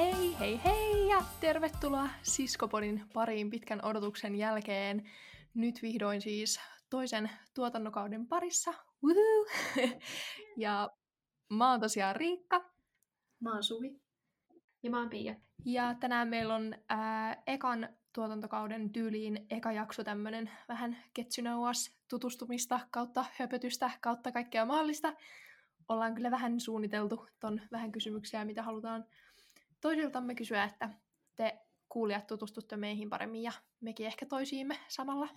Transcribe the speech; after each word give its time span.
Hei, 0.00 0.36
hei, 0.38 0.60
hei 0.64 1.08
ja 1.08 1.22
tervetuloa 1.40 2.08
Siskopodin 2.22 3.04
pariin 3.14 3.50
pitkän 3.50 3.84
odotuksen 3.84 4.34
jälkeen. 4.34 5.10
Nyt 5.54 5.82
vihdoin 5.82 6.20
siis 6.20 6.60
toisen 6.90 7.30
tuotannokauden 7.54 8.26
parissa. 8.26 8.74
Woohoo! 9.04 9.46
ja 10.56 10.90
mä 11.50 11.70
oon 11.70 11.80
tosiaan 11.80 12.16
Riikka. 12.16 12.64
Mä 13.40 13.52
oon 13.52 13.62
Suvi. 13.62 14.00
Ja 14.82 14.90
mä 14.90 14.98
oon 14.98 15.10
Pia. 15.10 15.34
Ja 15.64 15.94
tänään 15.94 16.28
meillä 16.28 16.54
on 16.54 16.74
ää, 16.88 17.42
ekan 17.46 17.88
tuotantokauden 18.14 18.92
tyyliin 18.92 19.46
eka 19.50 19.72
jakso 19.72 20.04
tämmönen 20.04 20.50
vähän 20.68 20.96
get 21.14 21.28
to 21.36 21.42
know 21.42 21.70
us, 21.70 21.96
tutustumista 22.08 22.80
kautta 22.90 23.24
höpötystä 23.38 23.90
kautta 24.00 24.32
kaikkea 24.32 24.66
mahdollista. 24.66 25.12
Ollaan 25.88 26.14
kyllä 26.14 26.30
vähän 26.30 26.60
suunniteltu 26.60 27.26
ton 27.40 27.60
vähän 27.72 27.92
kysymyksiä, 27.92 28.44
mitä 28.44 28.62
halutaan 28.62 29.04
toisiltamme 29.80 30.34
kysyä, 30.34 30.64
että 30.64 30.90
te 31.36 31.58
kuulijat 31.88 32.26
tutustutte 32.26 32.76
meihin 32.76 33.10
paremmin 33.10 33.42
ja 33.42 33.52
mekin 33.80 34.06
ehkä 34.06 34.26
toisiimme 34.26 34.78
samalla. 34.88 35.28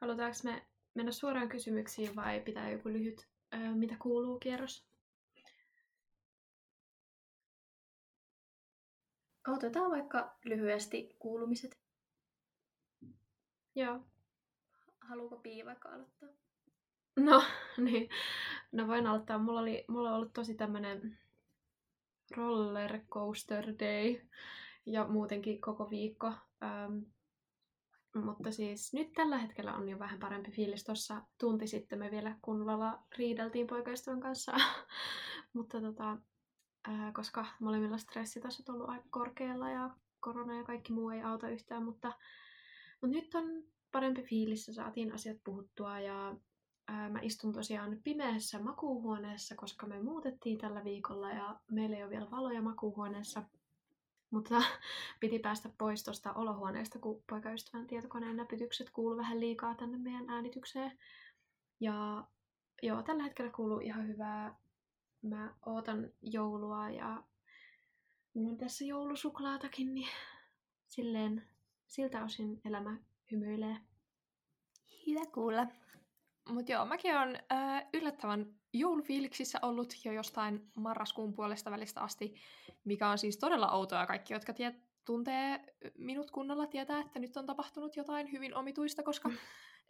Halutaanko 0.00 0.38
me 0.44 0.66
mennä 0.94 1.12
suoraan 1.12 1.48
kysymyksiin 1.48 2.16
vai 2.16 2.40
pitää 2.40 2.70
joku 2.70 2.88
lyhyt, 2.88 3.28
ö, 3.54 3.58
mitä 3.58 3.96
kuuluu 3.98 4.38
kierros? 4.38 4.86
Otetaan 9.48 9.90
vaikka 9.90 10.38
lyhyesti 10.44 11.16
kuulumiset. 11.18 11.78
Joo. 13.74 14.00
Haluuko 15.00 15.36
Pii 15.36 15.64
vaikka 15.64 15.88
aloittaa? 15.88 16.28
No, 17.16 17.42
niin. 17.76 18.08
No 18.72 18.86
voin 18.86 19.06
aloittaa. 19.06 19.38
Mulla, 19.38 19.60
oli, 19.60 19.84
mulla 19.88 20.08
on 20.08 20.16
ollut 20.16 20.32
tosi 20.32 20.54
tämmönen 20.54 21.18
roller 22.36 23.00
coaster 23.10 23.66
day 23.78 24.20
ja 24.86 25.06
muutenkin 25.08 25.60
koko 25.60 25.90
viikko. 25.90 26.26
Ähm, 26.62 26.98
mutta 28.24 28.50
siis 28.50 28.94
nyt 28.94 29.12
tällä 29.12 29.38
hetkellä 29.38 29.74
on 29.74 29.88
jo 29.88 29.98
vähän 29.98 30.18
parempi 30.18 30.50
fiilis. 30.50 30.84
Tuossa 30.84 31.22
tunti 31.38 31.66
sitten 31.66 31.98
me 31.98 32.10
vielä 32.10 32.36
kunnolla 32.42 33.02
riideltiin 33.18 33.66
poikaystävän 33.66 34.20
kanssa. 34.20 34.52
mutta 35.54 35.80
tota, 35.80 36.16
ää, 36.88 37.12
koska 37.12 37.46
molemmilla 37.60 37.98
stressitasot 37.98 38.68
on 38.68 38.74
ollut 38.74 38.90
aika 38.90 39.06
korkealla 39.10 39.70
ja 39.70 39.90
korona 40.20 40.56
ja 40.56 40.64
kaikki 40.64 40.92
muu 40.92 41.10
ei 41.10 41.22
auta 41.22 41.48
yhtään, 41.48 41.82
mutta, 41.82 42.12
mutta 43.02 43.16
nyt 43.16 43.34
on 43.34 43.44
parempi 43.92 44.22
fiilis 44.22 44.64
saatiin 44.64 45.14
asiat 45.14 45.36
puhuttua 45.44 46.00
ja 46.00 46.36
ää, 46.88 47.08
mä 47.08 47.18
istun 47.22 47.52
tosiaan 47.52 47.98
pimeässä 48.04 48.58
makuuhuoneessa, 48.58 49.54
koska 49.56 49.86
me 49.86 50.02
muutettiin 50.02 50.58
tällä 50.58 50.84
viikolla 50.84 51.30
ja 51.30 51.60
meillä 51.70 51.96
ei 51.96 52.02
ole 52.02 52.10
vielä 52.10 52.30
valoja 52.30 52.62
makuuhuoneessa. 52.62 53.42
Mutta 54.30 54.62
piti 55.20 55.38
päästä 55.38 55.70
pois 55.78 56.04
tuosta 56.04 56.32
olohuoneesta, 56.32 56.98
kun 56.98 57.22
poikaystävän 57.30 57.86
tietokoneen 57.86 58.36
näpytykset 58.36 58.90
kuuluu 58.90 59.16
vähän 59.16 59.40
liikaa 59.40 59.74
tänne 59.74 59.98
meidän 59.98 60.30
äänitykseen. 60.30 60.98
Ja 61.80 62.26
joo, 62.82 63.02
tällä 63.02 63.22
hetkellä 63.22 63.50
kuuluu 63.50 63.78
ihan 63.78 64.08
hyvää. 64.08 64.56
Mä 65.22 65.54
ootan 65.66 66.10
joulua 66.22 66.90
ja 66.90 67.22
mulla 68.34 68.48
on 68.48 68.56
tässä 68.56 68.84
joulusuklaatakin, 68.84 69.94
niin 69.94 70.08
silleen 70.86 71.48
siltä 71.86 72.24
osin 72.24 72.60
elämä 72.64 72.96
hymyilee. 73.32 73.76
Hyvä 75.06 75.26
kuulla. 75.34 75.66
Mutta 76.48 76.72
joo, 76.72 76.84
mäkin 76.84 77.16
on 77.16 77.36
äh, 77.52 77.86
yllättävän 77.94 78.54
joulufiiliksissä 78.72 79.58
ollut 79.62 79.94
jo 80.04 80.12
jostain 80.12 80.70
marraskuun 80.76 81.32
puolesta 81.32 81.70
välistä 81.70 82.00
asti, 82.00 82.34
mikä 82.84 83.08
on 83.08 83.18
siis 83.18 83.38
todella 83.38 83.70
outoa. 83.70 84.06
Kaikki, 84.06 84.32
jotka 84.32 84.52
tie- 84.52 84.80
tuntee 85.04 85.74
minut 85.98 86.30
kunnolla, 86.30 86.66
tietää, 86.66 87.00
että 87.00 87.18
nyt 87.18 87.36
on 87.36 87.46
tapahtunut 87.46 87.96
jotain 87.96 88.32
hyvin 88.32 88.54
omituista, 88.54 89.02
koska 89.02 89.30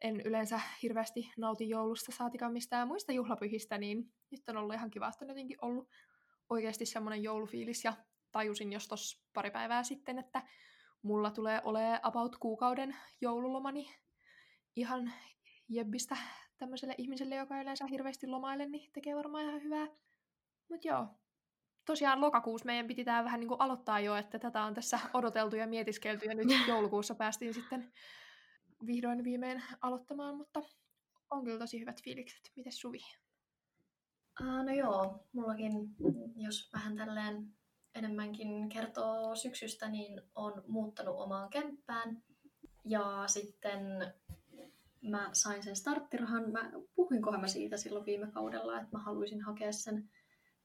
en 0.01 0.21
yleensä 0.21 0.61
hirveästi 0.83 1.33
nauti 1.37 1.69
joulusta, 1.69 2.13
saatikaan 2.13 2.53
mistään 2.53 2.89
muista 2.89 3.13
juhlapyhistä, 3.13 3.79
niin 3.79 4.13
nyt 4.31 4.49
on 4.49 4.57
ollut 4.57 4.75
ihan 4.75 4.91
kiva, 4.91 5.09
että 5.09 5.25
on 5.25 5.29
jotenkin 5.29 5.59
ollut 5.63 5.89
oikeasti 6.51 6.87
semmoinen 6.87 7.23
joulufiilis, 7.23 7.85
ja 7.85 7.93
tajusin 8.33 8.73
jos 8.73 8.89
tos 8.89 9.23
pari 9.33 9.51
päivää 9.51 9.83
sitten, 9.83 10.19
että 10.19 10.43
mulla 11.03 11.31
tulee 11.31 11.61
olemaan 11.65 12.01
about 12.03 12.37
kuukauden 12.37 12.97
joululomani 13.21 13.95
ihan 14.77 15.13
jebbistä 15.69 16.17
tämmöiselle 16.59 16.95
ihmiselle, 16.99 17.35
joka 17.35 17.61
yleensä 17.61 17.87
hirveästi 17.87 18.27
lomaille, 18.27 18.67
niin 18.67 18.93
tekee 18.93 19.17
varmaan 19.17 19.45
ihan 19.45 19.63
hyvää. 19.63 19.87
Mut 20.69 20.85
joo, 20.85 21.07
tosiaan 21.85 22.21
lokakuussa 22.21 22.67
meidän 22.67 22.87
piti 22.87 23.05
tää 23.05 23.25
vähän 23.25 23.41
niin 23.41 23.49
kuin 23.49 23.61
aloittaa 23.61 24.01
jo, 24.01 24.17
että 24.17 24.39
tätä 24.39 24.63
on 24.65 24.75
tässä 24.75 24.99
odoteltu 25.15 25.57
ja 25.57 25.67
mietiskelty, 25.67 26.27
ja 26.27 26.35
nyt 26.35 26.47
joulukuussa 26.69 27.15
päästiin 27.15 27.55
sitten 27.55 27.93
vihdoin 28.87 29.25
viimein 29.25 29.63
aloittamaan, 29.81 30.37
mutta 30.37 30.63
on 31.31 31.45
kyllä 31.45 31.59
tosi 31.59 31.81
hyvät 31.81 32.03
fiilikset. 32.03 32.53
Mites 32.57 32.81
Suvi? 32.81 32.99
Uh, 34.41 34.65
no 34.65 34.73
joo, 34.73 35.27
mullakin, 35.33 35.73
jos 36.37 36.71
vähän 36.73 36.97
tälleen 36.97 37.57
enemmänkin 37.95 38.69
kertoo 38.69 39.37
syksystä, 39.37 39.89
niin 39.89 40.23
on 40.35 40.65
muuttanut 40.69 41.15
omaan 41.19 41.51
kämppään. 41.51 42.23
Ja 42.85 43.25
sitten 43.27 43.81
mä 45.11 45.31
sain 45.33 45.63
sen 45.63 45.77
starttirahan. 45.77 46.53
Mä 46.53 46.71
puhuinkohan 46.95 47.41
mä 47.41 47.47
siitä 47.47 47.77
silloin 47.77 48.07
viime 48.07 48.31
kaudella, 48.31 48.81
että 48.81 48.97
mä 48.97 49.03
haluaisin 49.03 49.43
hakea 49.43 49.73
sen. 49.73 50.11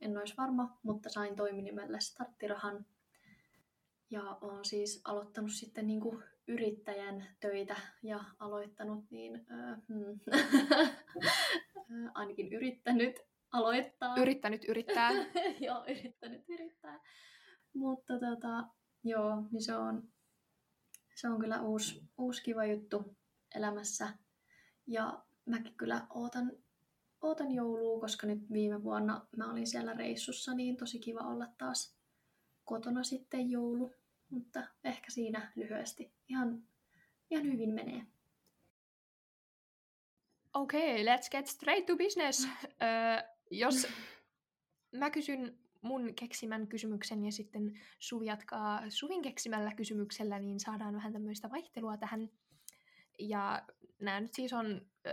En 0.01 0.17
olisi 0.17 0.37
varma, 0.37 0.79
mutta 0.83 1.09
sain 1.09 1.35
toiminimelle 1.35 1.99
starttirahan. 1.99 2.85
Ja 4.09 4.37
olen 4.41 4.65
siis 4.65 5.01
aloittanut 5.05 5.51
sitten 5.51 5.87
niin 5.87 6.01
kuin 6.01 6.23
yrittäjän 6.47 7.27
töitä 7.39 7.75
ja 8.03 8.23
aloittanut 8.39 9.11
niin, 9.11 9.45
äh, 9.51 9.77
hmm, 9.87 10.19
ainakin 12.13 12.53
yrittänyt 12.53 13.19
aloittaa. 13.51 14.15
Yrittänyt 14.17 14.65
yrittää. 14.69 15.11
joo, 15.67 15.85
yrittänyt 15.85 16.49
yrittää. 16.49 16.99
Mutta 17.73 18.13
tota, 18.19 18.67
joo, 19.03 19.43
niin 19.51 19.61
se 19.61 19.75
on, 19.75 20.03
se 21.15 21.29
on 21.29 21.39
kyllä 21.39 21.61
uusi, 21.61 22.03
uusi 22.17 22.43
kiva 22.43 22.65
juttu 22.65 23.17
elämässä. 23.55 24.09
Ja 24.91 25.23
mäkin 25.45 25.73
kyllä 25.77 26.07
ootan, 26.09 26.51
ootan 27.21 27.51
joulua, 27.51 27.99
koska 27.99 28.27
nyt 28.27 28.51
viime 28.51 28.83
vuonna 28.83 29.25
mä 29.37 29.51
olin 29.51 29.67
siellä 29.67 29.93
reissussa, 29.93 30.53
niin 30.53 30.77
tosi 30.77 30.99
kiva 30.99 31.19
olla 31.19 31.47
taas 31.57 31.95
kotona 32.65 33.03
sitten 33.03 33.49
joulu. 33.49 33.93
Mutta 34.29 34.67
ehkä 34.83 35.11
siinä 35.11 35.51
lyhyesti. 35.55 36.11
Ihan, 36.29 36.63
ihan 37.29 37.45
hyvin 37.45 37.73
menee. 37.73 38.05
Okei, 40.53 41.01
okay, 41.01 41.15
let's 41.15 41.29
get 41.31 41.47
straight 41.47 41.85
to 41.85 41.97
business. 41.97 42.47
Öö, 42.47 43.29
jos 43.51 43.87
mä 44.91 45.09
kysyn 45.09 45.57
mun 45.81 46.15
keksimän 46.15 46.67
kysymyksen 46.67 47.25
ja 47.25 47.31
sitten 47.31 47.79
Suvi 47.99 48.25
jatkaa 48.25 48.89
Suvin 48.89 49.21
keksimällä 49.21 49.73
kysymyksellä, 49.75 50.39
niin 50.39 50.59
saadaan 50.59 50.93
vähän 50.93 51.13
tämmöistä 51.13 51.49
vaihtelua 51.49 51.97
tähän. 51.97 52.29
Ja 53.19 53.67
nämä 54.01 54.19
nyt 54.19 54.33
siis 54.33 54.53
on 54.53 54.81
ö, 55.07 55.11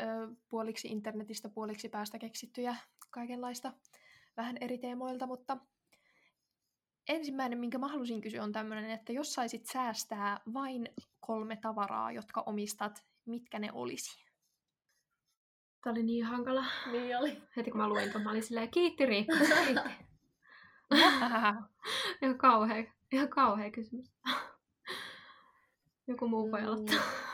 puoliksi 0.49 0.89
internetistä, 0.89 1.49
puoliksi 1.49 1.89
päästä 1.89 2.19
keksittyjä 2.19 2.77
kaikenlaista 3.11 3.73
vähän 4.37 4.57
eri 4.61 4.79
teemoilta, 4.79 5.27
mutta 5.27 5.57
ensimmäinen, 7.09 7.59
minkä 7.59 7.79
mä 7.79 7.89
halusin 7.89 8.21
kysyä, 8.21 8.43
on 8.43 8.53
tämmöinen, 8.53 8.91
että 8.91 9.13
jos 9.13 9.33
saisit 9.33 9.67
säästää 9.67 10.41
vain 10.55 10.89
kolme 11.21 11.57
tavaraa, 11.57 12.13
jotka 12.13 12.43
omistat, 12.47 13.05
mitkä 13.27 13.59
ne 13.59 13.73
olisi? 13.73 14.25
Tämä 15.83 15.93
oli 15.93 16.03
niin 16.03 16.25
hankala. 16.25 16.65
Niin 16.93 17.19
oli. 17.19 17.43
Heti 17.57 17.71
kun 17.71 17.81
mä 17.81 17.89
luin 17.89 18.13
tuon, 18.13 18.25
mä 18.25 18.31
olin 18.31 18.43
silleen, 18.43 18.71
kiitti 18.71 19.07
Riikka, 19.07 19.37
kiitti. 19.37 19.91
ihan 22.23 22.39
kauhea, 22.39 22.93
ihan 23.13 23.29
kauhea 23.29 23.71
kysymys. 23.71 24.13
Joku 26.07 26.29
muu 26.29 26.51
voi 26.51 26.63
aloittaa. 26.63 27.28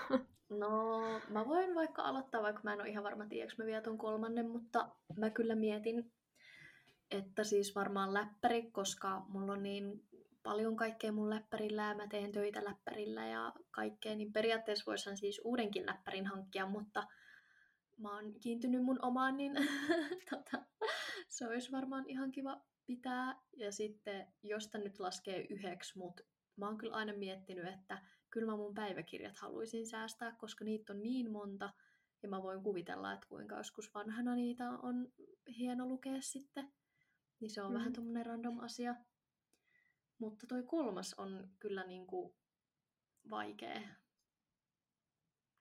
No, 0.50 1.00
mä 1.28 1.48
voin 1.48 1.74
vaikka 1.74 2.02
aloittaa, 2.02 2.42
vaikka 2.42 2.60
mä 2.64 2.72
en 2.72 2.80
ole 2.80 2.88
ihan 2.88 3.04
varma, 3.04 3.26
tiedätkö 3.26 3.62
mä 3.62 3.66
vielä 3.66 3.82
ton 3.82 3.98
kolmannen, 3.98 4.50
mutta 4.50 4.88
mä 5.16 5.30
kyllä 5.30 5.54
mietin, 5.54 6.12
että 7.10 7.44
siis 7.44 7.74
varmaan 7.74 8.14
läppäri, 8.14 8.70
koska 8.70 9.22
mulla 9.28 9.52
on 9.52 9.62
niin 9.62 10.04
paljon 10.42 10.76
kaikkea 10.76 11.12
mun 11.12 11.30
läppärillä 11.30 11.82
ja 11.82 11.94
mä 11.94 12.06
teen 12.06 12.32
töitä 12.32 12.64
läppärillä 12.64 13.26
ja 13.26 13.52
kaikkea, 13.70 14.14
niin 14.14 14.32
periaatteessa 14.32 14.86
voisin 14.86 15.16
siis 15.16 15.40
uudenkin 15.44 15.86
läppärin 15.86 16.26
hankkia, 16.26 16.66
mutta 16.66 17.06
mä 17.98 18.14
oon 18.14 18.34
kiintynyt 18.40 18.84
mun 18.84 18.98
omaan, 19.02 19.36
niin 19.36 19.52
tota, 20.30 20.64
se 21.28 21.46
olisi 21.46 21.72
varmaan 21.72 22.04
ihan 22.06 22.32
kiva 22.32 22.60
pitää. 22.86 23.40
Ja 23.56 23.72
sitten, 23.72 24.26
jos 24.42 24.70
nyt 24.74 25.00
laskee 25.00 25.46
yhdeksi, 25.50 25.98
mutta 25.98 26.22
mä 26.56 26.66
oon 26.66 26.78
kyllä 26.78 26.94
aina 26.94 27.12
miettinyt, 27.12 27.74
että 27.74 28.02
kyllä 28.34 28.46
mä 28.50 28.56
mun 28.56 28.74
päiväkirjat 28.74 29.36
haluaisin 29.36 29.86
säästää, 29.86 30.36
koska 30.38 30.64
niitä 30.64 30.92
on 30.92 31.02
niin 31.02 31.30
monta, 31.30 31.70
ja 32.22 32.28
mä 32.28 32.42
voin 32.42 32.62
kuvitella, 32.62 33.12
että 33.12 33.26
kuinka 33.28 33.56
joskus 33.56 33.94
vanhana 33.94 34.34
niitä 34.34 34.70
on 34.70 35.08
hieno 35.58 35.86
lukea 35.86 36.20
sitten. 36.20 36.72
Niin 37.40 37.50
se 37.50 37.62
on 37.62 37.70
Mm. 37.72 37.74
vähän 37.78 37.92
tommonen 37.92 38.26
random 38.26 38.58
asia. 38.58 38.94
Mutta 40.18 40.46
toi 40.46 40.62
kolmas 40.62 41.14
on 41.14 41.48
kyllä 41.58 41.84
niinku 41.86 42.36
vaikea. 43.30 43.80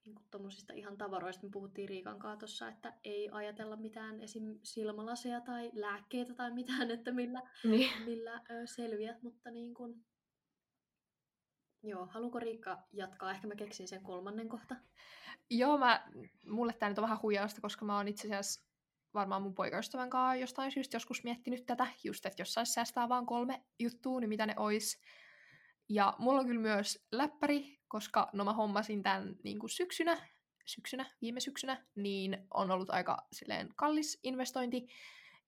Niinku 0.06 0.22
tommosista 0.32 0.74
ihan 0.74 0.98
tavaroista 0.98 1.44
me 1.46 1.50
puhuttiin 1.52 1.90
Riikan 1.90 2.20
kaatossa, 2.20 2.68
että 2.68 2.94
ei 3.04 3.30
ajatella 3.32 3.76
mitään 3.76 4.22
esim. 4.22 4.60
silmälaseja 4.64 5.42
tai 5.42 5.72
lääkkeitä 5.74 6.34
tai 6.34 6.52
mitään, 6.54 6.92
että 6.92 7.12
millä, 7.12 7.42
Niin. 7.64 7.90
millä 8.06 8.42
ö, 8.52 8.68
selviät, 8.68 9.22
mutta 9.22 9.52
niin 9.52 9.74
kun... 9.74 10.06
Joo, 11.84 12.06
haluuko 12.06 12.40
Riikka 12.40 12.84
jatkaa? 12.92 13.32
Ehkä 13.32 13.48
mä 13.48 13.56
keksin 13.56 13.88
sen 13.88 14.04
kolmannen 14.04 14.50
kohta. 14.50 14.76
Joo, 15.50 15.78
mä, 15.78 16.08
mulle 16.48 16.74
tää 16.74 16.90
nyt 16.90 16.98
on 16.98 17.04
vähän 17.04 17.22
huijausta, 17.22 17.62
koska 17.62 17.86
mä 17.86 17.98
oon 17.98 18.08
itse 18.08 18.28
asiassa 18.28 18.62
varmaan 19.14 19.42
mun 19.42 19.56
poikaystävän 19.56 20.10
kanssa 20.10 20.36
jostain 20.36 20.72
syystä 20.72 20.96
joskus 20.96 21.24
miettinyt 21.24 21.66
tätä, 21.66 21.88
just 22.04 22.26
että 22.26 22.42
jos 22.42 22.54
sais 22.54 22.74
säästää 22.74 23.10
vaan 23.10 23.26
kolme 23.26 23.64
juttua, 23.80 24.20
niin 24.20 24.30
mitä 24.30 24.46
ne 24.46 24.54
ois. 24.58 25.02
Ja 25.90 26.16
mulla 26.18 26.40
on 26.40 26.46
kyllä 26.46 26.62
myös 26.62 27.06
läppäri, 27.12 27.80
koska 27.88 28.30
no 28.34 28.44
mä 28.46 28.54
hommasin 28.54 29.04
tämän 29.04 29.36
niin 29.44 29.60
kuin 29.60 29.70
syksynä, 29.70 30.28
syksynä, 30.66 31.06
viime 31.22 31.40
syksynä, 31.40 31.86
niin 31.96 32.48
on 32.54 32.72
ollut 32.72 32.90
aika 32.90 33.28
silleen 33.32 33.70
kallis 33.76 34.20
investointi. 34.24 34.88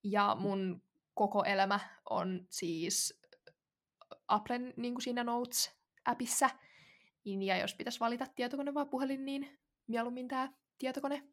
Ja 0.04 0.36
mun 0.40 0.82
koko 1.14 1.44
elämä 1.44 1.80
on 2.10 2.48
siis 2.50 3.22
Applen 4.28 4.74
niin 4.78 4.94
kuin 4.94 5.04
siinä 5.04 5.24
Notes-appissa. 5.24 5.75
Niin, 7.26 7.42
ja 7.42 7.58
jos 7.58 7.76
pitäisi 7.76 8.00
valita 8.00 8.26
tietokone 8.36 8.74
vai 8.74 8.86
puhelin, 8.86 9.26
niin 9.26 9.60
mieluummin 9.88 10.28
tämä 10.28 10.54
tietokone. 10.78 11.24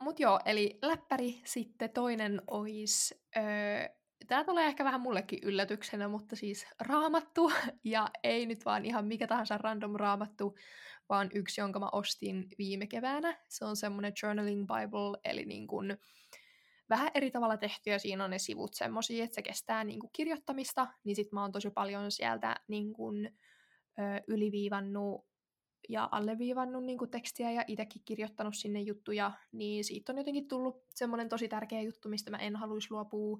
Mut 0.00 0.20
joo, 0.20 0.40
eli 0.44 0.78
läppäri 0.82 1.40
sitten 1.44 1.90
toinen 1.90 2.42
ois... 2.46 3.14
Öö, 3.36 3.42
Tämä 4.26 4.44
tulee 4.44 4.66
ehkä 4.66 4.84
vähän 4.84 5.00
mullekin 5.00 5.38
yllätyksenä, 5.42 6.08
mutta 6.08 6.36
siis 6.36 6.66
raamattu, 6.80 7.52
ja 7.84 8.08
ei 8.22 8.46
nyt 8.46 8.64
vaan 8.64 8.84
ihan 8.84 9.06
mikä 9.06 9.26
tahansa 9.26 9.58
random 9.58 9.96
raamattu, 9.96 10.56
vaan 11.08 11.30
yksi, 11.34 11.60
jonka 11.60 11.78
mä 11.78 11.88
ostin 11.92 12.48
viime 12.58 12.86
keväänä. 12.86 13.38
Se 13.48 13.64
on 13.64 13.76
semmoinen 13.76 14.12
journaling 14.22 14.66
bible, 14.66 15.20
eli 15.24 15.44
niin 15.44 15.66
kun 15.66 15.96
vähän 16.92 17.10
eri 17.14 17.30
tavalla 17.30 17.56
tehty, 17.56 17.90
ja 17.90 17.98
siinä 17.98 18.24
on 18.24 18.30
ne 18.30 18.38
sivut 18.38 18.74
semmosia, 18.74 19.24
että 19.24 19.34
se 19.34 19.42
kestää 19.42 19.84
niin 19.84 20.00
kun 20.00 20.10
kirjoittamista, 20.12 20.86
niin 21.04 21.16
sit 21.16 21.32
mä 21.32 21.42
oon 21.42 21.52
tosi 21.52 21.70
paljon 21.70 22.10
sieltä 22.10 22.56
niin 22.68 22.92
kun, 22.92 23.26
ö, 23.98 24.22
yliviivannut 24.28 25.26
ja 25.88 26.08
alleviivannut 26.12 26.84
niin 26.84 27.10
tekstiä 27.10 27.50
ja 27.50 27.64
itsekin 27.66 28.02
kirjoittanut 28.04 28.56
sinne 28.56 28.80
juttuja, 28.80 29.32
niin 29.52 29.84
siitä 29.84 30.12
on 30.12 30.18
jotenkin 30.18 30.48
tullut 30.48 30.84
semmoinen 30.94 31.28
tosi 31.28 31.48
tärkeä 31.48 31.80
juttu, 31.80 32.08
mistä 32.08 32.30
mä 32.30 32.36
en 32.36 32.56
haluaisi 32.56 32.90
luopua. 32.90 33.38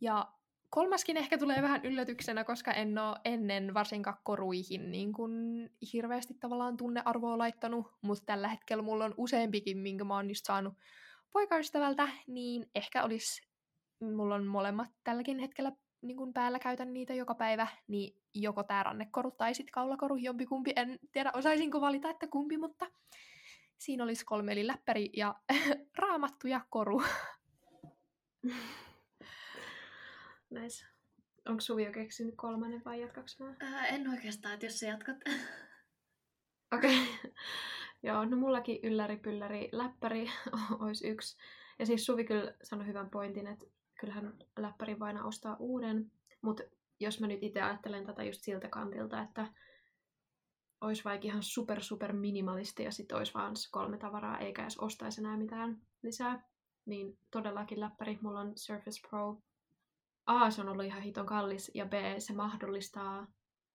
Ja 0.00 0.32
kolmaskin 0.70 1.16
ehkä 1.16 1.38
tulee 1.38 1.62
vähän 1.62 1.84
yllätyksenä, 1.84 2.44
koska 2.44 2.72
en 2.72 2.98
ole 2.98 3.16
ennen 3.24 3.74
varsinkaan 3.74 4.18
koruihin 4.24 4.90
niin 4.90 5.12
kun 5.12 5.32
hirveästi 5.92 6.34
tavallaan 6.34 6.76
tunnearvoa 6.76 7.38
laittanut, 7.38 7.86
mutta 8.02 8.26
tällä 8.26 8.48
hetkellä 8.48 8.82
mulla 8.82 9.04
on 9.04 9.14
useampikin, 9.16 9.78
minkä 9.78 10.04
mä 10.04 10.14
oon 10.14 10.30
just 10.30 10.46
saanut 10.46 10.74
poikaystävältä, 11.32 12.08
niin 12.26 12.70
ehkä 12.74 13.04
olisi, 13.04 13.48
mulla 14.00 14.34
on 14.34 14.46
molemmat 14.46 14.88
tälläkin 15.04 15.38
hetkellä 15.38 15.72
niin 16.02 16.16
kun 16.16 16.32
päällä 16.32 16.58
käytän 16.58 16.92
niitä 16.92 17.14
joka 17.14 17.34
päivä, 17.34 17.66
niin 17.88 18.16
joko 18.34 18.62
tää 18.62 18.82
rannekoru 18.82 19.30
tai 19.30 19.54
sit 19.54 19.70
kaulakoru, 19.70 20.16
jompikumpi, 20.16 20.72
en 20.76 20.98
tiedä 21.12 21.30
osaisinko 21.34 21.80
valita, 21.80 22.10
että 22.10 22.26
kumpi, 22.26 22.58
mutta 22.58 22.90
siinä 23.78 24.04
olisi 24.04 24.24
kolme, 24.24 24.52
eli 24.52 24.66
läppäri 24.66 25.10
ja 25.16 25.34
raamattu 25.98 26.46
ja 26.46 26.60
koru. 26.70 27.02
Nice. 30.50 30.86
Onko 31.48 31.60
Suvi 31.60 31.84
jo 31.84 31.92
keksinyt 31.92 32.34
kolmannen 32.36 32.82
vai 32.84 33.00
jatkaks 33.00 33.38
mä? 33.38 33.54
Ää, 33.60 33.86
en 33.86 34.08
oikeastaan, 34.08 34.54
että 34.54 34.66
jos 34.66 34.80
sä 34.80 34.86
jatkat. 34.86 35.16
Okei. 36.74 37.02
Okay. 37.02 37.32
Joo, 38.02 38.24
no 38.24 38.36
mullakin 38.36 38.80
ylläri, 38.82 39.16
pylläri, 39.16 39.68
läppäri 39.72 40.30
olisi 40.80 41.08
yksi. 41.08 41.36
Ja 41.78 41.86
siis 41.86 42.06
Suvi 42.06 42.24
kyllä 42.24 42.54
sanoi 42.62 42.86
hyvän 42.86 43.10
pointin, 43.10 43.46
että 43.46 43.66
kyllähän 44.00 44.34
läppäri 44.58 44.98
voi 44.98 45.08
aina 45.08 45.24
ostaa 45.24 45.56
uuden. 45.58 46.12
Mutta 46.42 46.62
jos 47.00 47.20
mä 47.20 47.26
nyt 47.26 47.42
itse 47.42 47.62
ajattelen 47.62 48.06
tätä 48.06 48.24
just 48.24 48.40
siltä 48.42 48.68
kantilta, 48.68 49.22
että 49.22 49.46
olisi 50.80 51.04
vaikka 51.04 51.26
ihan 51.26 51.42
super 51.42 51.82
super 51.82 52.12
minimalisti 52.12 52.82
ja 52.82 52.90
sitten 52.90 53.18
olisi 53.18 53.34
vaan 53.34 53.54
kolme 53.70 53.98
tavaraa 53.98 54.38
eikä 54.38 54.62
edes 54.62 54.78
ostaisi 54.78 55.20
enää 55.20 55.36
mitään 55.36 55.80
lisää, 56.02 56.48
niin 56.86 57.18
todellakin 57.30 57.80
läppäri. 57.80 58.18
Mulla 58.22 58.40
on 58.40 58.52
Surface 58.56 59.08
Pro. 59.08 59.38
A, 60.26 60.50
se 60.50 60.60
on 60.60 60.68
ollut 60.68 60.84
ihan 60.84 61.02
hiton 61.02 61.26
kallis 61.26 61.70
ja 61.74 61.86
B, 61.86 61.92
se 62.18 62.32
mahdollistaa 62.32 63.26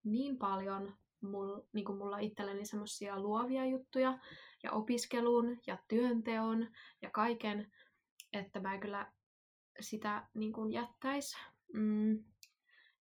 niin 0.03 0.37
paljon 0.37 0.93
mul, 1.21 1.61
niin 1.73 1.85
kuin 1.85 1.97
mulla 1.97 2.19
itselleni 2.19 2.65
semmoisia 2.65 3.19
luovia 3.19 3.65
juttuja 3.65 4.19
ja 4.63 4.71
opiskelun 4.71 5.59
ja 5.67 5.77
työnteon 5.87 6.67
ja 7.01 7.09
kaiken, 7.09 7.71
että 8.33 8.59
mä 8.59 8.77
kyllä 8.77 9.11
sitä 9.79 10.27
niin 10.33 10.53
kuin 10.53 10.71
jättäisi. 10.71 11.37
Mm. 11.73 12.23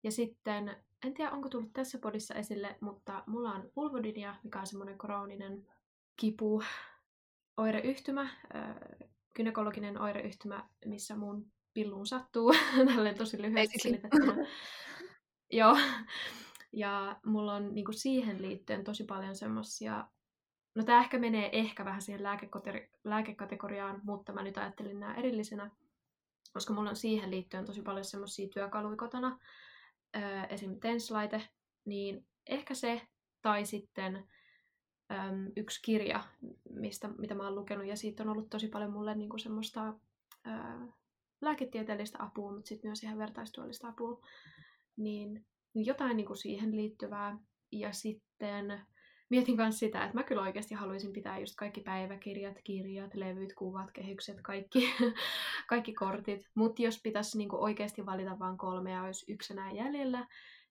Ja 0.04 0.12
sitten, 0.12 0.76
en 1.06 1.14
tiedä 1.14 1.32
onko 1.32 1.50
tullut 1.50 1.74
tässä 1.74 2.00
podissa 2.00 2.34
esille, 2.34 2.78
mutta 2.82 3.24
mulla 3.28 3.52
on 3.52 3.72
pulvodynia, 3.74 4.36
mikä 4.44 4.60
on 4.60 4.68
semmoinen 4.68 4.98
krooninen 4.98 5.68
kipu, 6.18 6.64
oireyhtymä, 7.58 8.30
gynekologinen 9.36 10.02
oireyhtymä, 10.02 10.70
missä 10.86 11.16
mun 11.16 11.52
pilluun 11.74 12.08
sattuu, 12.08 12.54
tälleen 12.96 13.18
tosi 13.18 13.42
lyhyesti 13.42 13.80
selitettynä. 13.80 14.36
Joo, 15.52 15.78
ja 16.75 17.19
mulla 17.25 17.54
on 17.54 17.75
niin 17.75 17.86
kuin 17.86 17.95
siihen 17.95 18.42
liittyen 18.42 18.83
tosi 18.83 19.04
paljon 19.04 19.36
semmosia, 19.36 20.07
no 20.75 20.83
tää 20.83 21.00
ehkä 21.00 21.19
menee 21.19 21.60
ehkä 21.60 21.86
vähän 21.86 22.01
siihen 22.01 22.24
lääkekategoriaan, 23.04 24.01
mutta 24.04 24.33
mä 24.33 24.44
nyt 24.44 24.57
ajattelin 24.57 25.00
nämä 25.00 25.16
erillisenä, 25.16 25.71
koska 26.54 26.73
mulla 26.73 26.90
on 26.90 26.95
siihen 26.95 27.31
liittyen 27.31 27.66
tosi 27.66 27.81
paljon 27.81 28.06
semmosia 28.06 28.47
työkaluja 28.47 28.97
kotona, 28.97 29.40
esim. 30.50 30.80
tenslaite, 30.80 31.50
niin 31.85 32.26
ehkä 32.47 32.73
se, 32.73 33.02
tai 33.42 33.66
sitten 33.66 34.28
äm, 35.11 35.52
yksi 35.56 35.81
kirja, 35.81 36.23
mistä, 36.69 37.07
mitä 37.07 37.35
mä 37.35 37.44
oon 37.44 37.56
lukenut, 37.56 37.85
ja 37.85 37.95
siitä 37.95 38.23
on 38.23 38.30
ollut 38.30 38.50
tosi 38.50 38.68
paljon 38.68 38.92
mulle 38.92 39.16
niin 39.16 39.30
kuin 39.30 39.40
semmoista 39.40 39.94
ää, 40.44 40.88
lääketieteellistä 41.42 42.23
apua, 42.23 42.52
mutta 42.52 42.68
sitten 42.68 42.90
myös 42.90 43.04
ihan 43.04 43.18
vertaistuellista 43.18 43.88
apua, 43.88 44.28
niin 44.97 45.45
jotain 45.76 46.18
niin 46.18 46.28
kuin 46.28 46.38
siihen 46.38 46.76
liittyvää. 46.76 47.38
Ja 47.72 47.94
sitten 47.94 48.82
mietin 49.30 49.56
myös 49.56 49.80
sitä, 49.80 50.04
että 50.04 50.18
mä 50.18 50.24
kyllä 50.24 50.42
oikeasti 50.42 50.76
haluaisin 50.76 51.14
pitää 51.14 51.40
just 51.40 51.56
kaikki 51.56 51.82
päiväkirjat, 51.82 52.58
kirjat, 52.64 53.14
levyt, 53.14 53.54
kuvat, 53.54 53.92
kehykset, 53.92 54.42
kaikki, 54.42 54.94
kaikki 55.70 55.94
kortit. 55.94 56.42
Mutta 56.56 56.82
jos 56.82 57.02
pitäisi 57.04 57.38
niin 57.38 57.50
kuin 57.50 57.62
oikeasti 57.62 58.06
valita 58.06 58.40
vain 58.40 58.58
kolme 58.58 58.92
ja 58.92 59.04
olisi 59.04 59.32
yksi 59.34 59.54
enää 59.54 59.72
jäljellä, 59.72 60.28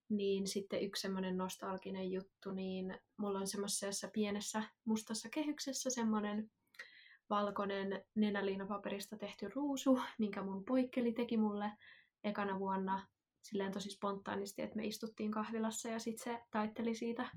niin 0.09 0.47
sitten 0.47 0.81
yksi 0.83 1.01
semmoinen 1.01 1.37
nostalginen 1.37 2.11
juttu, 2.11 2.51
niin 2.51 2.99
mulla 3.17 3.39
on 3.39 3.47
semmoisessa 3.47 4.09
pienessä 4.13 4.63
mustassa 4.85 5.29
kehyksessä 5.29 5.89
semmoinen 5.89 6.51
valkoinen 7.29 8.05
nenäliinapaperista 8.15 9.17
tehty 9.17 9.49
ruusu, 9.55 9.99
minkä 10.19 10.43
mun 10.43 10.65
poikkeli 10.65 11.13
teki 11.13 11.37
mulle 11.37 11.71
ekana 12.23 12.59
vuonna 12.59 13.07
silleen 13.45 13.71
tosi 13.71 13.89
spontaanisti, 13.89 14.61
että 14.61 14.75
me 14.75 14.85
istuttiin 14.85 15.31
kahvilassa 15.31 15.89
ja 15.89 15.99
sitten 15.99 16.23
se 16.23 16.43
taitteli 16.51 16.95
siitä 16.95 17.29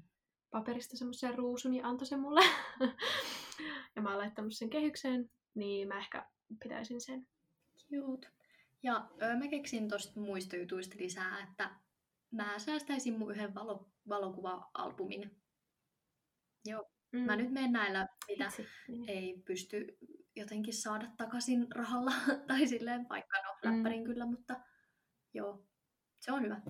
paperista 0.50 0.96
semmoisen 0.96 1.34
ruusun 1.34 1.74
ja 1.74 1.88
antoi 1.88 2.06
sen 2.06 2.20
mulle. 2.20 2.40
ja 3.96 4.02
mä 4.02 4.08
oon 4.08 4.18
laittanut 4.18 4.52
sen 4.56 4.70
kehykseen, 4.70 5.30
niin 5.54 5.88
mä 5.88 5.98
ehkä 5.98 6.26
pitäisin 6.62 7.00
sen. 7.00 7.26
Cute. 7.90 8.28
Ja 8.82 9.10
öö, 9.22 9.36
mä 9.36 9.48
keksin 9.48 9.88
tosta 9.88 10.20
muista 10.20 10.56
jutuista 10.56 10.96
lisää, 10.98 11.42
että 11.42 11.70
mä 12.30 12.58
säästäisin 12.58 13.18
mun 13.18 13.30
yhden 13.30 13.54
valo, 13.54 13.90
valokuva-albumin. 14.08 15.30
Joo. 16.64 16.90
Mm. 17.12 17.20
Mä 17.20 17.36
nyt 17.36 17.50
menen 17.50 17.72
näillä, 17.72 18.06
mitä 18.28 18.44
Itse, 18.46 18.66
niin. 18.88 19.08
ei 19.08 19.42
pysty 19.46 19.98
jotenkin 20.36 20.74
saada 20.74 21.10
takaisin 21.16 21.66
rahalla. 21.74 22.12
tai 22.48 22.66
silleen, 22.68 23.06
vaikka 23.08 23.36
no, 23.42 23.48
Mm. 23.70 23.76
läppärin 23.76 24.04
kyllä, 24.04 24.26
mutta 24.26 24.60
joo, 25.34 25.67
se 26.20 26.32
on 26.32 26.42
hyvä. 26.42 26.60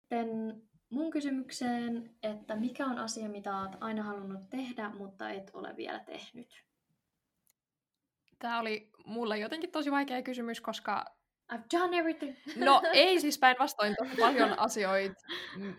Sitten 0.00 0.62
mun 0.90 1.10
kysymykseen, 1.10 2.16
että 2.22 2.56
mikä 2.56 2.86
on 2.86 2.98
asia, 2.98 3.28
mitä 3.28 3.58
oot 3.58 3.76
aina 3.80 4.02
halunnut 4.02 4.50
tehdä, 4.50 4.88
mutta 4.90 5.30
et 5.30 5.50
ole 5.54 5.76
vielä 5.76 5.98
tehnyt? 5.98 6.64
Tämä 8.38 8.58
oli 8.58 8.90
mulle 9.04 9.38
jotenkin 9.38 9.70
tosi 9.70 9.90
vaikea 9.90 10.22
kysymys, 10.22 10.60
koska 10.60 11.16
I've 11.52 11.78
done 11.78 11.98
everything. 11.98 12.36
No 12.56 12.82
ei 12.92 13.20
siis 13.20 13.38
päinvastoin 13.38 13.94
tosi 13.98 14.16
paljon 14.16 14.58
asioita, 14.58 15.14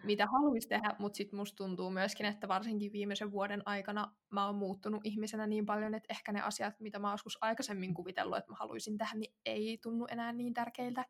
mitä 0.03 0.27
haluaisi 0.27 0.67
tehdä, 0.67 0.95
mutta 0.99 1.17
sitten 1.17 1.39
musta 1.39 1.55
tuntuu 1.55 1.89
myöskin, 1.89 2.25
että 2.25 2.47
varsinkin 2.47 2.91
viimeisen 2.91 3.31
vuoden 3.31 3.61
aikana 3.65 4.11
mä 4.31 4.45
oon 4.45 4.55
muuttunut 4.55 5.01
ihmisenä 5.03 5.47
niin 5.47 5.65
paljon, 5.65 5.93
että 5.93 6.13
ehkä 6.13 6.31
ne 6.31 6.41
asiat, 6.41 6.79
mitä 6.79 6.99
mä 6.99 7.11
joskus 7.11 7.37
aikaisemmin 7.41 7.93
kuvitellut, 7.93 8.37
että 8.37 8.51
mä 8.51 8.57
haluaisin 8.59 8.97
tehdä, 8.97 9.13
niin 9.15 9.33
ei 9.45 9.77
tunnu 9.81 10.07
enää 10.11 10.33
niin 10.33 10.53
tärkeiltä. 10.53 11.05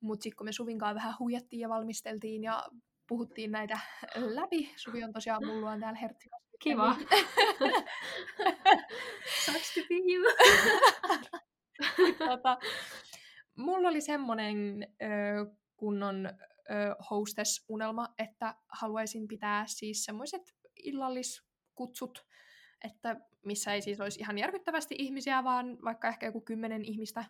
Mutta 0.00 0.22
sitten 0.22 0.36
kun 0.36 0.46
me 0.46 0.52
Suvinkaan 0.52 0.94
vähän 0.94 1.14
huijattiin 1.18 1.60
ja 1.60 1.68
valmisteltiin 1.68 2.42
ja 2.42 2.64
puhuttiin 3.08 3.50
näitä 3.50 3.78
läpi, 4.14 4.72
Suvi 4.76 5.04
on 5.04 5.12
tosiaan 5.12 5.46
mulla 5.46 5.70
on 5.70 5.80
täällä 5.80 5.98
Hertsikassa. 5.98 6.56
Kiva. 6.58 6.96
Sucks 9.44 9.74
to 9.74 9.80
be 9.88 9.94
you. 10.12 10.24
tota, 12.28 12.58
mulla 13.62 13.88
oli 13.88 14.00
semmoinen 14.00 14.86
kunnon 15.76 16.28
hostess-unelma, 17.10 18.14
että 18.18 18.54
haluaisin 18.68 19.28
pitää 19.28 19.64
siis 19.66 20.04
semmoiset 20.04 20.42
illalliskutsut, 20.82 22.26
että 22.84 23.16
missä 23.44 23.74
ei 23.74 23.82
siis 23.82 24.00
olisi 24.00 24.20
ihan 24.20 24.38
järkyttävästi 24.38 24.94
ihmisiä, 24.98 25.44
vaan 25.44 25.78
vaikka 25.84 26.08
ehkä 26.08 26.26
joku 26.26 26.40
kymmenen 26.40 26.84
ihmistä. 26.84 27.24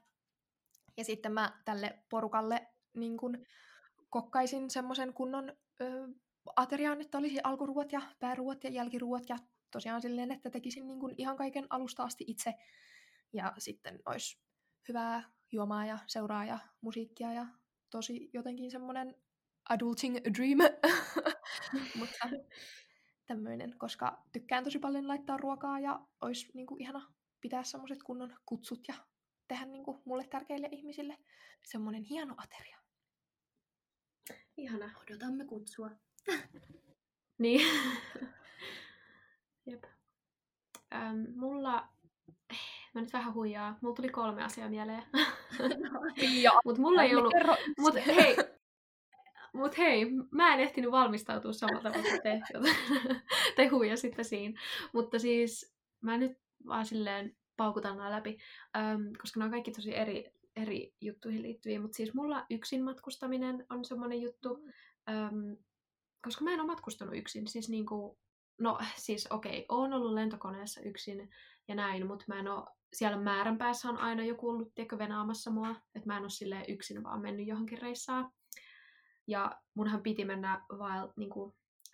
Ja 0.96 1.04
sitten 1.04 1.32
mä 1.32 1.62
tälle 1.64 1.98
porukalle 2.08 2.68
niin 2.94 3.16
kun, 3.16 3.46
kokkaisin 4.10 4.70
semmoisen 4.70 5.12
kunnon 5.12 5.52
ö, 5.80 6.08
ateriaan, 6.56 7.00
että 7.00 7.18
olisi 7.18 7.40
alkuruot 7.44 7.92
ja 7.92 8.02
pääruot 8.18 8.64
ja 8.64 8.70
jälkiruot 8.70 9.28
ja 9.28 9.38
tosiaan 9.70 10.02
silleen, 10.02 10.30
että 10.30 10.50
tekisin 10.50 10.86
niin 10.86 11.00
kun 11.00 11.14
ihan 11.16 11.36
kaiken 11.36 11.66
alusta 11.70 12.02
asti 12.02 12.24
itse. 12.26 12.54
Ja 13.32 13.52
sitten 13.58 13.98
olisi 14.06 14.38
hyvää 14.88 15.22
juomaa 15.52 15.86
ja 15.86 15.98
seuraa 16.06 16.44
ja 16.44 16.58
musiikkia 16.80 17.32
ja 17.32 17.46
tosi 17.90 18.30
jotenkin 18.32 18.70
semmoinen 18.70 19.14
adulting 19.68 20.16
dream. 20.16 20.58
Mutta 21.98 22.28
tämmöinen, 23.26 23.78
koska 23.78 24.22
tykkään 24.32 24.64
tosi 24.64 24.78
paljon 24.78 25.08
laittaa 25.08 25.36
ruokaa 25.36 25.80
ja 25.80 26.06
olisi 26.20 26.50
niin 26.54 26.66
kuin, 26.66 26.82
ihana 26.82 27.12
pitää 27.40 27.64
semmoiset 27.64 28.02
kunnon 28.02 28.36
kutsut 28.46 28.80
ja 28.88 28.94
tehdä 29.48 29.66
niin 29.66 29.84
kuin, 29.84 30.02
mulle 30.04 30.26
tärkeille 30.26 30.68
ihmisille 30.70 31.18
semmoinen 31.64 32.02
hieno 32.02 32.34
ateria. 32.36 32.78
Ihana. 34.56 34.90
Odotamme 35.02 35.44
kutsua. 35.44 35.90
niin. 37.38 37.66
Jep. 39.66 39.84
Ähm, 40.94 41.24
mulla 41.36 41.88
Mä 42.94 43.00
nyt 43.00 43.12
vähän 43.12 43.34
huijaa. 43.34 43.78
Mulla 43.80 43.94
tuli 43.94 44.08
kolme 44.08 44.44
asiaa 44.44 44.68
mieleen. 44.68 45.02
Mut 46.64 46.78
mulla 46.78 47.02
ei 47.02 47.16
ollut... 47.16 47.32
Mut 47.78 47.94
hei, 48.06 48.36
Mut 49.52 49.78
hei, 49.78 50.06
mä 50.30 50.54
en 50.54 50.60
ehtinyt 50.60 50.90
valmistautua 50.90 51.52
samalla 51.52 51.82
tavalla 51.82 52.08
kuin 52.08 52.22
te, 52.22 52.40
te 53.56 53.66
huijasitte 53.66 54.24
siinä. 54.24 54.60
Mutta 54.92 55.18
siis 55.18 55.74
mä 56.00 56.18
nyt 56.18 56.32
vaan 56.66 56.86
silleen 56.86 57.36
paukutan 57.56 57.96
nämä 57.96 58.10
läpi, 58.10 58.38
äm, 58.76 59.12
koska 59.20 59.40
nämä 59.40 59.46
on 59.46 59.50
kaikki 59.50 59.70
tosi 59.70 59.96
eri, 59.96 60.24
eri 60.56 60.94
juttuihin 61.00 61.42
liittyviä. 61.42 61.80
Mutta 61.80 61.96
siis 61.96 62.14
mulla 62.14 62.46
yksin 62.50 62.84
matkustaminen 62.84 63.66
on 63.70 63.84
semmoinen 63.84 64.22
juttu, 64.22 64.64
äm, 65.08 65.56
koska 66.24 66.44
mä 66.44 66.52
en 66.52 66.60
ole 66.60 66.66
matkustanut 66.66 67.16
yksin. 67.16 67.46
Siis 67.46 67.68
niinku, 67.68 68.18
no 68.58 68.78
siis 68.96 69.26
okei, 69.30 69.58
okay, 69.58 69.64
oon 69.68 69.92
ollut 69.92 70.14
lentokoneessa 70.14 70.80
yksin 70.80 71.30
ja 71.68 71.74
näin, 71.74 72.06
mutta 72.06 72.24
mä 72.28 72.38
en 72.38 72.48
ole 72.48 72.66
siellä 72.92 73.20
määränpäässä 73.20 73.88
on 73.88 73.98
aina 73.98 74.24
joku 74.24 74.48
ollut 74.48 74.74
tiedätkö, 74.74 74.98
venaamassa 74.98 75.50
mua, 75.50 75.70
että 75.70 76.06
mä 76.06 76.16
en 76.16 76.22
ole 76.22 76.30
silleen 76.30 76.64
yksin 76.68 77.02
vaan 77.02 77.20
mennyt 77.20 77.46
johonkin 77.46 77.82
reissaan. 77.82 78.32
Ja 79.26 79.60
munhan 79.74 80.02
piti 80.02 80.24
mennä 80.24 80.64
vael, 80.78 81.08
niin 81.16 81.30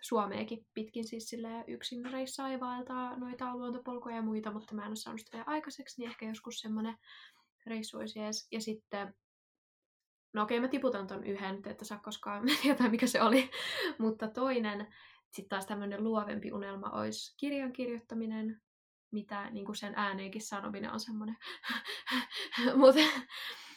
Suomeekin 0.01 0.67
pitkin 0.73 1.07
siis 1.07 1.29
silleen 1.29 1.63
yksin 1.67 2.05
reissaa 2.05 2.49
ja 2.49 2.59
vaeltaa 2.59 3.17
noita 3.17 3.55
luontopolkuja 3.55 4.15
ja 4.15 4.21
muita, 4.21 4.51
mutta 4.51 4.75
mä 4.75 4.81
en 4.81 4.87
ole 4.87 4.95
saanut 4.95 5.19
sitä 5.19 5.37
vielä 5.37 5.45
aikaiseksi, 5.47 6.01
niin 6.01 6.09
ehkä 6.09 6.25
joskus 6.25 6.59
semmoinen 6.59 6.97
reissu 7.65 7.97
olisi 7.97 8.19
edes. 8.19 8.47
Ja 8.51 8.61
sitten, 8.61 9.13
no 10.33 10.43
okei, 10.43 10.59
mä 10.59 10.67
tiputan 10.67 11.07
ton 11.07 11.23
yhden, 11.23 11.61
että 11.65 11.85
saa 11.85 11.99
koskaan 11.99 12.43
tietää 12.61 12.89
mikä 12.89 13.07
se 13.07 13.21
oli, 13.21 13.49
mutta 13.99 14.27
toinen, 14.27 14.87
sitten 15.31 15.49
taas 15.49 15.65
tämmöinen 15.65 16.03
luovempi 16.03 16.51
unelma 16.51 16.89
olisi 16.89 17.35
kirjan 17.37 17.73
kirjoittaminen, 17.73 18.61
mitä 19.11 19.49
niin 19.49 19.65
kuin 19.65 19.75
sen 19.75 19.93
ääneenkin 19.95 20.41
sanominen 20.41 20.91
on 20.91 20.99
semmoinen. 20.99 21.37
mutta, 22.79 23.01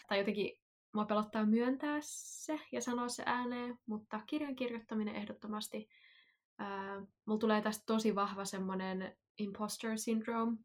tai 0.09 0.19
jotenkin 0.19 0.59
mua 0.95 1.05
pelottaa 1.05 1.47
myöntää 1.47 1.99
se 2.03 2.61
ja 2.73 2.81
sanoa 2.81 3.09
se 3.09 3.23
ääneen, 3.27 3.79
mutta 3.87 4.21
kirjan 4.27 4.57
kirjoittaminen 4.57 5.17
ehdottomasti. 5.17 5.89
Ää, 6.59 7.03
mulla 7.25 7.41
tulee 7.41 7.62
tästä 7.62 7.83
tosi 7.87 8.15
vahva 8.15 8.45
semmoinen 8.45 9.17
imposter 9.39 9.99
syndrome, 9.99 10.57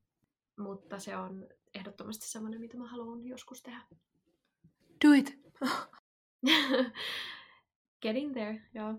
mutta 0.58 1.00
se 1.00 1.18
on 1.18 1.48
ehdottomasti 1.74 2.28
semmoinen, 2.28 2.62
mitä 2.62 2.78
mä 2.78 2.88
haluan 2.88 3.28
joskus 3.28 3.62
tehdä. 3.62 3.82
Do 5.06 5.12
it! 5.14 5.40
Getting 8.02 8.34
there, 8.34 8.62
joo. 8.74 8.94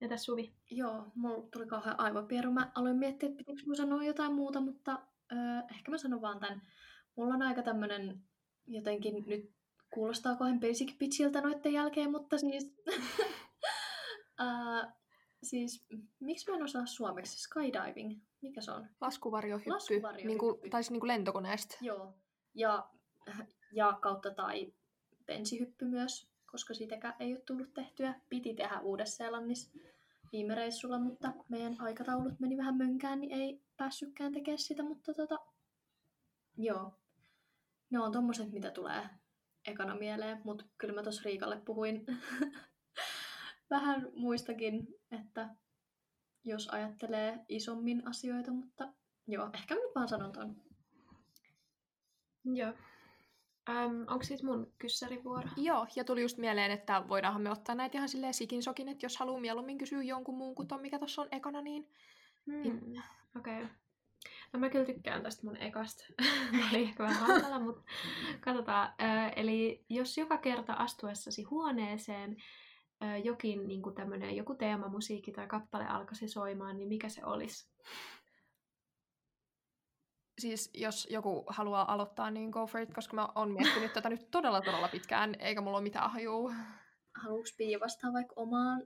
Entäs 0.00 0.24
Suvi? 0.24 0.52
Joo, 0.70 1.06
mulla 1.14 1.48
tuli 1.52 1.66
kauhean 1.66 2.00
aivopieru. 2.00 2.52
Mä 2.52 2.72
aloin 2.74 2.96
miettiä, 2.96 3.28
että 3.28 3.38
pitäisikö 3.38 3.68
mä 3.68 3.74
sanoa 3.74 4.04
jotain 4.04 4.34
muuta, 4.34 4.60
mutta 4.60 5.02
öö, 5.32 5.38
ehkä 5.70 5.90
mä 5.90 5.98
sanon 5.98 6.22
vaan 6.22 6.40
tämän. 6.40 6.62
Mulla 7.16 7.34
on 7.34 7.42
aika 7.42 7.62
tämmönen 7.62 8.22
jotenkin 8.66 9.24
nyt 9.26 9.50
kuulostaa 9.90 10.36
kauhean 10.36 10.60
basic 10.60 10.98
pitchiltä 10.98 11.40
noitten 11.40 11.72
jälkeen, 11.72 12.10
mutta 12.10 12.38
siis... 12.38 12.74
uh, 14.42 14.92
siis, 15.42 15.86
miksi 16.20 16.50
mä 16.50 16.56
en 16.56 16.62
osaa 16.62 16.86
suomeksi? 16.86 17.38
Skydiving. 17.38 18.20
Mikä 18.42 18.60
se 18.60 18.70
on? 18.70 18.88
Laskuvarjohyppy. 19.00 19.70
Laskuvarjohyppy. 19.70 20.28
Niin 20.28 20.38
kuin, 20.38 20.70
tai 20.70 20.82
siis 20.82 20.90
niin 20.90 21.00
kuin 21.00 21.08
lentokoneesta. 21.08 21.76
Joo. 21.80 22.14
Ja, 22.54 22.90
ja 23.72 23.98
kautta 24.02 24.34
tai 24.34 24.72
pensihyppy 25.26 25.84
myös 25.84 26.30
koska 26.50 26.74
siitäkään 26.74 27.14
ei 27.20 27.32
ole 27.32 27.40
tullut 27.40 27.74
tehtyä. 27.74 28.20
Piti 28.28 28.54
tehdä 28.54 28.80
Uudessa-Seelannissa 28.80 29.78
viime 30.32 30.54
reissulla, 30.54 30.98
mutta 30.98 31.32
meidän 31.48 31.76
aikataulut 31.80 32.40
meni 32.40 32.56
vähän 32.56 32.76
mönkään, 32.76 33.20
niin 33.20 33.32
ei 33.32 33.62
päässytkään 33.76 34.32
tekemään 34.32 34.58
sitä, 34.58 34.82
mutta 34.82 35.14
tota, 35.14 35.38
joo. 36.56 36.92
Ne 37.90 38.00
on 38.00 38.12
tommoset, 38.12 38.52
mitä 38.52 38.70
tulee 38.70 39.08
ekana 39.66 39.94
mieleen, 39.94 40.40
mutta 40.44 40.64
kyllä 40.78 40.94
mä 40.94 41.02
tuossa 41.02 41.22
Riikalle 41.24 41.60
puhuin 41.64 42.06
vähän 43.70 44.08
muistakin, 44.16 44.86
että 45.10 45.48
jos 46.44 46.68
ajattelee 46.68 47.44
isommin 47.48 48.08
asioita, 48.08 48.52
mutta 48.52 48.92
joo, 49.26 49.50
ehkä 49.54 49.74
mä 49.74 49.80
nyt 49.80 49.94
vaan 49.94 50.08
sanon 50.08 50.32
ton. 50.32 50.62
Joo, 52.44 52.72
Öm, 53.70 54.00
onko 54.00 54.22
siis 54.22 54.42
mun 54.42 54.72
kyssärivuoro? 54.78 55.48
Joo, 55.56 55.86
ja 55.96 56.04
tuli 56.04 56.22
just 56.22 56.38
mieleen, 56.38 56.70
että 56.70 57.04
voidaanhan 57.08 57.42
me 57.42 57.50
ottaa 57.50 57.74
näitä 57.74 57.98
ihan 57.98 58.08
silleen 58.08 58.34
sikin 58.34 58.62
sokin, 58.62 58.88
että 58.88 59.06
jos 59.06 59.16
haluaa 59.16 59.40
mieluummin 59.40 59.78
kysyä 59.78 60.02
jonkun 60.02 60.36
muun 60.36 60.54
kuin 60.54 60.68
ton, 60.68 60.80
mikä 60.80 60.98
tuossa 60.98 61.22
on 61.22 61.28
ekana, 61.30 61.62
niin... 61.62 61.90
Hmm. 62.46 63.02
Okei. 63.36 63.62
Okay. 63.62 63.68
No 64.52 64.60
mä 64.60 64.70
kyllä 64.70 64.84
tykkään 64.84 65.22
tästä 65.22 65.46
mun 65.46 65.56
ekasta. 65.56 66.04
oli 66.70 66.82
ehkä 66.82 67.02
vähän 67.02 67.26
hankala, 67.26 67.58
mutta 67.58 67.82
katsotaan. 68.40 68.92
eli 69.36 69.84
jos 69.88 70.18
joka 70.18 70.38
kerta 70.38 70.72
astuessasi 70.72 71.42
huoneeseen 71.42 72.36
jokin 73.24 73.68
niin 73.68 73.82
tämmönen, 73.94 74.36
joku 74.36 74.54
teemamusiikki 74.54 75.32
tai 75.32 75.46
kappale 75.46 75.86
alkaisi 75.86 76.28
soimaan, 76.28 76.76
niin 76.76 76.88
mikä 76.88 77.08
se 77.08 77.24
olisi? 77.24 77.70
Siis 80.40 80.70
jos 80.74 81.08
joku 81.10 81.44
haluaa 81.46 81.92
aloittaa, 81.92 82.30
niin 82.30 82.50
go 82.50 82.66
for 82.66 82.80
it, 82.80 82.94
koska 82.94 83.16
mä 83.16 83.28
oon 83.34 83.52
miettinyt 83.52 83.92
tätä 83.92 84.08
nyt 84.08 84.30
todella 84.30 84.60
todella 84.60 84.88
pitkään, 84.88 85.34
eikä 85.38 85.60
mulla 85.60 85.76
ole 85.76 85.82
mitään 85.82 86.10
hajua. 86.10 86.52
Haluatko 87.22 87.50
Pii 87.56 87.80
vastaa 87.80 88.12
vaikka 88.12 88.34
omaan 88.36 88.82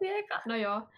eka? 0.00 0.42
No 0.46 0.56
joo. 0.56 0.88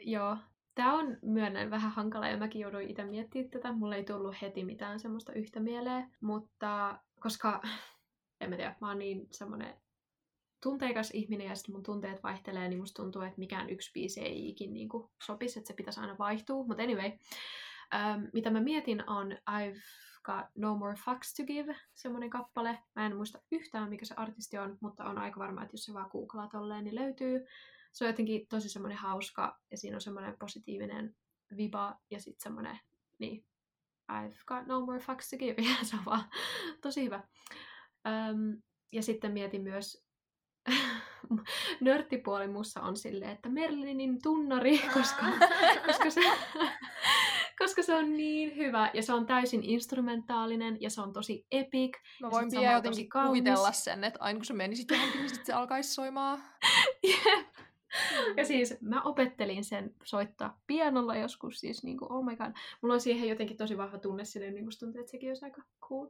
Joo. 0.00 0.36
Tämä 0.74 0.92
on 0.92 1.18
myönnän 1.22 1.70
vähän 1.70 1.90
hankala 1.90 2.28
ja 2.28 2.36
mäkin 2.36 2.60
jouduin 2.60 2.90
itse 2.90 3.04
miettimään 3.04 3.50
tätä. 3.50 3.72
Mulla 3.72 3.96
ei 3.96 4.04
tullut 4.04 4.42
heti 4.42 4.64
mitään 4.64 5.00
semmoista 5.00 5.32
yhtä 5.32 5.60
mieleen, 5.60 6.10
mutta 6.20 6.98
koska 7.20 7.62
en 8.40 8.50
mä 8.50 8.56
tiedä, 8.56 8.76
mä 8.80 8.88
oon 8.88 8.98
niin 8.98 9.28
semmoinen 9.30 9.74
tunteikas 10.62 11.10
ihminen 11.10 11.46
ja 11.46 11.54
sitten 11.54 11.74
mun 11.74 11.82
tunteet 11.82 12.22
vaihtelee, 12.22 12.68
niin 12.68 12.78
musta 12.78 13.02
tuntuu, 13.02 13.22
että 13.22 13.38
mikään 13.38 13.70
yksi 13.70 13.90
biisi 13.92 14.20
ei 14.20 14.48
ikin 14.48 14.74
niin 14.74 14.88
sopisi, 15.26 15.58
että 15.58 15.68
se 15.68 15.74
pitäisi 15.74 16.00
aina 16.00 16.18
vaihtua. 16.18 16.64
Mutta 16.66 16.82
anyway, 16.82 17.12
Um, 17.94 18.28
mitä 18.32 18.50
mä 18.50 18.60
mietin 18.60 19.10
on 19.10 19.32
I've 19.32 19.80
got 20.24 20.46
No 20.54 20.76
More 20.76 20.96
Fucks 20.96 21.34
to 21.34 21.44
Give, 21.44 21.76
semmonen 21.94 22.30
kappale. 22.30 22.78
Mä 22.96 23.06
en 23.06 23.16
muista 23.16 23.38
yhtään, 23.52 23.88
mikä 23.88 24.04
se 24.04 24.14
artisti 24.16 24.58
on, 24.58 24.78
mutta 24.80 25.04
on 25.04 25.18
aika 25.18 25.40
varma, 25.40 25.62
että 25.62 25.74
jos 25.74 25.84
se 25.84 25.94
vaan 25.94 26.10
googlaa 26.12 26.48
tolleen, 26.48 26.84
niin 26.84 26.94
löytyy. 26.94 27.46
Se 27.92 28.04
on 28.04 28.08
jotenkin 28.08 28.46
tosi 28.48 28.68
semmoinen 28.68 28.98
hauska 28.98 29.58
ja 29.70 29.78
siinä 29.78 29.96
on 29.96 30.00
semmoinen 30.00 30.36
positiivinen 30.38 31.16
viba 31.56 31.98
ja 32.10 32.20
sitten 32.20 32.42
semmoinen, 32.42 32.80
niin, 33.18 33.44
I've 34.12 34.42
got 34.46 34.66
no 34.66 34.86
more 34.86 34.98
fucks 34.98 35.30
to 35.30 35.36
give. 35.36 35.62
Ja 35.80 35.84
se 35.84 35.96
on 35.96 36.04
vaan 36.04 36.24
tosi 36.82 37.04
hyvä. 37.04 37.22
Öm, 38.06 38.62
ja 38.92 39.02
sitten 39.02 39.32
mietin 39.32 39.62
myös, 39.62 40.04
nörttipuoli 41.80 42.48
mussa 42.48 42.80
on 42.80 42.96
silleen, 42.96 43.30
että 43.30 43.48
Merlinin 43.48 44.22
tunnari, 44.22 44.78
koska, 44.94 45.26
koska, 45.86 46.10
se, 46.10 46.20
koska 47.58 47.82
se 47.82 47.94
on 47.94 48.16
niin 48.16 48.56
hyvä 48.56 48.90
ja 48.94 49.02
se 49.02 49.12
on 49.12 49.26
täysin 49.26 49.64
instrumentaalinen 49.64 50.76
ja 50.80 50.90
se 50.90 51.00
on 51.00 51.12
tosi 51.12 51.46
epic. 51.50 51.96
Mä 52.20 52.26
Ja 52.26 52.30
voin 52.30 52.50
vielä 52.50 52.72
jotenkin 52.72 53.08
kaunis. 53.08 53.28
kuvitella 53.28 53.72
sen, 53.72 54.04
että 54.04 54.18
aina 54.22 54.36
kun 54.36 54.44
sä 54.44 54.54
menisit 54.54 54.90
johonkin, 54.90 55.20
niin 55.20 55.30
sit 55.30 55.46
se 55.46 55.52
alkaisi 55.52 55.94
soimaan. 55.94 56.42
Ja 58.36 58.44
siis 58.44 58.80
mä 58.80 59.02
opettelin 59.02 59.64
sen 59.64 59.94
soittaa 60.04 60.60
pianolla 60.66 61.16
joskus, 61.16 61.60
siis 61.60 61.84
niinku, 61.84 62.06
oh 62.10 62.24
my 62.24 62.36
god. 62.36 62.52
Mulla 62.82 62.94
on 62.94 63.00
siihen 63.00 63.28
jotenkin 63.28 63.56
tosi 63.56 63.76
vahva 63.78 63.98
tunne 63.98 64.24
silleen, 64.24 64.54
niin 64.54 64.64
musta 64.64 64.86
tuntuu, 64.86 65.00
että 65.00 65.10
sekin 65.10 65.30
olisi 65.30 65.44
aika 65.44 65.62
cool. 65.88 66.06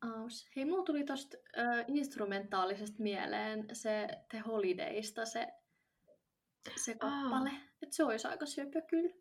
Aus. 0.00 0.46
Hei, 0.56 0.64
mulla 0.64 0.84
tuli 0.84 1.04
tosta 1.04 1.36
äh, 1.58 1.84
instrumentaalisesta 1.88 3.02
mieleen 3.02 3.68
se 3.72 4.08
The 4.28 4.38
Holidaysta 4.38 5.24
se, 5.24 5.48
se 6.76 6.94
kappale. 6.94 7.50
Että 7.82 7.96
se 7.96 8.04
olisi 8.04 8.28
aika 8.28 8.46
syöpö 8.46 8.80
kyllä. 8.80 9.14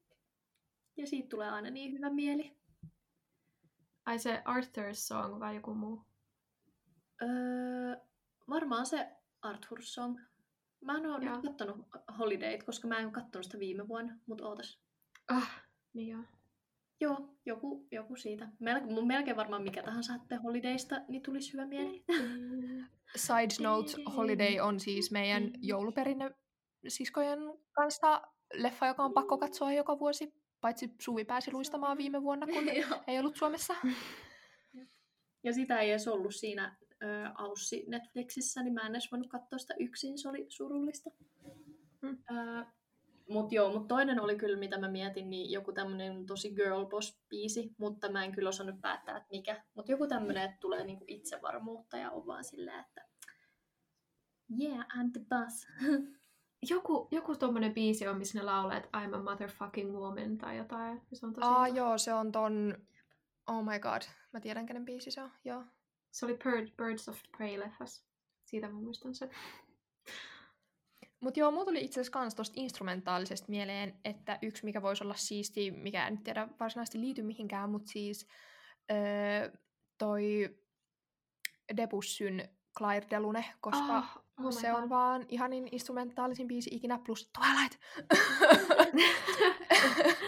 Ja 0.99 1.07
siitä 1.07 1.29
tulee 1.29 1.49
aina 1.49 1.69
niin 1.69 1.93
hyvä 1.93 2.09
mieli. 2.09 2.57
Ai 4.05 4.19
se 4.19 4.43
Arthur's 4.45 4.93
Song 4.93 5.39
vai 5.39 5.55
joku 5.55 5.73
muu? 5.73 6.01
Öö, 7.21 7.95
varmaan 8.49 8.85
se 8.85 9.11
Arthur 9.41 9.81
Song. 9.81 10.19
Mä 10.81 10.97
en 10.97 11.05
ole 11.05 11.19
nyt 11.19 11.41
kattonut 11.41 11.87
Holidayt, 12.17 12.63
koska 12.63 12.87
mä 12.87 12.99
en 12.99 13.11
kattonut 13.11 13.45
sitä 13.45 13.59
viime 13.59 13.87
vuonna, 13.87 14.17
mutta 14.25 14.47
ootas. 14.47 14.79
Ah, 15.27 15.61
niin 15.93 16.07
joo. 16.07 16.23
Joo, 17.01 17.35
joku, 17.45 17.87
joku 17.91 18.15
siitä. 18.15 18.45
Mel- 18.45 18.93
mun 18.93 19.07
melkein 19.07 19.37
varmaan 19.37 19.63
mikä 19.63 19.83
tahansa 19.83 20.13
The 20.27 20.35
Holidaysta, 20.35 21.01
niin 21.07 21.21
tulisi 21.21 21.53
hyvä 21.53 21.65
mieli. 21.65 22.03
Side 23.15 23.63
note, 23.63 23.91
Holiday 24.15 24.59
on 24.59 24.79
siis 24.79 25.11
meidän 25.11 25.51
jouluperinne 25.61 26.31
siskojen 26.87 27.39
kanssa 27.71 28.21
leffa, 28.53 28.87
joka 28.87 29.03
on 29.03 29.13
pakko 29.13 29.37
katsoa 29.37 29.73
joka 29.73 29.99
vuosi. 29.99 30.33
Paitsi 30.61 30.95
Suvi 31.01 31.25
pääsi 31.25 31.51
luistamaan 31.51 31.97
viime 31.97 32.23
vuonna, 32.23 32.47
kun 32.47 32.69
ei 33.07 33.19
ollut 33.19 33.35
Suomessa. 33.35 33.75
Ja 35.43 35.53
sitä 35.53 35.79
ei 35.79 35.89
edes 35.89 36.07
ollut 36.07 36.35
siinä 36.35 36.77
ö, 37.03 37.05
Aussi 37.37 37.85
Netflixissä, 37.87 38.63
niin 38.63 38.73
mä 38.73 38.81
en 38.81 38.91
edes 38.91 39.11
voinut 39.11 39.29
katsoa 39.29 39.59
sitä 39.59 39.73
yksin, 39.79 40.17
se 40.17 40.29
oli 40.29 40.45
surullista. 40.49 41.09
Mm. 42.01 42.17
Ö, 42.31 42.65
mut 43.29 43.51
joo, 43.51 43.71
mut 43.71 43.87
toinen 43.87 44.19
oli 44.19 44.35
kyllä, 44.35 44.59
mitä 44.59 44.77
mä 44.77 44.87
mietin, 44.87 45.29
niin 45.29 45.51
joku 45.51 45.71
tämmönen 45.71 46.25
tosi 46.25 46.51
girl 46.51 46.85
boss 46.85 47.21
biisi, 47.29 47.75
mutta 47.77 48.11
mä 48.11 48.23
en 48.23 48.31
kyllä 48.31 48.49
osannut 48.49 48.81
päättää, 48.81 49.17
että 49.17 49.29
mikä. 49.31 49.63
Mut 49.75 49.89
joku 49.89 50.07
tämmönen, 50.07 50.43
että 50.43 50.57
tulee 50.59 50.83
niinku 50.83 51.05
itsevarmuutta 51.07 51.97
ja 51.97 52.11
on 52.11 52.27
vaan 52.27 52.43
silleen, 52.43 52.79
että 52.79 53.07
yeah, 54.59 54.85
I'm 54.87 55.11
the 55.11 55.21
boss. 55.29 55.67
Joku, 56.69 57.07
joku 57.11 57.35
tommonen 57.35 57.73
biisi 57.73 58.07
on, 58.07 58.17
missä 58.17 58.39
ne 58.39 58.45
laulaa, 58.45 58.77
että 58.77 58.89
I'm 58.97 59.15
a 59.15 59.23
motherfucking 59.23 59.91
woman 59.91 60.37
tai 60.37 60.57
jotain. 60.57 61.01
Se 61.13 61.25
on 61.25 61.33
tosi 61.33 61.47
Aa, 61.47 61.65
hyvä. 61.65 61.77
joo, 61.77 61.97
se 61.97 62.13
on 62.13 62.31
ton... 62.31 62.77
Oh 63.47 63.63
my 63.63 63.79
god, 63.79 64.01
mä 64.33 64.39
tiedän, 64.39 64.65
kenen 64.65 64.85
biisi 64.85 65.11
se 65.11 65.21
on, 65.21 65.31
joo. 65.45 65.63
Se 66.11 66.25
oli 66.25 66.37
Bird, 66.43 66.69
Birds 66.77 67.09
of 67.09 67.19
Prey-leffas. 67.37 68.03
Siitä 68.45 68.67
mä 68.67 68.73
muistan 68.73 69.15
sen. 69.15 69.29
Mut 71.19 71.37
joo, 71.37 71.51
mulla 71.51 71.65
tuli 71.65 71.85
itse 71.85 71.99
asiassa 71.99 72.11
kans 72.11 72.35
tosta 72.35 72.53
instrumentaalisesta 72.57 73.49
mieleen, 73.49 73.99
että 74.05 74.39
yksi 74.41 74.65
mikä 74.65 74.81
voisi 74.81 75.03
olla 75.03 75.15
siisti, 75.15 75.71
mikä 75.71 76.07
en 76.07 76.17
tiedä 76.23 76.47
varsinaisesti 76.59 76.99
liity 76.99 77.21
mihinkään, 77.21 77.69
mutta 77.69 77.91
siis 77.91 78.27
öö, 78.91 79.57
toi 79.97 80.55
Debussyn 81.77 82.49
Claire 82.79 83.07
Delune, 83.09 83.45
koska 83.61 83.97
Ah, 83.97 84.21
oh 84.39 84.45
my 84.45 84.51
se 84.51 84.73
on 84.73 84.81
God. 84.81 84.89
vaan 84.89 85.25
ihanin 85.29 85.69
instrumentaalisin 85.71 86.47
biisi 86.47 86.69
ikinä, 86.73 86.99
plus 87.05 87.31
Twilight. 87.37 87.79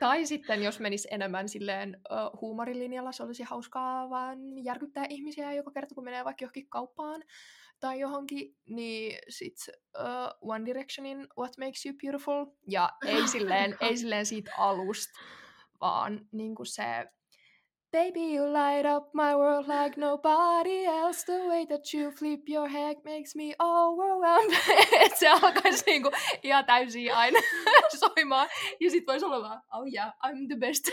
tai 0.00 0.26
sitten, 0.26 0.62
jos 0.62 0.80
menisi 0.80 1.08
enemmän 1.10 1.48
silleen 1.48 2.00
uh, 2.10 2.40
huumorilinjalla, 2.40 3.12
se 3.12 3.22
olisi 3.22 3.42
hauskaa 3.42 4.10
vaan 4.10 4.38
järkyttää 4.64 5.06
ihmisiä 5.08 5.52
joka 5.52 5.70
kerta, 5.70 5.94
kun 5.94 6.04
menee 6.04 6.24
vaikka 6.24 6.44
johonkin 6.44 6.68
kauppaan 6.68 7.22
tai 7.80 8.00
johonkin, 8.00 8.56
niin 8.68 9.18
sit 9.28 9.56
uh, 9.98 10.50
One 10.50 10.66
Directionin 10.66 11.26
What 11.38 11.52
Makes 11.58 11.86
You 11.86 11.94
Beautiful, 12.02 12.46
ja 12.68 12.90
ei 13.06 13.28
silleen, 13.34 13.76
ei 13.80 13.96
silleen 13.96 14.26
siitä 14.26 14.50
alusta, 14.58 15.20
vaan 15.80 16.20
niinku 16.32 16.64
se 16.64 17.06
Baby, 17.92 18.34
you 18.36 18.44
light 18.52 18.86
up 18.86 19.10
my 19.14 19.34
world 19.34 19.66
like 19.68 19.96
nobody 20.00 20.84
else. 20.86 21.24
The 21.26 21.38
way 21.48 21.66
that 21.66 21.92
you 21.94 22.10
flip 22.12 22.48
your 22.48 22.68
head 22.68 22.96
makes 23.04 23.34
me 23.36 23.54
overwhelmed. 23.58 24.52
Et 25.04 25.16
se 25.18 25.28
alkaisi 25.28 25.84
niinku 25.90 26.10
ihan 26.42 26.64
täysin 26.64 27.14
aina 27.14 27.38
soimaan. 28.00 28.48
Ja 28.80 28.90
sit 28.90 29.06
voisi 29.06 29.26
olla 29.26 29.42
vaan, 29.42 29.62
oh 29.72 29.86
yeah, 29.94 30.12
I'm 30.26 30.46
the 30.48 30.56
best. 30.56 30.84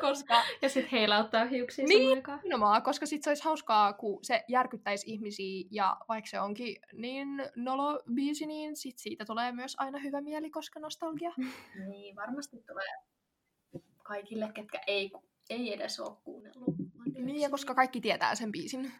koska, 0.00 0.42
Ja 0.62 0.68
sit 0.68 0.92
heilauttaa 0.92 1.44
hiuksia 1.44 1.84
Niin. 1.84 1.98
samaan 2.02 2.16
aikaan. 2.18 2.40
nimenomaan, 2.42 2.82
koska 2.82 3.06
sit 3.06 3.22
se 3.22 3.30
olisi 3.30 3.44
hauskaa, 3.44 3.92
kun 3.92 4.18
se 4.24 4.44
järkyttäisi 4.48 5.10
ihmisiä. 5.10 5.64
Ja 5.70 5.96
vaikka 6.08 6.30
se 6.30 6.40
onkin 6.40 6.76
niin 6.92 7.28
nolo 7.56 8.00
biisi, 8.14 8.46
niin 8.46 8.76
sit 8.76 8.98
siitä 8.98 9.24
tulee 9.24 9.52
myös 9.52 9.76
aina 9.78 9.98
hyvä 9.98 10.20
mieli, 10.20 10.50
koska 10.50 10.80
nostalgia. 10.80 11.32
niin, 11.88 12.16
varmasti 12.16 12.56
tulee 12.66 12.94
kaikille, 14.10 14.52
ketkä 14.54 14.80
ei, 14.86 15.10
ei 15.50 15.74
edes 15.74 16.00
ole 16.00 16.16
kuunnellut. 16.24 16.74
Niin, 17.14 17.40
ja 17.40 17.50
koska 17.50 17.74
kaikki 17.74 18.00
tietää 18.00 18.34
sen 18.34 18.52
biisin. 18.52 18.92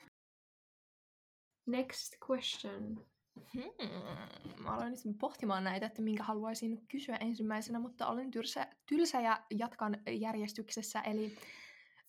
Next 1.66 2.12
question. 2.30 3.06
Hmm. 3.54 4.62
Mä 4.62 4.74
aloin 4.74 4.92
nyt 5.04 5.18
pohtimaan 5.20 5.64
näitä, 5.64 5.86
että 5.86 6.02
minkä 6.02 6.22
haluaisin 6.22 6.86
kysyä 6.86 7.16
ensimmäisenä, 7.16 7.78
mutta 7.78 8.06
olen 8.06 8.30
tylsä, 8.30 8.66
tylsä 8.86 9.20
ja 9.20 9.42
jatkan 9.50 10.02
järjestyksessä. 10.10 11.00
Eli 11.00 11.36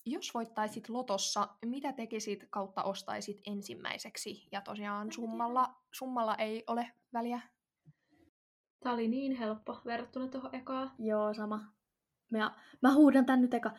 jos 0.06 0.34
voittaisit 0.34 0.90
lotossa, 0.90 1.48
mitä 1.66 1.94
tekisit 1.94 2.46
kautta 2.50 2.84
ostaisit 2.84 3.42
ensimmäiseksi? 3.48 4.48
Ja 4.52 4.62
tosiaan 4.62 5.12
summalla, 5.12 5.76
summalla 5.92 6.36
ei 6.36 6.64
ole 6.68 6.92
väliä. 7.14 7.42
Tää 8.84 8.94
oli 8.94 9.08
niin 9.08 9.36
helppo 9.36 9.82
verrattuna 9.86 10.28
tuohon 10.28 10.56
ekaan. 10.56 10.92
Joo, 11.00 11.34
sama. 11.34 11.81
Mä, 12.32 12.56
mä 12.82 12.94
huudan 12.94 13.26
tän 13.26 13.42
nyt 13.42 13.54
eka. 13.54 13.72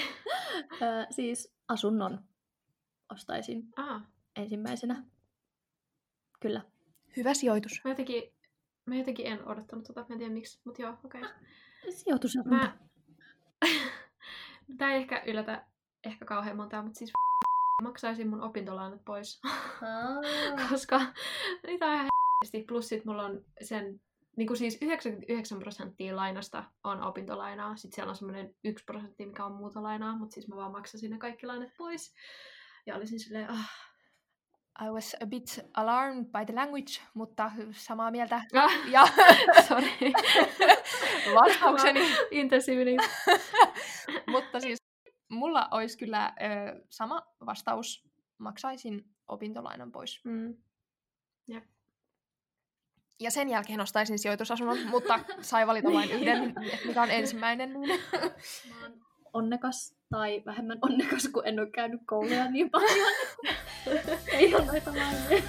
Siis 1.16 1.54
asunnon 1.68 2.24
ostaisin 3.12 3.68
Ah, 3.76 4.02
ensimmäisenä. 4.36 5.04
Kyllä. 6.40 6.62
Hyvä 7.16 7.34
sijoitus. 7.34 7.80
mä 7.84 7.90
jotenkin, 7.90 8.22
mä 8.86 8.96
jotenkin 8.96 9.26
en 9.26 9.48
odottanut 9.48 9.84
tota, 9.84 10.00
mä 10.00 10.06
en 10.10 10.18
tiedä 10.18 10.34
miksi, 10.34 10.60
mut 10.64 10.78
joo, 10.78 10.96
okei. 11.04 11.20
Okay. 11.20 11.34
Sijoitusasunto. 11.90 12.50
Mä... 12.50 12.78
Tää 14.78 14.92
ei 14.92 15.00
ehkä 15.00 15.22
yllätä 15.26 15.66
ehkä 16.04 16.24
kauhean 16.24 16.56
montaa, 16.56 16.82
mutta 16.82 16.98
siis 16.98 17.12
maksaisin 17.82 18.28
mun 18.28 18.42
opintolainat 18.42 19.04
pois. 19.04 19.40
Aa. 19.44 20.68
koska 20.70 21.00
niitä 21.66 21.86
on 21.86 21.94
ihan. 21.94 22.08
Plus 22.68 22.88
sit 22.88 23.04
mulla 23.04 23.24
on 23.24 23.44
sen, 23.62 24.00
niin 24.36 24.46
kuin 24.46 24.56
siis 24.56 24.78
99 24.82 25.58
prosenttia 25.58 26.16
lainasta 26.16 26.64
on 26.84 27.02
opintolainaa. 27.02 27.76
Sitten 27.76 27.94
siellä 27.94 28.10
on 28.10 28.16
semmoinen 28.16 28.54
1 28.64 28.84
prosentti, 28.84 29.26
mikä 29.26 29.44
on 29.44 29.52
muuta 29.52 29.82
lainaa, 29.82 30.16
mutta 30.16 30.34
siis 30.34 30.48
mä 30.48 30.56
vaan 30.56 30.72
maksasin 30.72 31.10
ne 31.10 31.18
kaikki 31.18 31.46
lainat 31.46 31.70
pois. 31.78 32.14
Ja 32.86 32.96
olisin 32.96 33.20
silleen, 33.20 33.50
ah, 33.50 33.70
I 34.86 34.90
was 34.90 35.16
a 35.20 35.26
bit 35.26 35.60
alarmed 35.74 36.24
by 36.24 36.44
the 36.46 36.54
language, 36.54 37.00
mutta 37.14 37.52
samaa 37.72 38.10
mieltä. 38.10 38.36
ah 38.54 38.88
Ja 38.90 39.04
sorry. 39.68 40.12
vastaukseni. 41.40 42.00
Intensiivinen. 42.30 42.96
mutta 44.32 44.60
siis 44.60 44.78
mulla 45.28 45.68
olisi 45.70 45.98
kyllä 45.98 46.26
ö, 46.26 46.84
sama 46.90 47.22
vastaus. 47.46 48.10
Maksaisin 48.38 49.04
opintolainan 49.28 49.92
pois. 49.92 50.20
Mm. 50.24 50.56
Ja 53.20 53.30
sen 53.30 53.48
jälkeen 53.48 53.80
ostaisin 53.80 54.18
sijoitusasunnon, 54.18 54.78
mutta 54.90 55.20
sai 55.40 55.66
valita 55.66 55.92
vain 55.92 56.10
yhden, 56.10 56.44
että 56.44 56.60
mikä 56.86 57.02
on 57.02 57.10
ensimmäinen. 57.10 57.80
Niin. 57.80 58.00
Mä 58.70 58.82
oon 58.82 58.92
onnekas 59.32 59.94
tai 60.10 60.42
vähemmän 60.46 60.78
onnekas, 60.82 61.28
kun 61.28 61.46
en 61.46 61.60
ole 61.60 61.70
käynyt 61.70 62.00
kouluja 62.06 62.50
niin 62.50 62.70
paljon. 62.70 63.08
Ei 64.32 64.54
ole 64.54 64.64
noita 64.64 64.90
lainoja. 64.90 65.42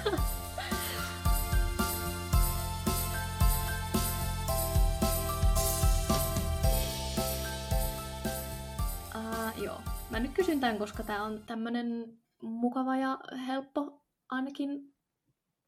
Uh, 9.14 9.62
joo. 9.62 9.80
Mä 10.10 10.20
nyt 10.20 10.32
kysyn 10.34 10.60
tämän, 10.60 10.78
koska 10.78 11.02
tää 11.02 11.22
on 11.22 11.42
tämmönen 11.46 12.18
mukava 12.42 12.96
ja 12.96 13.18
helppo 13.46 14.02
ainakin 14.30 14.92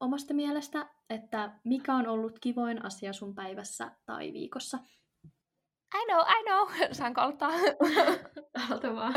omasta 0.04 0.34
mielestä, 0.34 0.88
että 1.10 1.52
mikä 1.64 1.94
on 1.94 2.06
ollut 2.06 2.38
kivoin 2.38 2.84
asia 2.84 3.12
sun 3.12 3.34
päivässä 3.34 3.90
tai 4.06 4.32
viikossa? 4.32 4.78
I 5.94 6.04
know, 6.06 6.20
I 6.20 6.44
know. 6.44 6.68
Saanko 6.98 7.20
aloittaa? 7.20 7.50
Aloita 8.68 8.94
vaan. 8.94 9.14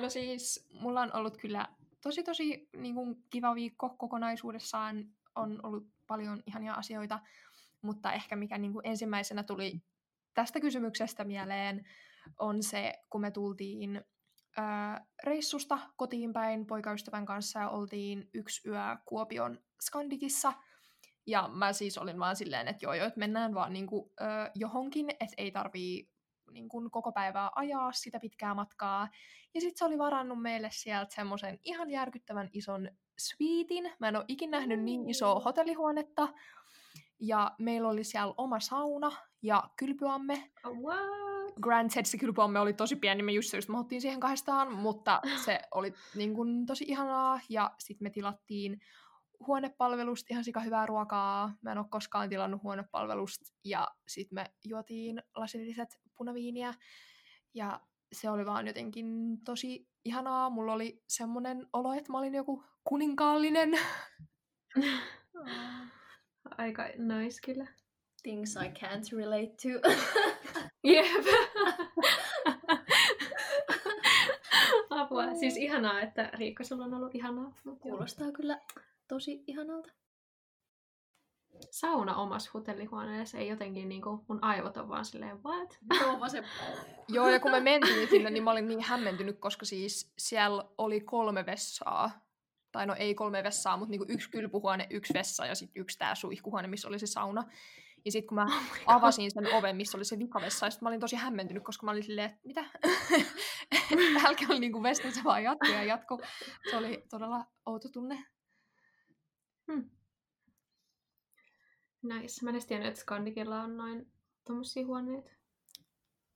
No 0.00 0.08
siis, 0.08 0.68
mulla 0.80 1.00
on 1.00 1.16
ollut 1.16 1.36
kyllä 1.36 1.68
tosi 2.00 2.22
tosi 2.22 2.68
niin 2.76 2.94
kuin, 2.94 3.24
kiva 3.30 3.54
viikko 3.54 3.88
kokonaisuudessaan. 3.98 5.04
On 5.34 5.60
ollut 5.62 5.86
paljon 6.06 6.42
ihania 6.46 6.74
asioita, 6.74 7.20
mutta 7.82 8.12
ehkä 8.12 8.36
mikä 8.36 8.58
niin 8.58 8.72
kuin, 8.72 8.86
ensimmäisenä 8.86 9.42
tuli 9.42 9.82
tästä 10.34 10.60
kysymyksestä 10.60 11.24
mieleen, 11.24 11.86
on 12.38 12.62
se, 12.62 12.92
kun 13.10 13.20
me 13.20 13.30
tultiin 13.30 14.04
ö, 14.58 14.62
reissusta 15.24 15.78
kotiin 15.96 16.32
päin 16.32 16.66
poikaystävän 16.66 17.26
kanssa 17.26 17.60
ja 17.60 17.68
oltiin 17.68 18.30
yksi 18.34 18.68
yö 18.68 18.80
Kuopion 19.04 19.58
Skandikissa. 19.80 20.52
Ja 21.26 21.48
mä 21.48 21.72
siis 21.72 21.98
olin 21.98 22.18
vaan 22.18 22.36
silleen, 22.36 22.68
että 22.68 22.86
joo 22.86 22.94
joo, 22.94 23.06
että 23.06 23.18
mennään 23.18 23.54
vaan 23.54 23.72
niinku, 23.72 24.12
ö, 24.20 24.24
johonkin, 24.54 25.10
että 25.10 25.34
ei 25.36 25.50
tarvii 25.50 26.10
niin 26.50 26.68
kuin 26.68 26.90
koko 26.90 27.12
päivää 27.12 27.50
ajaa 27.54 27.92
sitä 27.92 28.20
pitkää 28.20 28.54
matkaa. 28.54 29.08
Ja 29.54 29.60
sitten 29.60 29.78
se 29.78 29.84
oli 29.84 29.98
varannut 29.98 30.42
meille 30.42 30.68
sieltä 30.72 31.14
semmoisen 31.14 31.58
ihan 31.64 31.90
järkyttävän 31.90 32.48
ison 32.52 32.90
suitin. 33.18 33.92
Mä 33.98 34.08
en 34.08 34.16
ole 34.16 34.24
ikinä 34.28 34.58
nähnyt 34.58 34.80
niin 34.80 35.10
isoa 35.10 35.40
hotellihuonetta. 35.40 36.28
Ja 37.20 37.50
meillä 37.58 37.88
oli 37.88 38.04
siellä 38.04 38.34
oma 38.36 38.60
sauna 38.60 39.12
ja 39.42 39.62
kylpyamme. 39.76 40.50
Oh, 40.64 40.76
what? 40.76 41.29
Granted, 41.62 42.04
se 42.04 42.18
kylpyamme 42.18 42.60
oli 42.60 42.72
tosi 42.72 42.96
pieni, 42.96 43.22
me 43.22 43.32
just, 43.32 43.52
just 43.52 43.68
mahuttiin 43.68 44.00
siihen 44.00 44.20
kahdestaan, 44.20 44.72
mutta 44.72 45.20
se 45.44 45.60
oli 45.74 45.94
niin 46.14 46.34
kuin, 46.34 46.66
tosi 46.66 46.84
ihanaa. 46.88 47.40
Ja 47.48 47.70
sitten 47.78 48.06
me 48.06 48.10
tilattiin 48.10 48.80
huonepalvelusta 49.46 50.26
ihan 50.30 50.44
sika 50.44 50.60
hyvää 50.60 50.86
ruokaa. 50.86 51.54
Mä 51.62 51.72
en 51.72 51.78
ole 51.78 51.86
koskaan 51.90 52.28
tilannut 52.28 52.62
huonepalvelusta. 52.62 53.44
Ja 53.64 53.88
sitten 54.08 54.34
me 54.34 54.44
juotiin 54.64 55.22
lasilliset 55.36 55.88
punaviiniä. 56.16 56.74
Ja 57.54 57.80
se 58.12 58.30
oli 58.30 58.46
vaan 58.46 58.66
jotenkin 58.66 59.06
tosi 59.44 59.88
ihanaa. 60.04 60.50
Mulla 60.50 60.72
oli 60.72 61.02
semmonen 61.08 61.66
olo, 61.72 61.92
että 61.92 62.12
mä 62.12 62.18
olin 62.18 62.34
joku 62.34 62.64
kuninkaallinen. 62.84 63.70
Aika 66.58 66.82
nice 66.82 67.40
kyllä. 67.44 67.66
Things 68.22 68.56
I 68.56 68.68
can't 68.68 69.16
relate 69.16 69.54
to. 69.62 69.68
Jep. 70.84 71.26
Apua. 74.90 75.34
Siis 75.34 75.56
ihanaa, 75.56 76.00
että 76.00 76.30
Riikka, 76.34 76.64
sulla 76.64 76.84
on 76.84 76.94
ollut 76.94 77.14
ihanaa. 77.14 77.44
Mut 77.44 77.64
joo. 77.64 77.76
Kuulostaa 77.76 78.32
kyllä 78.32 78.60
tosi 79.08 79.44
ihanalta. 79.46 79.92
Sauna 81.70 82.16
omassa 82.16 82.50
hotellihuoneessa 82.54 83.38
ei 83.38 83.48
jotenkin 83.48 83.88
niinku, 83.88 84.24
mun 84.28 84.44
aivot 84.44 84.76
on 84.76 84.88
vaan 84.88 85.04
silleen, 85.04 85.44
what? 85.44 85.78
Joo, 86.00 86.20
vasen. 86.20 86.44
Joo, 87.08 87.28
ja 87.28 87.40
kun 87.40 87.50
me 87.50 87.60
mentiin 87.60 88.08
sinne, 88.08 88.30
niin 88.30 88.42
mä 88.42 88.50
olin 88.50 88.68
niin 88.68 88.82
hämmentynyt, 88.82 89.38
koska 89.38 89.66
siis 89.66 90.12
siellä 90.18 90.64
oli 90.78 91.00
kolme 91.00 91.46
vessaa. 91.46 92.10
Tai 92.72 92.86
no 92.86 92.94
ei 92.98 93.14
kolme 93.14 93.42
vessaa, 93.42 93.76
mutta 93.76 93.90
niinku 93.90 94.06
yksi 94.08 94.30
kylpyhuone, 94.30 94.86
yksi 94.90 95.14
vessa 95.14 95.46
ja 95.46 95.54
sitten 95.54 95.80
yksi 95.80 95.98
tää 95.98 96.14
suihkuhuone, 96.14 96.68
missä 96.68 96.88
oli 96.88 96.98
se 96.98 97.06
sauna. 97.06 97.44
Ja 98.04 98.12
sitten 98.12 98.28
kun 98.28 98.34
mä 98.34 98.46
avasin 98.86 99.30
sen 99.30 99.54
oven, 99.54 99.76
missä 99.76 99.98
oli 99.98 100.04
se 100.04 100.18
vikavessa, 100.18 100.66
ja 100.66 100.70
sit 100.70 100.82
mä 100.82 100.88
olin 100.88 101.00
tosi 101.00 101.16
hämmentynyt, 101.16 101.64
koska 101.64 101.86
mä 101.86 101.90
olin 101.90 102.04
silleen, 102.04 102.30
että 102.30 102.40
mitä? 102.44 102.64
Älkää 104.26 104.46
oli 104.50 104.60
niinku 104.60 104.82
vessa, 104.82 105.10
se 105.10 105.24
vaan 105.24 105.44
jatko 105.44 105.66
ja 105.66 105.84
jatko. 105.84 106.20
Se 106.70 106.76
oli 106.76 107.04
todella 107.10 107.44
outo 107.66 107.88
tunne. 107.88 108.24
Hmm. 109.72 109.90
Nice. 112.02 112.44
Mä 112.44 112.50
en 112.50 112.54
edes 112.54 112.66
tiennyt, 112.66 112.88
että 112.88 113.00
Skandikilla 113.00 113.62
on 113.62 113.76
noin 113.76 114.12
tommosia 114.44 114.86
huoneita. 114.86 115.30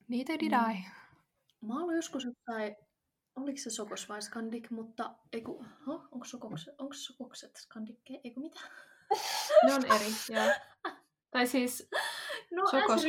Neither 0.08 0.40
did 0.40 0.52
Mm. 0.52 0.70
I. 0.70 0.84
Mä 1.60 1.74
ollut 1.74 1.94
joskus 1.94 2.24
jotain, 2.24 2.76
oliko 3.36 3.58
se 3.58 3.70
Sokos 3.70 4.08
vai 4.08 4.22
Skandik, 4.22 4.70
mutta 4.70 5.14
eiku, 5.32 5.64
huh, 5.86 6.08
onko, 6.12 6.24
sokokset, 6.24 6.74
onko 6.78 6.94
Sokokset 6.94 7.56
Skandikkeja, 7.56 8.20
eiku 8.24 8.40
mitä? 8.40 8.60
Ne 9.66 9.74
on 9.74 9.84
eri, 9.84 10.06
joo. 10.28 10.44
Tai 11.34 11.46
siis 11.46 11.88
No 12.50 12.66
Sokos 12.66 13.04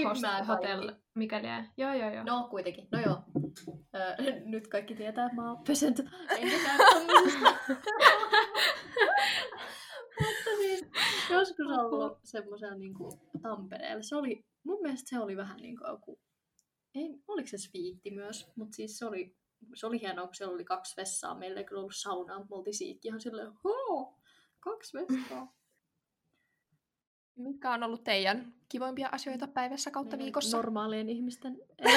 Hotel, 0.47 0.95
mikä 1.15 1.41
liian. 1.41 1.69
Joo, 1.77 1.93
joo, 1.93 2.13
joo. 2.13 2.23
No 2.23 2.47
kuitenkin, 2.49 2.87
no 2.91 2.99
joo. 2.99 3.17
Ö, 3.95 4.15
nyt 4.51 4.67
kaikki 4.67 4.95
tietää, 4.95 5.25
että 5.25 5.35
mä 5.35 5.51
oon. 5.51 5.63
Enkä 6.39 6.57
tommosesta. 6.93 7.55
Mutta 10.21 10.49
siis 10.57 10.85
joskus 11.29 11.67
on 11.67 11.79
ollut 11.79 12.19
semmoisella 12.23 12.75
niinku 12.75 13.19
Tampereella. 13.41 14.03
Se 14.03 14.15
oli, 14.15 14.45
mun 14.63 14.81
mielestä 14.81 15.09
se 15.09 15.19
oli 15.19 15.37
vähän 15.37 15.57
niin 15.57 15.77
kuin 15.77 15.89
joku, 15.89 16.19
ei, 16.95 17.23
oliko 17.27 17.47
se 17.47 17.57
sviitti 17.57 18.11
myös, 18.11 18.51
mutta 18.55 18.75
siis 18.75 18.97
se 18.97 19.05
oli, 19.05 19.35
se 19.75 19.87
oli 19.87 20.01
hienoa, 20.01 20.25
kun 20.25 20.35
siellä 20.35 20.53
oli 20.53 20.65
kaksi 20.65 20.93
vessaa. 20.97 21.37
Meillä 21.37 21.59
ei 21.59 21.65
kyllä 21.65 21.79
ollut 21.79 21.95
saunaa, 21.95 22.37
mutta 22.37 22.55
me 22.55 22.57
oltiin 22.57 22.73
siitäkin 22.77 23.09
ihan 23.09 23.21
silleen, 23.21 23.51
hoo, 23.63 24.19
kaksi 24.59 24.97
vessaa. 24.97 25.55
Mitkä 27.35 27.71
on 27.71 27.83
ollut 27.83 28.03
teidän 28.03 28.53
kivoimpia 28.69 29.09
asioita 29.11 29.47
päivässä 29.47 29.91
kautta 29.91 30.17
viikossa? 30.17 30.57
Normaalien 30.57 31.09
ihmisten 31.09 31.57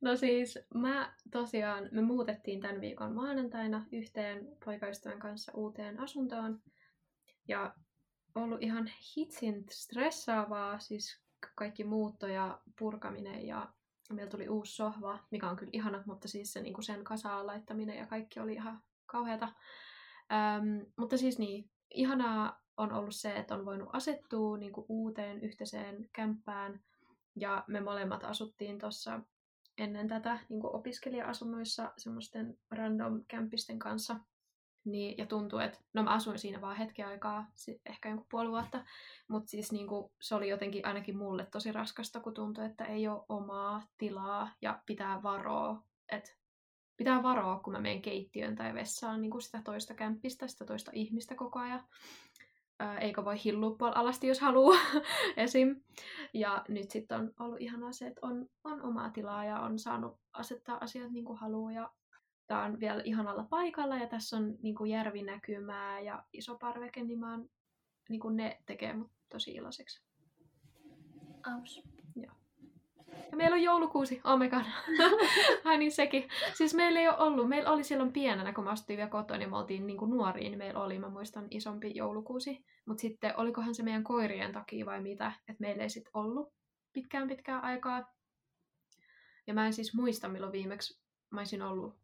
no 0.00 0.16
siis 0.16 0.58
mä 0.74 1.14
tosiaan, 1.30 1.88
me 1.92 2.02
muutettiin 2.02 2.60
tämän 2.60 2.80
viikon 2.80 3.14
maanantaina 3.14 3.86
yhteen 3.92 4.48
poikaystävän 4.64 5.18
kanssa 5.18 5.52
uuteen 5.54 6.00
asuntoon. 6.00 6.62
Ja 7.48 7.74
ollut 8.34 8.62
ihan 8.62 8.90
hitsin 9.16 9.64
stressaavaa, 9.70 10.78
siis 10.78 11.20
kaikki 11.54 11.84
muutto 11.84 12.26
ja 12.26 12.60
purkaminen 12.78 13.46
ja 13.46 13.72
meillä 14.12 14.30
tuli 14.30 14.48
uusi 14.48 14.74
sohva, 14.74 15.18
mikä 15.30 15.50
on 15.50 15.56
kyllä 15.56 15.70
ihana, 15.72 16.02
mutta 16.06 16.28
siis 16.28 16.52
se 16.52 16.62
niinku 16.62 16.82
sen 16.82 17.04
kasaan 17.04 17.46
laittaminen 17.46 17.96
ja 17.96 18.06
kaikki 18.06 18.40
oli 18.40 18.52
ihan 18.52 18.82
kauheata. 19.06 19.48
Öm, 20.32 20.86
mutta 20.96 21.16
siis 21.16 21.38
niin, 21.38 21.70
ihanaa 21.94 22.62
on 22.80 22.92
ollut 22.92 23.14
se, 23.14 23.36
että 23.36 23.54
on 23.54 23.64
voinut 23.64 23.88
asettua 23.92 24.58
niinku 24.58 24.86
uuteen 24.88 25.40
yhteiseen 25.40 26.08
kämppään 26.12 26.80
ja 27.36 27.64
me 27.66 27.80
molemmat 27.80 28.24
asuttiin 28.24 28.78
tuossa 28.78 29.20
ennen 29.78 30.08
tätä 30.08 30.38
niin 30.48 30.66
opiskelija-asunnoissa 30.66 31.92
semmoisten 31.98 32.58
random 32.70 33.24
kämpisten 33.28 33.78
kanssa. 33.78 34.16
Niin, 34.84 35.18
ja 35.18 35.26
tuntuu, 35.26 35.58
että 35.58 35.78
no 35.92 36.02
mä 36.02 36.10
asuin 36.10 36.38
siinä 36.38 36.60
vaan 36.60 36.76
hetken 36.76 37.06
aikaa, 37.06 37.46
ehkä 37.86 38.08
jonkun 38.08 38.26
puoli 38.30 38.50
vuotta, 38.50 38.84
mutta 39.28 39.50
siis 39.50 39.72
niin 39.72 39.88
kuin, 39.88 40.12
se 40.20 40.34
oli 40.34 40.48
jotenkin 40.48 40.86
ainakin 40.86 41.16
mulle 41.16 41.46
tosi 41.46 41.72
raskasta, 41.72 42.20
kun 42.20 42.34
tuntui, 42.34 42.66
että 42.66 42.84
ei 42.84 43.08
ole 43.08 43.24
omaa 43.28 43.82
tilaa 43.98 44.50
ja 44.62 44.82
pitää 44.86 45.22
varoa, 45.22 45.82
että 46.12 46.30
pitää 46.96 47.22
varoa, 47.22 47.60
kun 47.60 47.72
mä 47.72 47.80
menen 47.80 48.02
keittiöön 48.02 48.56
tai 48.56 48.74
vessaan 48.74 49.22
niin 49.22 49.30
kuin 49.30 49.42
sitä 49.42 49.62
toista 49.64 49.94
kämppistä, 49.94 50.48
sitä 50.48 50.64
toista 50.64 50.90
ihmistä 50.94 51.34
koko 51.34 51.58
ajan. 51.58 51.84
Eikä 53.00 53.24
voi 53.24 53.36
hillua 53.44 53.76
puol 53.78 53.92
alasti, 53.94 54.26
jos 54.26 54.40
haluaa 54.40 54.80
esim. 55.36 55.82
Ja 56.34 56.64
nyt 56.68 56.90
sitten 56.90 57.20
on 57.20 57.32
ollut 57.40 57.60
ihanaa 57.60 57.92
se, 57.92 58.06
että 58.06 58.20
on, 58.22 58.46
on 58.64 58.82
omaa 58.82 59.10
tilaa 59.10 59.44
ja 59.44 59.60
on 59.60 59.78
saanut 59.78 60.20
asettaa 60.32 60.78
asiat 60.80 61.10
niin 61.10 61.24
kuin 61.24 61.38
haluaa. 61.38 61.72
Ja 61.72 61.90
tää 62.46 62.64
on 62.64 62.80
vielä 62.80 63.02
ihanalla 63.04 63.46
paikalla 63.50 63.96
ja 63.96 64.06
tässä 64.06 64.36
on 64.36 64.54
niin 64.62 64.74
kuin 64.74 64.90
järvinäkymää 64.90 66.00
ja 66.00 66.24
iso 66.32 66.56
parveke, 66.58 67.04
niin, 67.04 67.18
mä 67.18 67.30
oon, 67.30 67.48
niin 68.08 68.20
kuin 68.20 68.36
ne 68.36 68.62
tekee 68.66 68.92
mut 68.92 69.10
tosi 69.28 69.50
iloiseksi. 69.50 70.02
Aus. 71.54 71.89
Ja 73.30 73.36
meillä 73.36 73.54
on 73.54 73.62
joulukuusi, 73.62 74.20
god. 74.50 74.64
Ai 75.64 75.78
niin 75.78 75.92
sekin. 75.92 76.28
Siis 76.54 76.74
meillä 76.74 77.00
ei 77.00 77.08
ole 77.08 77.18
ollut, 77.18 77.48
meillä 77.48 77.70
oli 77.70 77.84
silloin 77.84 78.12
pienenä, 78.12 78.52
kun 78.52 78.64
me 78.64 78.70
asuttiin 78.70 78.96
vielä 78.96 79.10
kotoa, 79.10 79.36
niin 79.36 79.50
me 79.50 79.56
oltiin 79.56 79.86
niin 79.86 79.98
kuin 79.98 80.10
nuoria, 80.10 80.50
niin 80.50 80.58
meillä 80.58 80.80
oli, 80.80 80.98
mä 80.98 81.08
muistan, 81.08 81.46
isompi 81.50 81.92
joulukuusi. 81.94 82.64
Mutta 82.86 83.00
sitten 83.00 83.36
olikohan 83.36 83.74
se 83.74 83.82
meidän 83.82 84.04
koirien 84.04 84.52
takia 84.52 84.86
vai 84.86 85.00
mitä, 85.00 85.32
että 85.48 85.60
meillä 85.60 85.82
ei 85.82 85.90
sitten 85.90 86.10
ollut 86.14 86.52
pitkään 86.92 87.28
pitkään 87.28 87.64
aikaa. 87.64 88.14
Ja 89.46 89.54
mä 89.54 89.66
en 89.66 89.72
siis 89.72 89.94
muista, 89.94 90.28
milloin 90.28 90.52
viimeksi 90.52 91.00
mä 91.30 91.40
olisin 91.40 91.62
ollut, 91.62 91.96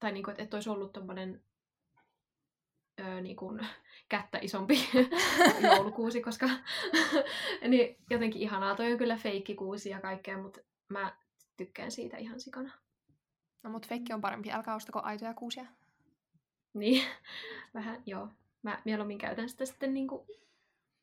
tai 0.00 0.12
niin 0.12 0.24
kuin, 0.24 0.32
että, 0.32 0.42
että 0.42 0.56
olisi 0.56 0.70
ollut 0.70 0.92
tommonen 0.92 1.42
öö, 2.98 3.20
niin 3.20 3.36
kuin, 3.36 3.66
kättä 4.08 4.38
isompi 4.42 4.88
joulukuusi, 5.62 6.20
koska 6.20 6.48
niin 7.68 7.96
jotenkin 8.10 8.42
ihanaa. 8.42 8.74
Toi 8.74 8.92
on 8.92 8.98
kyllä 8.98 9.16
feikkikuusi 9.16 9.90
ja 9.90 10.00
kaikkea, 10.00 10.38
mutta 10.38 10.60
mä 10.88 11.16
tykkään 11.56 11.90
siitä 11.90 12.16
ihan 12.16 12.40
sikana. 12.40 12.72
No 13.62 13.70
mut 13.70 13.88
feikki 13.88 14.12
on 14.12 14.20
parempi, 14.20 14.50
älkää 14.50 14.74
ostako 14.74 15.00
aitoja 15.00 15.34
kuusia. 15.34 15.66
Niin, 16.74 17.02
vähän 17.74 18.02
joo. 18.06 18.28
Mä 18.62 18.82
mieluummin 18.84 19.18
käytän 19.18 19.48
sitä 19.48 19.66
sitten 19.66 19.94
niinku, 19.94 20.26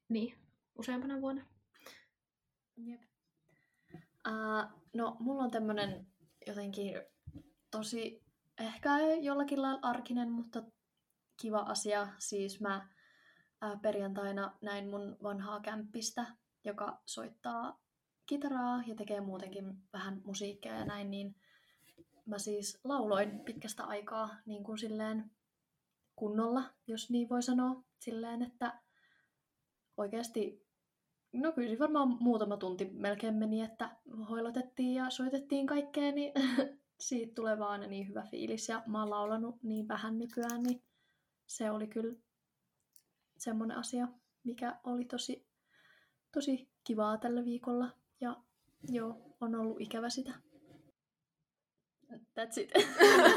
niin, 0.10 0.38
useampana 0.76 1.22
vuonna. 1.22 1.46
Jep. 2.78 3.02
Uh, 4.28 4.82
no, 4.94 5.18
mulla 5.20 5.44
on 5.44 5.52
tämmönen 5.52 6.08
jotenkin 6.48 7.02
tosi 7.72 8.24
ehkä 8.60 8.90
jollakin 9.22 9.62
lailla 9.62 9.80
arkinen, 9.82 10.32
mutta 10.32 10.64
kiva 11.38 11.60
asia. 11.60 12.08
Siis 12.19 12.62
mä 12.62 12.89
ää, 13.62 13.78
perjantaina 13.82 14.58
näin 14.62 14.89
mun 14.89 15.17
vanhaa 15.24 15.60
kämppistä, 15.60 16.26
joka 16.63 17.02
soittaa 17.06 17.80
kitaraa 18.26 18.84
ja 18.88 18.95
tekee 18.95 19.21
muutenkin 19.21 19.78
vähän 19.93 20.21
musiikkia 20.26 20.76
ja 20.76 20.86
näin, 20.86 21.12
niin 21.12 21.36
mä 22.26 22.39
siis 22.39 22.80
lauloin 22.84 23.39
pitkästä 23.39 23.84
aikaa 23.84 24.30
niin 24.45 24.63
kuin 24.63 24.78
silleen 24.78 25.32
kunnolla, 26.15 26.63
jos 26.88 27.10
niin 27.10 27.30
voi 27.30 27.43
sanoa. 27.43 27.84
Silleen, 28.00 28.41
että 28.41 28.82
oikeasti, 29.98 30.65
no 31.34 31.52
kyllä 31.52 31.80
varmaan 31.80 32.17
muutama 32.19 32.58
tunti 32.58 32.86
melkein 32.86 33.36
meni, 33.36 33.62
että 33.62 33.98
hoilotettiin 34.30 34.93
ja 34.93 35.10
soitettiin 35.10 35.67
kaikkea, 35.67 36.12
niin 36.12 36.34
siitä 37.08 37.34
tulee 37.36 37.60
vaan 37.60 37.82
niin 37.89 38.08
hyvä 38.08 38.28
fiilis. 38.32 38.69
Ja 38.69 38.84
mä 38.88 39.00
oon 39.00 39.10
laulanut 39.10 39.63
niin 39.63 39.88
vähän 39.88 40.17
nykyään, 40.17 40.63
niin 40.63 40.84
se 41.48 41.72
oli 41.72 41.88
kyllä 41.88 42.16
semmoinen 43.38 43.78
asia, 43.78 44.08
mikä 44.44 44.76
oli 44.84 45.06
tosi, 45.06 45.48
tosi 46.34 46.70
kivaa 46.84 47.18
tällä 47.18 47.46
viikolla. 47.46 47.90
Ja 48.22 48.36
joo, 48.90 49.36
on 49.42 49.56
ollut 49.56 49.82
ikävä 49.82 50.10
sitä. 50.10 50.32
That's 52.14 52.62
it. 52.62 52.72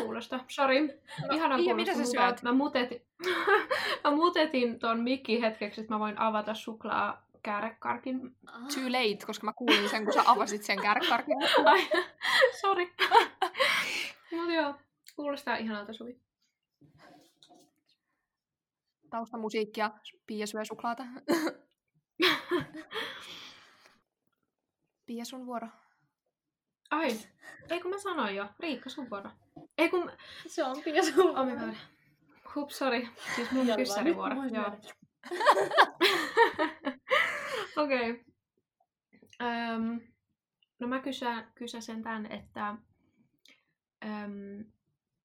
kuulosta. 0.02 0.40
Sori. 0.48 0.86
No, 0.86 1.34
Ihana 1.34 1.56
kuulosta. 1.56 1.74
mitä 1.74 1.92
sä 1.92 1.98
mutta 1.98 2.28
syöt? 2.28 2.42
Mä 2.42 2.52
mutetin, 2.52 3.02
mä 4.04 4.10
mutetin 4.10 4.78
ton 4.78 5.00
mikki 5.00 5.40
hetkeksi, 5.40 5.80
että 5.80 5.94
mä 5.94 5.98
voin 5.98 6.20
avata 6.20 6.54
suklaa 6.54 7.28
käärekarkin. 7.42 8.36
Too 8.46 8.84
late, 8.88 9.26
koska 9.26 9.44
mä 9.44 9.52
kuulin 9.52 9.88
sen, 9.88 10.04
kun 10.04 10.12
sä 10.12 10.22
avasit 10.26 10.62
sen 10.64 10.82
kärkkarkin. 10.82 11.36
Ai, 11.64 11.88
sori. 12.60 12.92
Mut 14.32 14.52
joo, 14.54 14.74
kuulostaa 15.16 15.56
ihanalta 15.56 15.92
Suvi. 15.92 16.20
Taustamusiikkia, 19.10 19.90
Pia 20.26 20.46
syö 20.46 20.64
suklaata. 20.64 21.04
Pia, 25.06 25.24
sun 25.24 25.46
vuoro. 25.46 25.68
Ai, 26.90 27.18
ei 27.70 27.80
kun 27.80 27.90
mä 27.90 27.98
sanoin 27.98 28.36
jo. 28.36 28.46
Riikka, 28.58 28.90
sun 28.90 29.10
vuoro. 29.10 29.30
Ei 29.78 29.88
kun... 29.88 30.12
Se 30.46 30.64
on 30.64 30.82
Pia 30.84 31.02
sun. 31.02 31.38
Oh 31.38 31.46
god. 31.46 31.74
Hups, 32.54 32.78
sorry. 32.78 33.08
Siis 33.36 33.50
mun 33.50 33.66
kyssärivuoro. 33.76 34.34
Joo. 34.34 34.76
Okei. 37.84 38.10
Okay. 38.10 38.24
Öm, 39.42 40.00
no 40.78 40.88
mä 40.88 41.00
kysän, 41.00 41.52
kysäsen 41.54 42.02
tämän, 42.02 42.32
että 42.32 42.74
öm, 44.04 44.64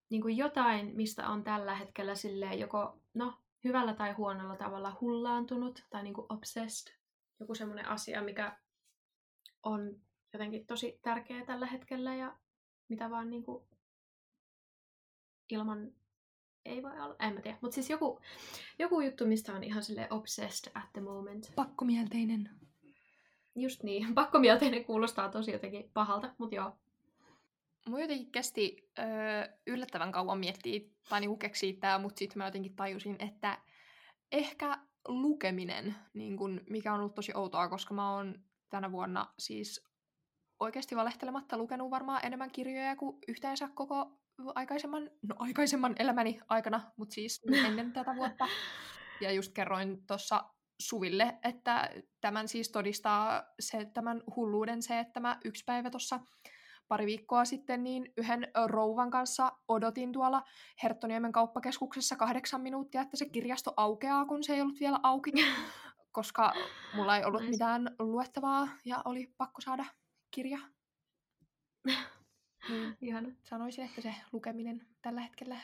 niin 0.09 0.21
kuin 0.21 0.37
jotain, 0.37 0.95
mistä 0.95 1.29
on 1.29 1.43
tällä 1.43 1.75
hetkellä 1.75 2.15
silleen 2.15 2.59
joko 2.59 2.99
no, 3.13 3.42
hyvällä 3.63 3.93
tai 3.93 4.11
huonolla 4.11 4.55
tavalla 4.55 4.97
hullaantunut 5.01 5.85
tai 5.89 6.03
niin 6.03 6.13
kuin 6.13 6.27
obsessed. 6.29 6.93
Joku 7.39 7.55
semmoinen 7.55 7.87
asia, 7.87 8.21
mikä 8.21 8.57
on 9.63 10.01
jotenkin 10.33 10.67
tosi 10.67 10.99
tärkeä 11.01 11.45
tällä 11.45 11.65
hetkellä 11.65 12.15
ja 12.15 12.37
mitä 12.89 13.09
vaan 13.09 13.29
niin 13.29 13.43
kuin 13.43 13.65
ilman 15.49 15.91
ei 16.65 16.83
voi 16.83 16.99
olla, 16.99 17.15
en 17.19 17.33
mä 17.33 17.41
tiedä. 17.41 17.57
Mutta 17.61 17.75
siis 17.75 17.89
joku, 17.89 18.19
joku 18.79 19.01
juttu, 19.01 19.25
mistä 19.25 19.53
on 19.53 19.63
ihan 19.63 19.83
sille 19.83 20.07
obsessed 20.09 20.71
at 20.75 20.93
the 20.93 21.01
moment. 21.01 21.51
Pakkomielteinen. 21.55 22.49
Just 23.55 23.83
niin. 23.83 24.13
Pakkomielteinen 24.15 24.85
kuulostaa 24.85 25.29
tosi 25.29 25.51
jotenkin 25.51 25.91
pahalta, 25.93 26.35
mutta 26.37 26.55
joo. 26.55 26.77
Mun 27.89 28.01
jotenkin 28.01 28.31
kesti 28.31 28.91
öö, 28.99 29.05
yllättävän 29.67 30.11
kauan 30.11 30.39
miettiä 30.39 30.79
tai 31.09 31.19
niinku 31.19 31.37
keksiä 31.37 31.73
tää, 31.79 31.99
mutta 31.99 32.19
sitten 32.19 32.37
mä 32.37 32.45
jotenkin 32.45 32.75
tajusin, 32.75 33.15
että 33.19 33.57
ehkä 34.31 34.77
lukeminen, 35.07 35.95
niin 36.13 36.37
kun, 36.37 36.61
mikä 36.69 36.93
on 36.93 36.99
ollut 36.99 37.15
tosi 37.15 37.31
outoa, 37.35 37.69
koska 37.69 37.93
mä 37.93 38.15
oon 38.15 38.43
tänä 38.69 38.91
vuonna 38.91 39.33
siis 39.39 39.87
oikeasti 40.59 40.95
valehtelematta 40.95 41.57
lukenut 41.57 41.91
varmaan 41.91 42.25
enemmän 42.25 42.51
kirjoja 42.51 42.95
kuin 42.95 43.17
yhteensä 43.27 43.69
koko 43.73 44.19
aikaisemman, 44.55 45.09
no 45.21 45.35
aikaisemman 45.39 45.95
elämäni 45.99 46.39
aikana, 46.49 46.91
mutta 46.97 47.13
siis 47.13 47.41
ennen 47.67 47.93
tätä 47.93 48.15
vuotta. 48.15 48.47
Ja 49.21 49.31
just 49.31 49.53
kerroin 49.53 50.07
tuossa 50.07 50.43
Suville, 50.81 51.37
että 51.43 51.89
tämän 52.21 52.47
siis 52.47 52.69
todistaa 52.71 53.43
se, 53.59 53.85
tämän 53.85 54.23
hulluuden 54.35 54.81
se, 54.81 54.99
että 54.99 55.19
mä 55.19 55.39
yksi 55.45 55.63
päivä 55.63 55.89
tuossa 55.89 56.19
pari 56.93 57.05
viikkoa 57.05 57.45
sitten 57.45 57.83
niin 57.83 58.13
yhden 58.17 58.47
rouvan 58.67 59.11
kanssa 59.11 59.51
odotin 59.67 60.11
tuolla 60.11 60.43
Herttoniemen 60.83 61.31
kauppakeskuksessa 61.31 62.15
kahdeksan 62.15 62.61
minuuttia, 62.61 63.01
että 63.01 63.17
se 63.17 63.25
kirjasto 63.25 63.73
aukeaa, 63.77 64.25
kun 64.25 64.43
se 64.43 64.53
ei 64.53 64.61
ollut 64.61 64.79
vielä 64.79 64.99
auki, 65.03 65.31
koska 66.17 66.53
mulla 66.95 67.17
ei 67.17 67.25
ollut 67.25 67.49
mitään 67.49 67.95
luettavaa 67.99 68.67
ja 68.85 69.01
oli 69.05 69.33
pakko 69.37 69.61
saada 69.61 69.85
kirja. 70.31 70.59
Niin 72.69 72.97
Ihana. 73.01 73.29
sanoisin, 73.43 73.85
että 73.85 74.01
se 74.01 74.15
lukeminen 74.31 74.87
tällä 75.01 75.21
hetkellä. 75.21 75.57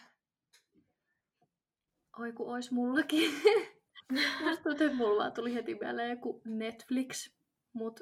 Oi 2.19 2.33
kun 2.33 2.53
ois 2.53 2.71
mullakin. 2.71 3.31
Musta 4.43 4.63
tuntuu, 4.63 4.85
että 4.85 4.97
mulla 4.97 5.31
tuli 5.31 5.53
heti 5.53 5.75
mieleen 5.75 6.09
joku 6.09 6.41
Netflix, 6.45 7.31
mut 7.73 7.99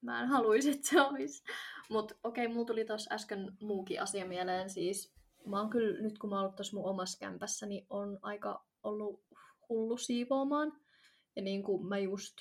mä 0.00 0.22
en 0.22 0.28
haluaisi, 0.28 0.70
että 0.70 0.88
se 0.88 1.00
olisi. 1.00 1.44
Mut 1.90 2.12
okei, 2.24 2.44
okay, 2.44 2.54
mulla 2.54 2.66
tuli 2.66 2.84
tossa 2.84 3.14
äsken 3.14 3.56
muukin 3.60 4.02
asia 4.02 4.26
mieleen. 4.26 4.70
Siis 4.70 5.14
mä 5.46 5.60
oon 5.60 5.70
kyllä, 5.70 6.02
nyt 6.02 6.18
kun 6.18 6.30
mä 6.30 6.36
oon 6.36 6.44
ollut 6.44 6.56
tossa 6.56 6.76
mun 6.76 6.88
omassa 6.88 7.18
kämpässä, 7.18 7.66
niin 7.66 7.86
on 7.90 8.18
aika 8.22 8.66
ollut 8.82 9.24
hullu 9.68 9.96
siivoamaan. 9.96 10.72
Ja 11.36 11.42
niin 11.42 11.62
kuin 11.62 11.86
mä 11.86 11.98
just, 11.98 12.34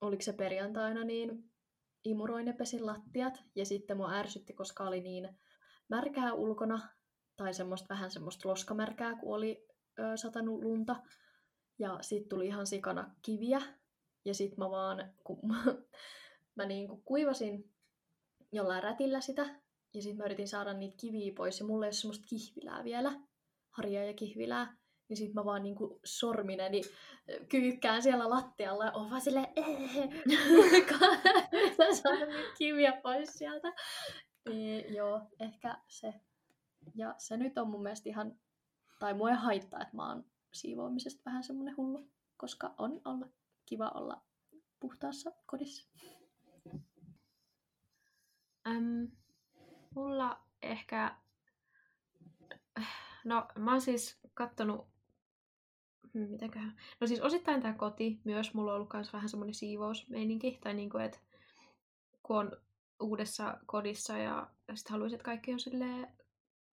oliko 0.00 0.22
se 0.22 0.32
perjantaina, 0.32 1.04
niin 1.04 1.50
imuroin 2.04 2.46
ja 2.46 2.52
pesin 2.52 2.86
lattiat. 2.86 3.42
Ja 3.54 3.64
sitten 3.66 3.96
mua 3.96 4.12
ärsytti, 4.12 4.52
koska 4.52 4.84
oli 4.84 5.00
niin 5.00 5.38
märkää 5.88 6.32
ulkona. 6.32 6.88
Tai 7.36 7.54
semmoista 7.54 7.86
vähän 7.88 8.10
semmoista 8.10 8.48
loskamärkää, 8.48 9.14
kun 9.14 9.34
oli 9.34 9.66
ö, 9.98 10.16
satanut 10.16 10.62
lunta. 10.62 10.96
Ja 11.78 11.98
sit 12.00 12.28
tuli 12.28 12.46
ihan 12.46 12.66
sikana 12.66 13.14
kiviä. 13.22 13.62
Ja 14.24 14.34
sit 14.34 14.56
mä 14.56 14.70
vaan, 14.70 15.14
kun 15.24 15.38
mä 16.56 16.66
niin 16.66 16.88
kuin 16.88 17.02
kuivasin 17.02 17.70
jollain 18.52 18.82
rätillä 18.82 19.20
sitä. 19.20 19.60
Ja 19.94 20.02
sit 20.02 20.16
mä 20.16 20.24
yritin 20.24 20.48
saada 20.48 20.72
niitä 20.72 20.96
kiviä 20.96 21.32
pois. 21.36 21.60
Ja 21.60 21.66
mulla 21.66 21.86
ei 21.86 21.88
ole 21.88 21.92
semmoista 21.92 22.26
kihvilää 22.28 22.84
vielä. 22.84 23.20
Harjaa 23.70 24.04
ja 24.04 24.14
kihvilää. 24.14 24.76
Niin 25.08 25.16
sit 25.16 25.34
mä 25.34 25.44
vaan 25.44 25.62
niinku 25.62 26.00
sormineni 26.04 26.82
kyykkään 27.48 28.02
siellä 28.02 28.30
lattialla 28.30 28.84
ja 28.84 28.92
oon 28.92 29.10
vaan 29.10 29.20
silleen 29.20 29.46
Yritän 30.50 31.96
saada 32.02 32.26
kiviä 32.58 33.00
pois 33.02 33.38
sieltä. 33.38 33.72
Niin 34.48 34.94
joo, 34.94 35.20
ehkä 35.40 35.78
se. 35.88 36.14
Ja 36.94 37.14
se 37.18 37.36
nyt 37.36 37.58
on 37.58 37.70
mun 37.70 37.82
mielestä 37.82 38.08
ihan, 38.08 38.38
tai 38.98 39.14
mua 39.14 39.30
ei 39.30 39.36
haittaa, 39.36 39.82
että 39.82 39.96
mä 39.96 40.08
oon 40.08 40.24
siivoamisesta 40.52 41.22
vähän 41.26 41.42
semmonen 41.42 41.76
hullu, 41.76 42.10
koska 42.36 42.74
on 42.78 43.00
olla 43.04 43.26
kiva 43.66 43.88
olla 43.88 44.22
puhtaassa 44.80 45.32
kodissa. 45.46 45.88
Äm, 48.66 49.08
mulla 49.94 50.40
ehkä... 50.62 51.16
No, 53.24 53.46
mä 53.58 53.70
oon 53.70 53.80
siis 53.80 54.18
kattonut... 54.34 54.88
Hmm, 56.12 56.28
Mitenköhän? 56.30 56.76
No 57.00 57.06
siis 57.06 57.20
osittain 57.20 57.62
tää 57.62 57.72
koti 57.72 58.20
myös. 58.24 58.54
Mulla 58.54 58.70
on 58.70 58.76
ollut 58.76 58.88
kans 58.88 59.12
vähän 59.12 59.28
semmonen 59.28 59.54
siivousmeininki. 59.54 60.58
Tai 60.62 60.74
niinku, 60.74 60.98
että 60.98 61.18
kun 62.22 62.36
on 62.36 62.52
uudessa 63.00 63.58
kodissa 63.66 64.18
ja 64.18 64.50
sit 64.74 64.88
haluaisin, 64.88 65.16
että 65.16 65.24
kaikki 65.24 65.52
on 65.52 65.60
silleen 65.60 66.08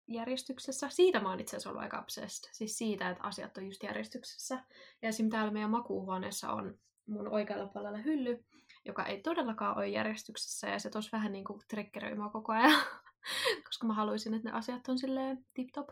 järjestyksessä. 0.06 0.88
Siitä 0.88 1.20
mä 1.20 1.30
oon 1.30 1.40
itse 1.40 1.56
asiassa 1.56 1.70
ollut 1.70 1.82
aika 1.82 1.98
obsessed. 1.98 2.50
Siis 2.52 2.78
siitä, 2.78 3.10
että 3.10 3.22
asiat 3.22 3.56
on 3.56 3.66
just 3.66 3.82
järjestyksessä. 3.82 4.64
Ja 5.02 5.08
esim. 5.08 5.30
täällä 5.30 5.52
meidän 5.52 5.70
makuuhuoneessa 5.70 6.52
on 6.52 6.78
mun 7.06 7.28
oikealla 7.28 7.66
puolella 7.66 7.98
hylly, 7.98 8.44
joka 8.84 9.04
ei 9.04 9.20
todellakaan 9.20 9.76
ole 9.76 9.88
järjestyksessä. 9.88 10.68
Ja 10.68 10.78
se 10.78 10.90
tos 10.90 11.12
vähän 11.12 11.32
niinku 11.32 11.62
triggeröi 11.68 12.14
mua 12.14 12.28
koko 12.28 12.52
ajan. 12.52 12.82
Koska 13.66 13.86
mä 13.86 13.94
haluaisin, 13.94 14.34
että 14.34 14.50
ne 14.50 14.56
asiat 14.56 14.88
on 14.88 14.98
silleen 14.98 15.46
tip-top 15.54 15.88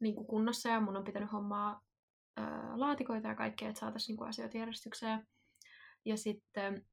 niinku 0.00 0.24
kunnossa. 0.24 0.68
Ja 0.68 0.80
mun 0.80 0.96
on 0.96 1.04
pitänyt 1.04 1.32
hommaa 1.32 1.80
ää, 2.36 2.72
laatikoita 2.74 3.28
ja 3.28 3.34
kaikkea, 3.34 3.68
että 3.68 3.80
saataisiin 3.80 4.12
niinku 4.12 4.24
asioita 4.24 4.58
järjestykseen. 4.58 5.26
Ja 6.04 6.16
sitten 6.16 6.86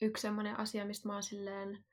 yksi 0.00 0.22
semmoinen 0.22 0.58
asia, 0.58 0.84
mistä 0.84 1.08
mä 1.08 1.12
oon 1.12 1.22
silleen 1.22 1.84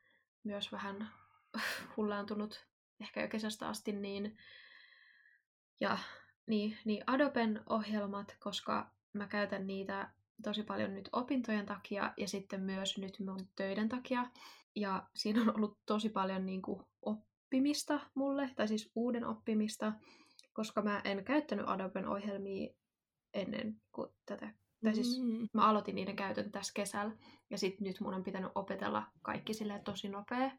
myös 0.44 0.72
vähän 0.72 1.10
hullaantunut 1.98 2.65
ehkä 3.02 3.22
jo 3.22 3.28
kesästä 3.28 3.68
asti, 3.68 3.91
niin, 3.91 4.38
ja, 5.80 5.98
niin, 6.48 6.78
niin 6.86 7.04
Adoben 7.08 7.63
ohjelmat, 7.70 8.36
koska 8.39 8.91
mä 9.13 9.28
käytän 9.28 9.68
niitä 9.68 10.12
tosi 10.43 10.63
paljon 10.63 10.93
nyt 10.93 11.10
opintojen 11.12 11.65
takia 11.65 12.13
ja 12.17 12.28
sitten 12.28 12.62
myös 12.62 12.98
nyt 12.98 13.19
mun 13.19 13.48
töiden 13.56 13.89
takia. 13.89 14.26
Ja 14.76 15.08
siinä 15.15 15.41
on 15.41 15.56
ollut 15.56 15.78
tosi 15.86 16.10
paljon 16.10 16.45
niin 16.45 16.62
kuin, 16.62 16.84
oppimista 17.02 18.00
mulle, 18.15 18.50
tai 18.56 18.67
siis 18.67 18.91
uuden 18.95 19.26
oppimista, 19.26 19.93
koska 20.54 20.82
mä 20.82 21.02
en 21.04 21.24
käyttänyt 21.24 21.69
Adoben 21.69 22.08
ohjelmia 22.08 22.74
ennen 23.34 23.82
kuin 23.91 24.10
tätä 24.26 24.54
Tai 24.84 24.95
siis 24.95 25.19
Mm. 25.19 25.48
mä 25.54 25.67
aloitin 25.67 25.95
niiden 25.95 26.15
käytön 26.15 26.52
tässä 26.52 26.74
kesällä. 26.76 27.15
Ja 27.50 27.58
sitten 27.58 27.88
nyt 27.88 28.00
mun 28.00 28.13
on 28.13 28.24
pitänyt 28.24 28.52
opetella 28.56 29.04
kaikki 29.21 29.54
silleen 29.54 29.84
tosi 29.84 30.10
nopea. 30.10 30.52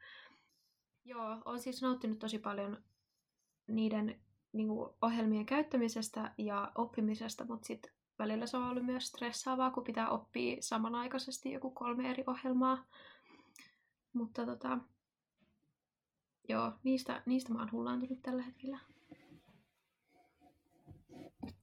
Joo, 1.04 1.42
olen 1.44 1.60
siis 1.60 1.82
nauttinut 1.82 2.18
tosi 2.18 2.38
paljon 2.38 2.84
niiden 3.68 4.20
niin 4.52 4.68
kuin, 4.68 4.90
ohjelmien 5.02 5.46
käyttämisestä 5.46 6.34
ja 6.38 6.72
oppimisesta, 6.74 7.44
mutta 7.44 7.66
sitten 7.66 7.92
välillä 8.18 8.46
se 8.46 8.56
on 8.56 8.68
ollut 8.70 8.86
myös 8.86 9.06
stressaavaa, 9.06 9.70
kun 9.70 9.84
pitää 9.84 10.08
oppia 10.08 10.56
samanaikaisesti 10.60 11.52
joku 11.52 11.70
kolme 11.70 12.10
eri 12.10 12.24
ohjelmaa. 12.26 12.84
Mutta 14.12 14.46
tota, 14.46 14.78
joo, 16.48 16.72
niistä, 16.84 17.22
niistä 17.26 17.52
mä 17.52 17.58
oon 17.58 17.72
hullaantunut 17.72 18.22
tällä 18.22 18.42
hetkellä. 18.42 18.78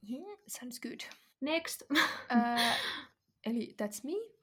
Yeah, 0.10 0.40
sounds 0.48 0.80
good. 0.80 1.00
Next! 1.42 1.82
Öö, 1.92 1.98
eli 3.46 3.76
that's 3.82 4.02
me. 4.04 4.34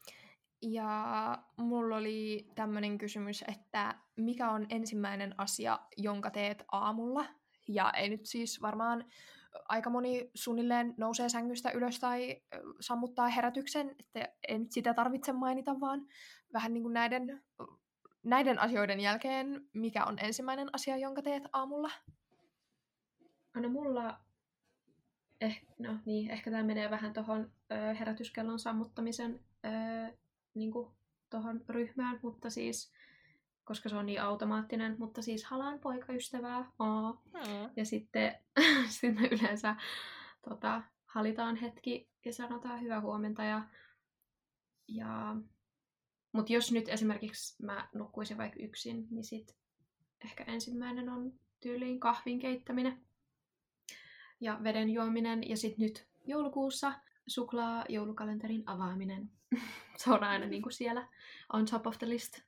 Ja 0.63 1.39
mulla 1.57 1.97
oli 1.97 2.51
tämmöinen 2.55 2.99
kysymys, 2.99 3.45
että 3.49 3.99
mikä 4.17 4.51
on 4.51 4.67
ensimmäinen 4.69 5.35
asia, 5.39 5.79
jonka 5.97 6.31
teet 6.31 6.65
aamulla? 6.73 7.25
Ja 7.69 7.91
ei 7.91 8.09
nyt 8.09 8.27
siis 8.27 8.63
varmaan 8.63 9.05
aika 9.69 9.91
moni 9.91 10.31
suunnilleen 10.35 10.95
nousee 10.97 11.29
sängystä 11.29 11.71
ylös 11.71 12.01
tai 12.01 12.43
sammuttaa 12.81 13.29
herätyksen, 13.29 13.97
että 13.99 14.59
nyt 14.59 14.73
sitä 14.73 14.95
tarvitse 14.95 15.33
mainita, 15.33 15.81
vaan 15.81 16.07
vähän 16.53 16.73
niin 16.73 16.83
kuin 16.83 16.95
näiden, 16.95 17.43
näiden 18.23 18.59
asioiden 18.59 19.01
jälkeen, 19.01 19.69
mikä 19.73 20.05
on 20.05 20.19
ensimmäinen 20.19 20.69
asia, 20.73 20.97
jonka 20.97 21.23
teet 21.23 21.43
aamulla? 21.53 21.91
No 23.55 23.69
mulla, 23.69 24.21
eh, 25.41 25.63
no 25.79 25.99
niin, 26.07 26.31
ehkä 26.31 26.51
tämä 26.51 26.63
menee 26.63 26.91
vähän 26.91 27.13
tuohon 27.13 27.53
herätyskellon 27.99 28.59
sammuttamisen 28.59 29.41
ö, 29.65 29.69
niinku, 30.55 30.93
tohon 31.31 31.65
ryhmään, 31.69 32.21
mutta 32.23 32.51
siis, 32.51 32.93
koska 33.71 33.89
se 33.89 33.97
on 33.97 34.07
niin 34.07 34.23
automaattinen, 34.23 34.97
mutta 34.99 35.23
siis 35.23 35.45
halaan 35.45 35.79
poikaystävää, 35.79 36.73
oo. 36.79 37.23
Hmm. 37.33 37.71
Ja 37.77 37.85
sitten, 37.85 38.35
sitten 38.89 39.23
me 39.23 39.29
yleensä 39.29 39.77
tota, 40.49 40.83
halitaan 41.07 41.57
hetki 41.57 42.09
ja 42.25 42.33
sanotaan 42.33 42.81
hyvää 42.81 43.01
huomenta. 43.01 43.45
Ja, 43.45 43.63
ja... 44.89 45.37
Mutta 46.33 46.53
jos 46.53 46.73
nyt 46.73 46.89
esimerkiksi 46.89 47.63
mä 47.63 47.89
nukkuisin 47.95 48.39
vaikka 48.39 48.61
yksin, 48.63 49.07
niin 49.11 49.25
sit 49.25 49.57
ehkä 50.25 50.45
ensimmäinen 50.45 51.09
on 51.09 51.33
tyyliin 51.61 52.01
kahvin 52.01 52.39
keittäminen 52.39 53.01
ja 54.41 54.59
veden 54.65 54.91
juominen. 54.91 55.49
Ja 55.49 55.57
sitten 55.57 55.83
nyt 55.87 56.07
joulukuussa 56.27 56.93
suklaa 57.27 57.85
joulukalenterin 57.89 58.63
avaaminen. 58.67 59.31
Se 59.97 60.11
on 60.11 60.25
aina 60.25 60.47
niin 60.47 60.63
kuin 60.63 60.73
siellä 60.73 61.09
on 61.53 61.67
top 61.67 61.87
of 61.87 61.99
the 61.99 62.09
list. 62.09 62.41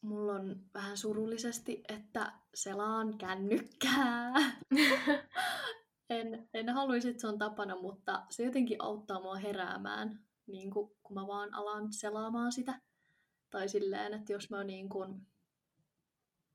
Mulla 0.00 0.32
on 0.32 0.64
vähän 0.74 0.96
surullisesti, 0.96 1.82
että 1.88 2.32
selaan 2.54 3.18
kännykkää. 3.18 4.32
en, 6.10 6.48
en 6.54 6.68
haluaisi, 6.68 7.08
että 7.08 7.20
se 7.20 7.26
on 7.26 7.38
tapana, 7.38 7.76
mutta 7.76 8.26
se 8.30 8.44
jotenkin 8.44 8.82
auttaa 8.82 9.20
mua 9.20 9.36
heräämään, 9.36 10.24
niin 10.46 10.70
kun 10.70 10.96
mä 11.10 11.26
vaan 11.26 11.54
alan 11.54 11.92
selaamaan 11.92 12.52
sitä. 12.52 12.80
Tai 13.50 13.68
silleen, 13.68 14.14
että 14.14 14.32
jos 14.32 14.50
mä 14.50 14.64
niin 14.64 14.88
kuin, 14.88 15.26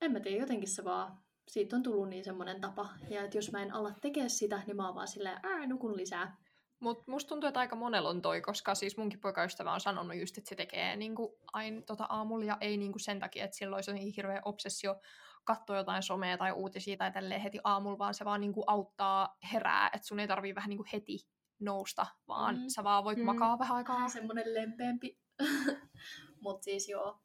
en 0.01 0.11
mä 0.11 0.19
tiedä, 0.19 0.39
jotenkin 0.39 0.69
se 0.69 0.83
vaan, 0.83 1.17
siitä 1.47 1.75
on 1.75 1.83
tullut 1.83 2.09
niin 2.09 2.23
semmoinen 2.23 2.61
tapa. 2.61 2.89
Ja 3.09 3.23
että 3.23 3.37
jos 3.37 3.51
mä 3.51 3.61
en 3.61 3.73
ala 3.73 3.93
tekemään 4.01 4.29
sitä, 4.29 4.61
niin 4.67 4.75
mä 4.75 4.85
oon 4.85 4.95
vaan 4.95 5.07
silleen, 5.07 5.39
ää, 5.43 5.67
nukun 5.67 5.97
lisää. 5.97 6.42
Mutta 6.83 7.11
musta 7.11 7.29
tuntuu, 7.29 7.47
että 7.47 7.59
aika 7.59 7.75
monella 7.75 8.09
on 8.09 8.21
toi, 8.21 8.41
koska 8.41 8.75
siis 8.75 8.97
munkin 8.97 9.19
poikaystävä 9.19 9.73
on 9.73 9.79
sanonut 9.81 10.17
just, 10.17 10.37
että 10.37 10.49
se 10.49 10.55
tekee 10.55 10.95
niinku 10.95 11.37
aina 11.53 11.81
tota 11.81 12.05
aamulla 12.09 12.45
ja 12.45 12.57
ei 12.61 12.77
niinku 12.77 12.99
sen 12.99 13.19
takia, 13.19 13.45
että 13.45 13.57
sillä 13.57 13.75
olisi 13.75 14.15
hirveä 14.17 14.41
obsessio 14.45 14.95
katsoa 15.43 15.77
jotain 15.77 16.03
somea 16.03 16.37
tai 16.37 16.51
uutisia 16.51 16.97
tai 16.97 17.11
tälleen 17.11 17.41
heti 17.41 17.59
aamulla, 17.63 17.97
vaan 17.97 18.13
se 18.13 18.25
vaan 18.25 18.41
niinku 18.41 18.63
auttaa 18.67 19.37
herää, 19.53 19.89
että 19.93 20.07
sun 20.07 20.19
ei 20.19 20.27
tarvii 20.27 20.55
vähän 20.55 20.69
niinku 20.69 20.85
heti 20.93 21.17
nousta, 21.59 22.05
vaan 22.27 22.55
Mm. 22.55 22.63
sä 22.67 22.83
vaan 22.83 23.03
voit 23.03 23.17
Mm. 23.17 23.25
makaa 23.25 23.59
vähän 23.59 23.77
aikaa. 23.77 23.95
Vähän 23.95 24.09
semmoinen 24.09 24.53
lempeämpi. 24.53 25.19
Mutta 26.43 26.63
siis 26.63 26.89
joo, 26.89 27.21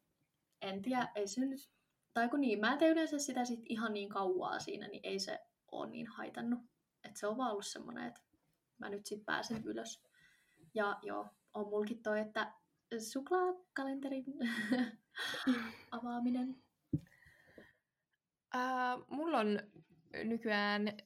en 0.62 0.82
tiedä, 0.82 1.08
ei 1.14 1.28
se 1.28 1.40
nyt... 1.46 1.60
Tai 2.12 2.28
kun 2.28 2.40
niin, 2.40 2.60
mä 2.60 2.72
en 2.72 2.78
tee 2.78 2.88
yleensä 2.90 3.18
sitä 3.18 3.44
sit 3.44 3.60
ihan 3.68 3.92
niin 3.92 4.08
kauaa 4.08 4.58
siinä, 4.58 4.88
niin 4.88 5.00
ei 5.02 5.18
se 5.18 5.38
ole 5.72 5.90
niin 5.90 6.06
haitannut. 6.06 6.60
Että 7.04 7.20
se 7.20 7.26
on 7.26 7.36
vaan 7.36 7.50
ollut 7.50 7.66
semmoinen, 7.66 8.06
että 8.06 8.20
mä 8.78 8.88
nyt 8.88 9.06
sit 9.06 9.26
pääsen 9.26 9.64
ylös. 9.64 10.02
Ja 10.74 10.98
joo, 11.02 11.26
on 11.54 11.68
mulkin 11.68 12.02
toi, 12.02 12.20
että 12.20 12.52
suklaakalenterin 12.98 14.24
avaaminen. 15.90 16.62
Ää, 18.54 18.98
mulla 19.10 19.38
on 19.38 19.60
nykyään, 20.24 20.96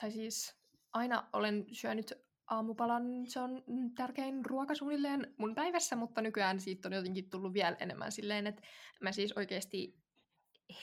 tai 0.00 0.10
siis 0.10 0.56
aina 0.92 1.28
olen 1.32 1.66
syönyt 1.72 2.12
aamupalan, 2.46 3.26
se 3.26 3.40
on 3.40 3.62
tärkein 3.96 4.44
ruoka 4.46 4.74
suunnilleen 4.74 5.34
mun 5.38 5.54
päivässä, 5.54 5.96
mutta 5.96 6.20
nykyään 6.20 6.60
siitä 6.60 6.88
on 6.88 6.92
jotenkin 6.92 7.30
tullut 7.30 7.54
vielä 7.54 7.76
enemmän 7.80 8.12
silleen, 8.12 8.46
että 8.46 8.62
mä 9.00 9.12
siis 9.12 9.32
oikeasti 9.32 9.98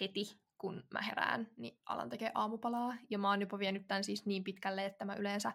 heti, 0.02 0.44
kun 0.58 0.84
mä 0.94 1.02
herään, 1.02 1.48
niin 1.58 1.78
alan 1.86 2.10
tekee 2.10 2.32
aamupalaa. 2.34 2.96
Ja 3.10 3.18
mä 3.18 3.30
oon 3.30 3.42
jopa 3.42 3.60
vienyt 3.60 3.88
tämän 3.88 4.04
siis 4.04 4.26
niin 4.26 4.44
pitkälle, 4.44 4.86
että 4.86 5.06
mä 5.06 5.16
yleensä 5.16 5.52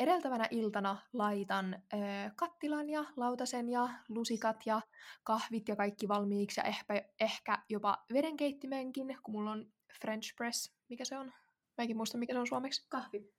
edeltävänä 0.00 0.48
iltana 0.50 0.96
laitan 1.12 1.74
ö, 1.74 1.96
kattilan 2.36 2.90
ja 2.90 3.04
lautasen 3.16 3.68
ja 3.68 3.88
lusikat 4.08 4.56
ja 4.66 4.80
kahvit 5.24 5.68
ja 5.68 5.76
kaikki 5.76 6.08
valmiiksi 6.08 6.60
ja 6.60 6.64
ehkä, 6.64 7.04
ehkä 7.20 7.58
jopa 7.68 8.04
vedenkeittimenkin, 8.12 9.18
kun 9.22 9.34
mulla 9.34 9.50
on 9.50 9.72
French 10.00 10.36
press, 10.36 10.74
mikä 10.88 11.04
se 11.04 11.18
on? 11.18 11.32
Mäkin 11.78 11.96
muistan, 11.96 12.18
mikä 12.18 12.32
se 12.32 12.38
on 12.38 12.46
suomeksi. 12.46 12.86
Kahvi. 12.88 13.32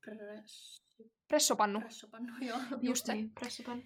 Press... 0.00 0.82
Pressopannu. 1.28 1.80
Pressopannu, 1.80 2.32
joo. 2.48 2.58
Just 2.80 3.06
se. 3.06 3.14
Niin, 3.14 3.30
pressupan. 3.30 3.82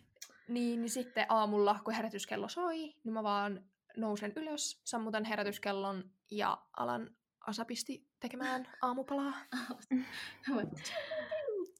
Niin, 0.48 0.80
niin 0.80 0.90
sitten 0.90 1.26
aamulla, 1.28 1.80
kun 1.84 1.94
herätyskello 1.94 2.48
soi, 2.48 2.76
niin 2.76 3.12
mä 3.12 3.22
vaan 3.22 3.64
nousen 3.96 4.32
ylös, 4.36 4.80
sammutan 4.84 5.24
herätyskellon 5.24 6.10
ja 6.30 6.58
alan 6.76 7.16
asapisti 7.46 8.08
tekemään 8.20 8.68
aamupalaa. 8.82 9.34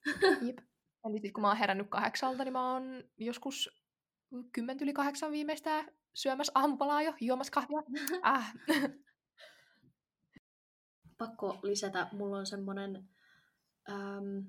Jep. 0.47 0.59
Eli 1.05 1.17
sitten 1.17 1.33
kun 1.33 1.43
mä 1.43 1.49
oon 1.49 1.57
herännyt 1.57 1.91
kahdeksalta, 1.91 2.45
niin 2.45 2.53
mä 2.53 2.73
oon 2.73 3.05
joskus 3.19 3.81
kymmentä 4.53 4.85
yli 4.85 4.93
kahdeksan 4.93 5.33
viimeistään 5.33 5.89
syömässä 6.15 6.53
aamupalaa 6.55 7.03
jo, 7.03 7.15
juomassa 7.21 7.53
kahvia. 7.53 7.83
Äh. 8.27 8.55
pakko 11.21 11.59
lisätä, 11.63 12.09
mulla 12.13 12.39
on 12.39 12.47
semmonen 12.47 13.09
äm, 13.91 14.45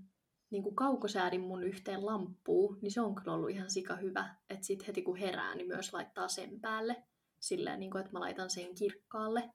niin 0.49 0.63
kuin 0.63 0.75
kaukosäädin 0.75 1.41
mun 1.41 1.63
yhteen 1.63 2.05
lamppuun, 2.05 2.79
niin 2.81 2.91
se 2.91 3.01
on 3.01 3.15
kyllä 3.15 3.33
ollut 3.33 3.49
ihan 3.49 3.71
sika 3.71 3.95
hyvä. 3.95 4.35
Että 4.49 4.65
sit 4.65 4.87
heti 4.87 5.01
kun 5.01 5.17
herää, 5.17 5.55
niin 5.55 5.67
myös 5.67 5.93
laittaa 5.93 6.27
sen 6.27 6.61
päälle. 6.61 7.03
Silleen, 7.39 7.79
niin 7.79 7.91
kuin, 7.91 7.99
että 7.99 8.13
mä 8.13 8.19
laitan 8.19 8.49
sen 8.49 8.75
kirkkaalle. 8.75 9.53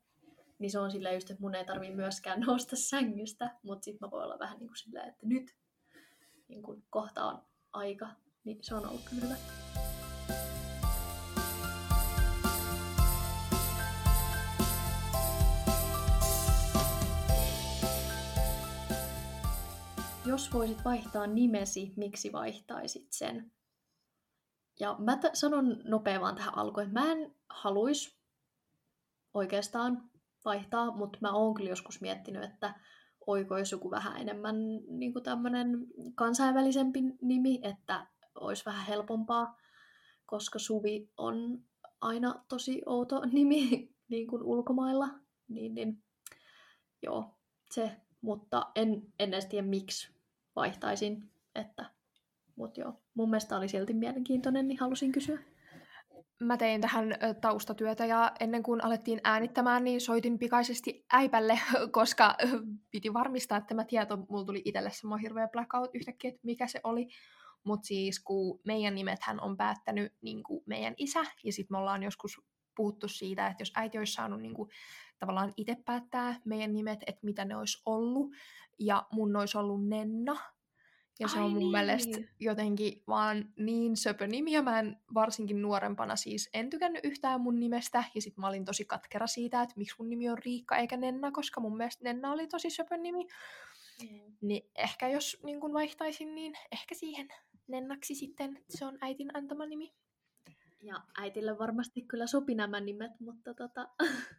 Niin 0.58 0.70
se 0.70 0.78
on 0.78 0.90
silleen 0.90 1.14
just, 1.14 1.30
että 1.30 1.40
mun 1.40 1.54
ei 1.54 1.64
tarvii 1.64 1.94
myöskään 1.94 2.40
nousta 2.46 2.76
sängystä, 2.76 3.58
mutta 3.62 3.84
sit 3.84 4.00
mä 4.00 4.10
voin 4.10 4.24
olla 4.24 4.38
vähän 4.38 4.58
niin 4.58 4.68
kuin 4.68 4.76
silleen, 4.76 5.08
että 5.08 5.26
nyt 5.26 5.56
niin 6.48 6.62
kuin 6.62 6.82
kohta 6.90 7.24
on 7.24 7.42
aika. 7.72 8.08
Niin 8.44 8.58
se 8.62 8.74
on 8.74 8.88
ollut 8.88 9.02
kyllä 9.08 9.22
hyvä. 9.22 9.36
Jos 20.26 20.52
voisit 20.52 20.84
vaihtaa 20.84 21.26
nimesi, 21.26 21.92
miksi 21.96 22.32
vaihtaisit 22.32 23.06
sen? 23.10 23.52
Ja 24.80 24.96
mä 24.98 25.16
t- 25.16 25.34
sanon 25.34 25.76
nopea 25.84 26.20
vaan 26.20 26.36
tähän 26.36 26.58
alkuun, 26.58 26.86
että 26.86 27.00
mä 27.00 27.12
en 27.12 27.34
haluis 27.48 28.18
oikeastaan 29.34 30.10
vaihtaa, 30.44 30.96
mutta 30.96 31.18
mä 31.20 31.32
oon 31.32 31.54
kyllä 31.54 31.70
joskus 31.70 32.00
miettinyt, 32.00 32.44
että 32.44 32.74
oiko 33.26 33.58
jos 33.58 33.72
joku 33.72 33.90
vähän 33.90 34.20
enemmän 34.20 34.56
niin 34.88 35.12
tämmöinen 35.22 35.86
kansainvälisempi 36.14 37.00
nimi, 37.22 37.60
että 37.62 38.06
olisi 38.34 38.64
vähän 38.64 38.86
helpompaa, 38.86 39.58
koska 40.26 40.58
Suvi 40.58 41.10
on 41.16 41.64
aina 42.00 42.44
tosi 42.48 42.82
outo 42.86 43.22
nimi 43.32 43.94
niin 44.08 44.26
kuin 44.26 44.42
ulkomailla, 44.42 45.08
niin, 45.48 45.74
niin 45.74 46.02
joo, 47.02 47.34
se, 47.70 47.96
mutta 48.20 48.70
en, 48.74 49.02
en 49.18 49.28
edes 49.34 49.46
tiedä 49.46 49.66
miksi 49.66 50.08
vaihtaisin, 50.56 51.30
että, 51.54 51.90
mutta 52.56 52.80
joo, 52.80 53.02
mun 53.14 53.30
mielestä 53.30 53.56
oli 53.56 53.68
silti 53.68 53.94
mielenkiintoinen, 53.94 54.68
niin 54.68 54.80
halusin 54.80 55.12
kysyä. 55.12 55.38
Mä 56.40 56.56
tein 56.56 56.80
tähän 56.80 57.14
taustatyötä 57.40 58.06
ja 58.06 58.32
ennen 58.40 58.62
kuin 58.62 58.84
alettiin 58.84 59.20
äänittämään, 59.24 59.84
niin 59.84 60.00
soitin 60.00 60.38
pikaisesti 60.38 61.04
äipälle, 61.12 61.60
koska 61.92 62.36
piti 62.90 63.14
varmistaa, 63.14 63.58
että 63.58 63.68
tämä 63.68 63.84
tieto, 63.84 64.16
mulla 64.28 64.44
tuli 64.44 64.62
itselle 64.64 64.90
semmoinen 64.90 65.22
hirveä 65.22 65.48
blackout 65.48 65.90
yhtäkkiä, 65.94 66.28
että 66.28 66.40
mikä 66.44 66.66
se 66.66 66.80
oli. 66.84 67.08
Mutta 67.64 67.86
siis 67.86 68.20
kun 68.20 68.60
meidän 68.64 68.94
nimethän 68.94 69.40
on 69.40 69.56
päättänyt 69.56 70.12
niin 70.20 70.42
kuin 70.42 70.62
meidän 70.66 70.94
isä, 70.96 71.24
ja 71.44 71.52
sitten 71.52 71.74
me 71.74 71.78
ollaan 71.78 72.02
joskus 72.02 72.40
puhuttu 72.76 73.08
siitä, 73.08 73.46
että 73.46 73.60
jos 73.60 73.72
äiti 73.74 73.98
olisi 73.98 74.12
saanut 74.12 74.42
niin 74.42 74.54
kuin, 74.54 74.70
tavallaan 75.18 75.52
itse 75.56 75.76
päättää 75.84 76.40
meidän 76.44 76.72
nimet, 76.72 76.98
että 77.06 77.20
mitä 77.26 77.44
ne 77.44 77.56
olisi 77.56 77.82
ollut, 77.86 78.30
ja 78.78 79.06
mun 79.12 79.36
olisi 79.36 79.58
ollut 79.58 79.88
Nenna, 79.88 80.36
ja 81.20 81.28
se 81.28 81.38
Ai 81.38 81.44
on 81.44 81.50
mun 81.50 81.58
niin. 81.58 81.70
mielestä 81.70 82.18
jotenkin 82.40 83.02
vaan 83.06 83.52
niin 83.56 83.96
söpö 83.96 84.26
nimi, 84.26 84.52
ja 84.52 84.62
mä 84.62 84.78
en 84.78 84.96
varsinkin 85.14 85.62
nuorempana 85.62 86.16
siis 86.16 86.50
en 86.54 86.70
tykännyt 86.70 87.04
yhtään 87.04 87.40
mun 87.40 87.60
nimestä, 87.60 88.04
ja 88.14 88.22
sit 88.22 88.36
mä 88.36 88.48
olin 88.48 88.64
tosi 88.64 88.84
katkera 88.84 89.26
siitä, 89.26 89.62
että 89.62 89.74
miksi 89.76 89.96
mun 89.98 90.10
nimi 90.10 90.28
on 90.28 90.38
Riikka 90.38 90.76
eikä 90.76 90.96
Nenna, 90.96 91.30
koska 91.32 91.60
mun 91.60 91.76
mielestä 91.76 92.04
Nenna 92.04 92.32
oli 92.32 92.46
tosi 92.46 92.70
söpö 92.70 92.96
nimi. 92.96 93.26
Mm. 94.02 94.36
Niin 94.40 94.70
ehkä 94.74 95.08
jos 95.08 95.38
niin 95.44 95.60
kun 95.60 95.72
vaihtaisin, 95.72 96.34
niin 96.34 96.54
ehkä 96.72 96.94
siihen 96.94 97.28
Nennaksi 97.68 98.14
sitten, 98.14 98.64
se 98.68 98.84
on 98.84 98.98
äitin 99.00 99.36
antama 99.36 99.66
nimi. 99.66 99.92
Ja 100.82 101.02
äitille 101.18 101.58
varmasti 101.58 102.02
kyllä 102.02 102.26
sopi 102.26 102.54
nämä 102.54 102.80
nimet, 102.80 103.12
mutta 103.20 103.54
tota... 103.54 103.88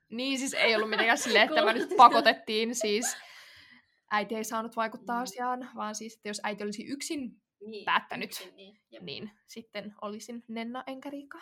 Niin, 0.10 0.40
siis 0.40 0.54
ei 0.54 0.76
ollut 0.76 0.90
mitenkään 0.90 1.18
silleen, 1.18 1.50
että 1.50 1.66
mä 1.66 1.74
nyt 1.74 1.90
pakotettiin, 1.98 2.76
siis 2.76 3.18
äiti 4.12 4.36
ei 4.36 4.44
saanut 4.44 4.76
vaikuttaa 4.76 5.16
mm. 5.16 5.24
asiaan, 5.24 5.70
vaan 5.76 5.96
siis, 5.96 6.16
että 6.16 6.30
jos 6.30 6.42
äiti 6.44 6.64
olisi 6.64 6.86
yksin 6.88 7.42
niin, 7.66 7.86
päättänyt, 7.86 8.30
yksin, 8.30 8.56
niin, 8.56 8.80
niin 9.02 9.32
sitten 9.48 9.96
olisin 10.02 10.44
Nenna 10.48 10.84
enkä 10.88 11.10
Riika. 11.10 11.40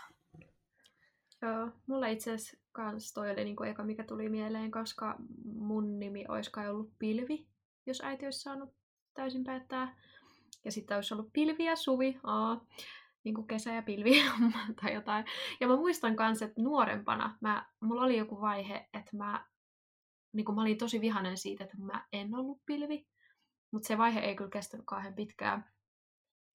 Joo, 1.42 1.70
mulla 1.88 2.08
itse 2.08 2.32
asiassa 2.32 2.58
kans 2.72 3.14
toi 3.14 3.32
oli 3.32 3.44
niinku 3.44 3.64
eka, 3.64 3.84
mikä 3.84 4.04
tuli 4.04 4.30
mieleen, 4.30 4.72
koska 4.72 5.16
mun 5.46 6.00
nimi 6.00 6.26
olisi 6.28 6.52
kai 6.52 6.70
ollut 6.70 6.94
Pilvi, 7.00 7.48
jos 7.86 8.02
äiti 8.02 8.26
olisi 8.26 8.40
saanut 8.40 8.74
täysin 9.14 9.44
päättää. 9.44 9.96
Ja 10.66 10.72
sitten 10.72 10.96
olisi 10.96 11.14
ollut 11.14 11.34
Pilvi 11.34 11.66
ja 11.66 11.76
Suvi, 11.76 12.20
aa, 12.24 12.66
niin 13.26 13.36
kuin 13.36 13.48
kesä 13.48 13.74
ja 13.74 13.82
pilvi 13.82 14.12
tai 14.82 14.94
jotain. 14.94 15.26
Ja 15.60 15.68
mä 15.68 15.76
muistan 15.76 16.16
myös, 16.20 16.42
että 16.42 16.62
nuorempana 16.62 17.38
mä, 17.42 17.66
mulla 17.80 18.02
oli 18.02 18.18
joku 18.18 18.42
vaihe, 18.42 18.90
että 18.94 19.18
mä 19.18 19.46
niin 20.36 20.46
kuin 20.46 20.56
mä 20.56 20.62
olin 20.62 20.78
tosi 20.78 21.02
vihanen 21.02 21.38
siitä, 21.38 21.64
että 21.64 21.78
mä 21.78 22.06
en 22.14 22.36
ollut 22.36 22.66
pilvi. 22.66 23.08
Mutta 23.72 23.88
se 23.88 23.98
vaihe 23.98 24.20
ei 24.20 24.36
kyllä 24.36 24.50
kestänyt 24.50 24.86
kauhean 24.86 25.14
pitkään. 25.14 25.66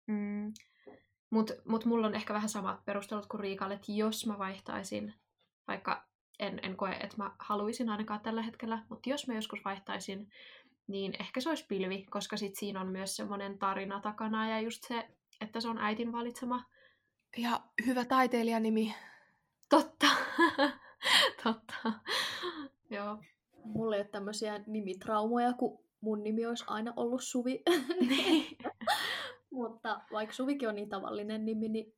Mm. 0.07 0.53
Mutta 1.31 1.55
mut 1.65 1.85
mulla 1.85 2.07
on 2.07 2.15
ehkä 2.15 2.35
vähän 2.35 2.49
samat 2.49 2.85
perustelut 2.85 3.27
kuin 3.27 3.41
Riikalle, 3.41 3.75
että 3.75 3.93
jos 3.93 4.27
mä 4.27 4.39
vaihtaisin, 4.39 5.15
vaikka 5.69 6.09
en, 6.39 6.61
en 6.63 6.77
koe, 6.77 6.91
että 6.91 7.17
mä 7.17 7.37
haluaisin 7.39 7.89
ainakaan 7.89 8.21
tällä 8.21 8.43
hetkellä, 8.43 8.85
mutta 8.91 9.11
jos 9.11 9.29
mä 9.29 9.35
joskus 9.35 9.65
vaihtaisin, 9.65 10.31
niin 10.87 11.17
ehkä 11.21 11.41
se 11.41 11.49
olisi 11.49 11.67
pilvi, 11.67 12.07
koska 12.11 12.37
sit 12.37 12.57
siinä 12.57 12.81
on 12.81 12.89
myös 12.89 13.17
semmoinen 13.17 13.59
tarina 13.59 14.01
takana 14.01 14.49
ja 14.49 14.61
just 14.61 14.85
se, 14.89 15.09
että 15.41 15.61
se 15.61 15.69
on 15.69 15.79
äitin 15.79 16.13
valitsema. 16.13 16.65
Ja 17.37 17.61
hyvä 17.87 18.05
taiteilijanimi. 18.05 18.95
Totta. 19.69 20.07
Totta. 21.45 21.93
Joo 22.91 23.19
mulla 23.67 23.97
ei 23.97 24.03
ole 24.03 24.09
tämmöisiä 24.09 24.65
nimitraumoja, 24.67 25.53
kun 25.53 25.87
mun 26.01 26.23
nimi 26.23 26.47
olisi 26.47 26.65
aina 26.67 26.93
ollut 26.97 27.23
Suvi. 27.23 27.63
Mutta 29.51 30.01
vaikka 30.13 30.35
Suvikin 30.35 30.69
on 30.69 30.75
niin 30.75 30.89
tavallinen 30.89 31.45
nimi, 31.45 31.69
niin 31.69 31.95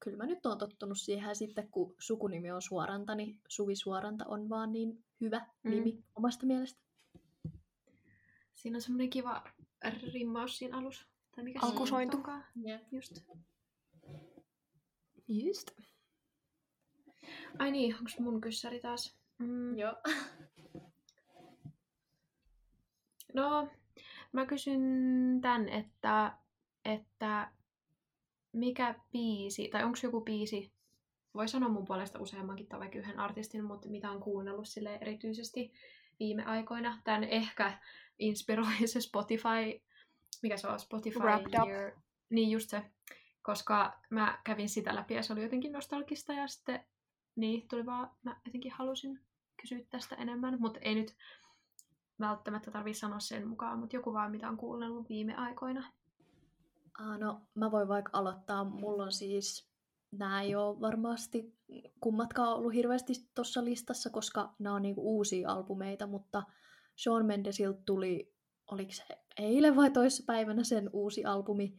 kyllä 0.00 0.16
mä 0.16 0.26
nyt 0.26 0.46
oon 0.46 0.58
tottunut 0.58 0.98
siihen. 0.98 1.36
sitten 1.36 1.68
kun 1.70 1.94
sukunimi 1.98 2.50
on 2.50 2.62
Suoranta, 2.62 3.14
niin 3.14 3.40
Suvi 3.48 3.76
Suoranta 3.76 4.24
on 4.28 4.48
vaan 4.48 4.72
niin 4.72 5.04
hyvä 5.20 5.46
mm. 5.62 5.70
nimi 5.70 6.04
omasta 6.16 6.46
mielestä. 6.46 6.80
Siinä 8.54 8.76
on 8.76 8.82
semmoinen 8.82 9.10
kiva 9.10 9.44
rimmaus 10.12 10.58
siinä 10.58 10.78
alussa. 10.78 11.06
Tai 11.34 11.44
mikä 11.44 11.58
Alkusointu. 11.62 12.18
Yeah. 12.66 12.80
Just. 12.92 13.20
Just. 15.28 15.70
Ai 17.58 17.70
niin, 17.70 17.94
onko 17.94 18.10
mun 18.18 18.40
kyssäri 18.40 18.80
taas? 18.80 19.18
Mm. 19.38 19.78
Joo. 19.78 19.94
No, 23.34 23.68
mä 24.32 24.46
kysyn 24.46 24.82
tän, 25.42 25.68
että, 25.68 26.38
että 26.84 27.50
mikä 28.52 28.94
biisi, 29.12 29.68
tai 29.68 29.84
onko 29.84 29.98
joku 30.02 30.20
biisi, 30.20 30.72
voi 31.34 31.48
sanoa 31.48 31.68
mun 31.68 31.84
puolesta 31.84 32.18
useammankin 32.18 32.66
tai 32.66 32.80
vaikka 32.80 32.98
yhden 32.98 33.20
artistin, 33.20 33.64
mutta 33.64 33.88
mitä 33.88 34.10
on 34.10 34.20
kuunnellut 34.20 34.68
sille 34.68 34.98
erityisesti 35.00 35.72
viime 36.20 36.44
aikoina. 36.44 37.00
Tän 37.04 37.24
ehkä 37.24 37.78
inspiroi 38.18 38.86
se 38.86 39.00
Spotify, 39.00 39.82
mikä 40.42 40.56
se 40.56 40.68
on, 40.68 40.80
Spotify 40.80 41.18
Wrapped 41.18 41.66
Year. 41.66 41.92
Up. 41.92 41.98
Niin 42.30 42.50
just 42.50 42.70
se, 42.70 42.82
koska 43.42 44.00
mä 44.10 44.38
kävin 44.44 44.68
sitä 44.68 44.94
läpi 44.94 45.14
ja 45.14 45.22
se 45.22 45.32
oli 45.32 45.42
jotenkin 45.42 45.72
nostalgista 45.72 46.32
ja 46.32 46.48
sitten 46.48 46.84
niin 47.36 47.68
tuli 47.68 47.86
vaan, 47.86 48.10
mä 48.22 48.40
jotenkin 48.44 48.72
halusin 48.72 49.20
kysyä 49.60 49.78
tästä 49.90 50.16
enemmän, 50.16 50.60
mutta 50.60 50.80
ei 50.80 50.94
nyt 50.94 51.16
välttämättä 52.20 52.70
tarvitse 52.70 53.00
sanoa 53.00 53.20
sen 53.20 53.48
mukaan, 53.48 53.78
mutta 53.78 53.96
joku 53.96 54.12
vaan, 54.12 54.30
mitä 54.30 54.48
on 54.48 54.56
kuunnellut 54.56 55.08
viime 55.08 55.34
aikoina. 55.34 55.84
No, 57.18 57.40
mä 57.54 57.70
voin 57.70 57.88
vaikka 57.88 58.10
aloittaa. 58.12 58.64
Mulla 58.64 59.02
on 59.02 59.12
siis, 59.12 59.70
nämä 60.12 60.42
ei 60.42 60.54
ole 60.54 60.80
varmasti 60.80 61.54
kummatkaan 62.00 62.54
ollut 62.54 62.74
hirveästi 62.74 63.12
tuossa 63.34 63.64
listassa, 63.64 64.10
koska 64.10 64.54
nämä 64.58 64.74
on 64.74 64.82
niinku 64.82 65.16
uusia 65.16 65.50
albumeita, 65.50 66.06
mutta 66.06 66.42
Sean 66.96 67.26
Mendesiltä 67.26 67.82
tuli, 67.86 68.34
oliko 68.70 68.92
se 68.92 69.04
eilen 69.38 69.76
vai 69.76 69.90
päivänä 70.26 70.64
sen 70.64 70.90
uusi 70.92 71.24
albumi, 71.24 71.78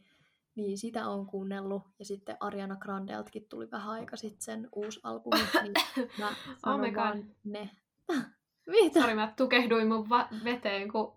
niin 0.54 0.78
sitä 0.78 1.08
on 1.08 1.26
kuunnellut. 1.26 1.82
Ja 1.98 2.04
sitten 2.04 2.36
Ariana 2.40 2.76
Grandeltkin 2.76 3.46
tuli 3.48 3.70
vähän 3.70 3.90
aika 3.90 4.16
sitten 4.16 4.42
sen 4.42 4.68
uusi 4.72 5.00
albumi, 5.02 5.42
niin 5.62 5.74
mä 6.20 6.28
oh 6.66 6.94
vaan 6.96 7.24
ne. 7.44 7.70
Mitä? 8.70 9.00
Sori, 9.00 9.14
mä 9.14 9.32
tukehduin 9.36 9.88
mun 9.88 10.08
va- 10.08 10.28
veteen, 10.44 10.92
kun 10.92 11.12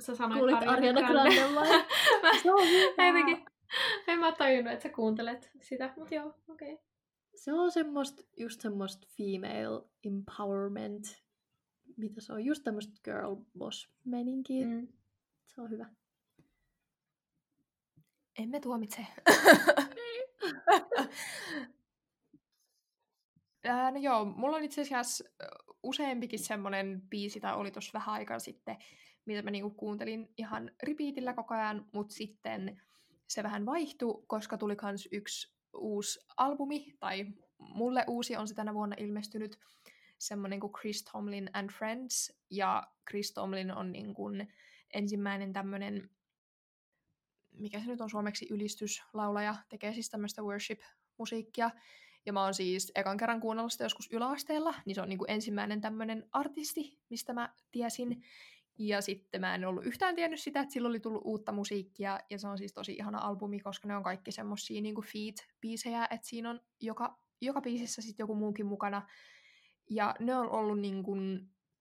sä 0.00 0.14
sanoit 0.14 0.38
Kuulit 0.38 0.56
Ariana, 0.56 0.72
Ariana 0.72 1.08
Grande 1.08 1.54
vai? 1.54 1.68
Se 2.42 2.52
on 2.52 2.68
hyvä. 2.68 3.42
en 4.08 4.18
mä 4.18 4.32
tajunnut, 4.32 4.72
että 4.72 4.82
sä 4.82 4.88
kuuntelet 4.88 5.50
sitä, 5.60 5.92
mutta 5.96 6.14
joo, 6.14 6.34
okei. 6.48 6.72
Okay. 6.74 6.84
Se 7.34 7.52
on 7.52 7.72
semmoista, 7.72 8.22
just 8.36 8.60
semmoista 8.60 9.06
female 9.16 9.84
empowerment, 10.04 11.22
mitä 11.96 12.20
se 12.20 12.32
on, 12.32 12.44
just 12.44 12.64
tämmöistä 12.64 12.92
girl 13.04 13.36
boss 13.58 13.90
meninkiä. 14.04 14.66
Mm. 14.66 14.88
Se 15.46 15.60
on 15.60 15.70
hyvä. 15.70 15.86
Emme 18.38 18.60
tuomitse. 18.60 19.06
No 23.92 24.00
joo, 24.00 24.24
mulla 24.24 24.56
on 24.56 24.64
itse 24.64 24.80
asiassa 24.80 25.24
useampikin 25.82 26.38
semmoinen 26.38 27.02
biisi, 27.10 27.40
tai 27.40 27.54
oli 27.54 27.70
tuossa 27.70 27.90
vähän 27.94 28.14
aikaa 28.14 28.38
sitten, 28.38 28.76
mitä 29.24 29.42
mä 29.42 29.50
niinku 29.50 29.70
kuuntelin 29.70 30.28
ihan 30.38 30.70
repeatillä 30.82 31.34
koko 31.34 31.54
ajan, 31.54 31.88
mutta 31.92 32.14
sitten 32.14 32.82
se 33.28 33.42
vähän 33.42 33.66
vaihtui, 33.66 34.24
koska 34.26 34.58
tuli 34.58 34.76
kans 34.76 35.08
yksi 35.12 35.54
uusi 35.76 36.20
albumi, 36.36 36.96
tai 37.00 37.26
mulle 37.58 38.04
uusi 38.08 38.36
on 38.36 38.48
se 38.48 38.54
tänä 38.54 38.74
vuonna 38.74 38.96
ilmestynyt, 38.98 39.58
semmoinen 40.18 40.60
kuin 40.60 40.72
Chris 40.72 41.04
Tomlin 41.04 41.50
and 41.52 41.70
Friends, 41.70 42.32
ja 42.50 42.86
Chris 43.10 43.32
Tomlin 43.32 43.72
on 43.72 43.92
niin 43.92 44.14
kuin 44.14 44.52
ensimmäinen 44.94 45.52
tämmöinen, 45.52 46.10
mikä 47.52 47.80
se 47.80 47.86
nyt 47.86 48.00
on 48.00 48.10
suomeksi, 48.10 48.46
ylistyslaulaja, 48.50 49.54
tekee 49.68 49.92
siis 49.92 50.10
tämmöistä 50.10 50.42
worship-musiikkia, 50.42 51.70
ja 52.26 52.32
mä 52.32 52.44
oon 52.44 52.54
siis 52.54 52.92
ekan 52.94 53.16
kerran 53.16 53.40
kuunnellut 53.40 53.72
sitä 53.72 53.84
joskus 53.84 54.08
yläasteella, 54.12 54.74
niin 54.86 54.94
se 54.94 55.00
on 55.00 55.08
niinku 55.08 55.24
ensimmäinen 55.28 55.80
tämmöinen 55.80 56.28
artisti, 56.32 56.98
mistä 57.10 57.32
mä 57.32 57.54
tiesin. 57.70 58.22
Ja 58.78 59.00
sitten 59.00 59.40
mä 59.40 59.54
en 59.54 59.64
ollut 59.64 59.86
yhtään 59.86 60.14
tiennyt 60.14 60.40
sitä, 60.40 60.60
että 60.60 60.72
sillä 60.72 60.88
oli 60.88 61.00
tullut 61.00 61.22
uutta 61.24 61.52
musiikkia, 61.52 62.20
ja 62.30 62.38
se 62.38 62.48
on 62.48 62.58
siis 62.58 62.72
tosi 62.72 62.92
ihana 62.92 63.18
albumi, 63.18 63.60
koska 63.60 63.88
ne 63.88 63.96
on 63.96 64.02
kaikki 64.02 64.32
semmosia 64.32 64.82
niinku 64.82 65.02
feat-biisejä, 65.02 66.06
että 66.10 66.26
siinä 66.26 66.50
on 66.50 66.60
joka, 66.80 67.18
joka 67.40 67.60
biisissä 67.60 68.02
sitten 68.02 68.24
joku 68.24 68.34
muukin 68.34 68.66
mukana. 68.66 69.08
Ja 69.90 70.14
ne 70.20 70.36
on 70.36 70.50
ollut 70.50 70.80
niinku 70.80 71.16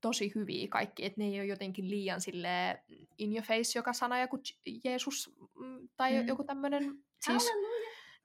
tosi 0.02 0.32
hyviä 0.36 0.68
kaikki, 0.68 1.06
että 1.06 1.22
ne 1.22 1.26
ei 1.26 1.40
ole 1.40 1.46
jotenkin 1.46 1.90
liian 1.90 2.22
sille 2.22 2.84
in 3.18 3.34
your 3.34 3.46
face 3.46 3.80
joka 3.80 3.94
sana, 3.94 4.22
joku 4.22 4.40
Jeesus 4.84 5.32
mm, 5.56 5.90
tai 5.98 6.22
mm. 6.22 6.28
joku 6.28 6.44
tämmöinen. 6.44 6.84
Siis, 7.26 7.44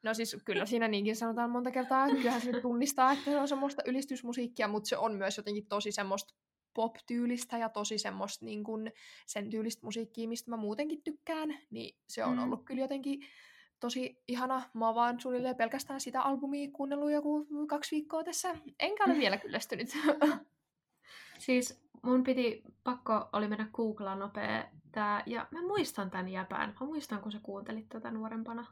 No 0.07 0.15
siis 0.15 0.37
kyllä 0.45 0.67
siinä 0.67 0.89
niinkin 0.89 1.17
sanotaan 1.17 1.51
monta 1.51 1.71
kertaa, 1.71 2.09
kyllähän 2.09 2.41
se 2.41 2.61
tunnistaa, 2.61 3.13
että 3.13 3.25
se 3.25 3.39
on 3.39 3.49
semmoista 3.49 3.83
ylistysmusiikkia, 3.87 4.69
mutta 4.69 4.89
se 4.89 4.97
on 4.97 5.15
myös 5.15 5.37
jotenkin 5.37 5.67
tosi 5.67 5.93
semmoista 5.93 6.35
pop-tyylistä 6.75 7.59
ja 7.59 7.69
tosi 7.69 7.99
semmoista 7.99 8.45
niin 8.45 8.65
kuin 8.65 8.93
sen 9.27 9.51
tyylistä 9.51 9.87
musiikkia, 9.87 10.29
mistä 10.29 10.51
mä 10.51 10.57
muutenkin 10.57 11.03
tykkään, 11.03 11.59
niin 11.71 11.97
se 12.09 12.25
on 12.25 12.37
mm. 12.37 12.43
ollut 12.43 12.65
kyllä 12.65 12.81
jotenkin 12.81 13.21
tosi 13.81 14.23
ihana. 14.29 14.63
Mä 14.75 14.87
oon 14.87 14.95
vaan 14.95 15.21
suunnilleen 15.21 15.57
pelkästään 15.57 16.01
sitä 16.01 16.23
albumia 16.23 16.71
kuunnellut 16.73 17.13
joku 17.13 17.47
kaksi 17.69 17.97
viikkoa 17.97 18.25
tässä. 18.25 18.57
Enkä 18.81 19.05
ole 19.05 19.19
vielä 19.19 19.37
kyllästynyt. 19.37 19.89
Siis 21.39 21.89
mun 22.03 22.25
piti, 22.25 22.63
pakko 22.85 23.29
oli 23.33 23.49
mennä 23.49 23.69
googlaan 23.73 24.19
nopea 24.19 24.65
tää, 24.93 25.23
ja 25.27 25.47
mä 25.51 25.63
muistan 25.63 26.11
tän 26.11 26.29
jäpään. 26.29 26.75
Mä 26.81 26.87
muistan, 26.87 27.21
kun 27.21 27.33
sä 27.33 27.39
kuuntelit 27.43 27.89
tätä 27.89 28.11
nuorempana. 28.11 28.67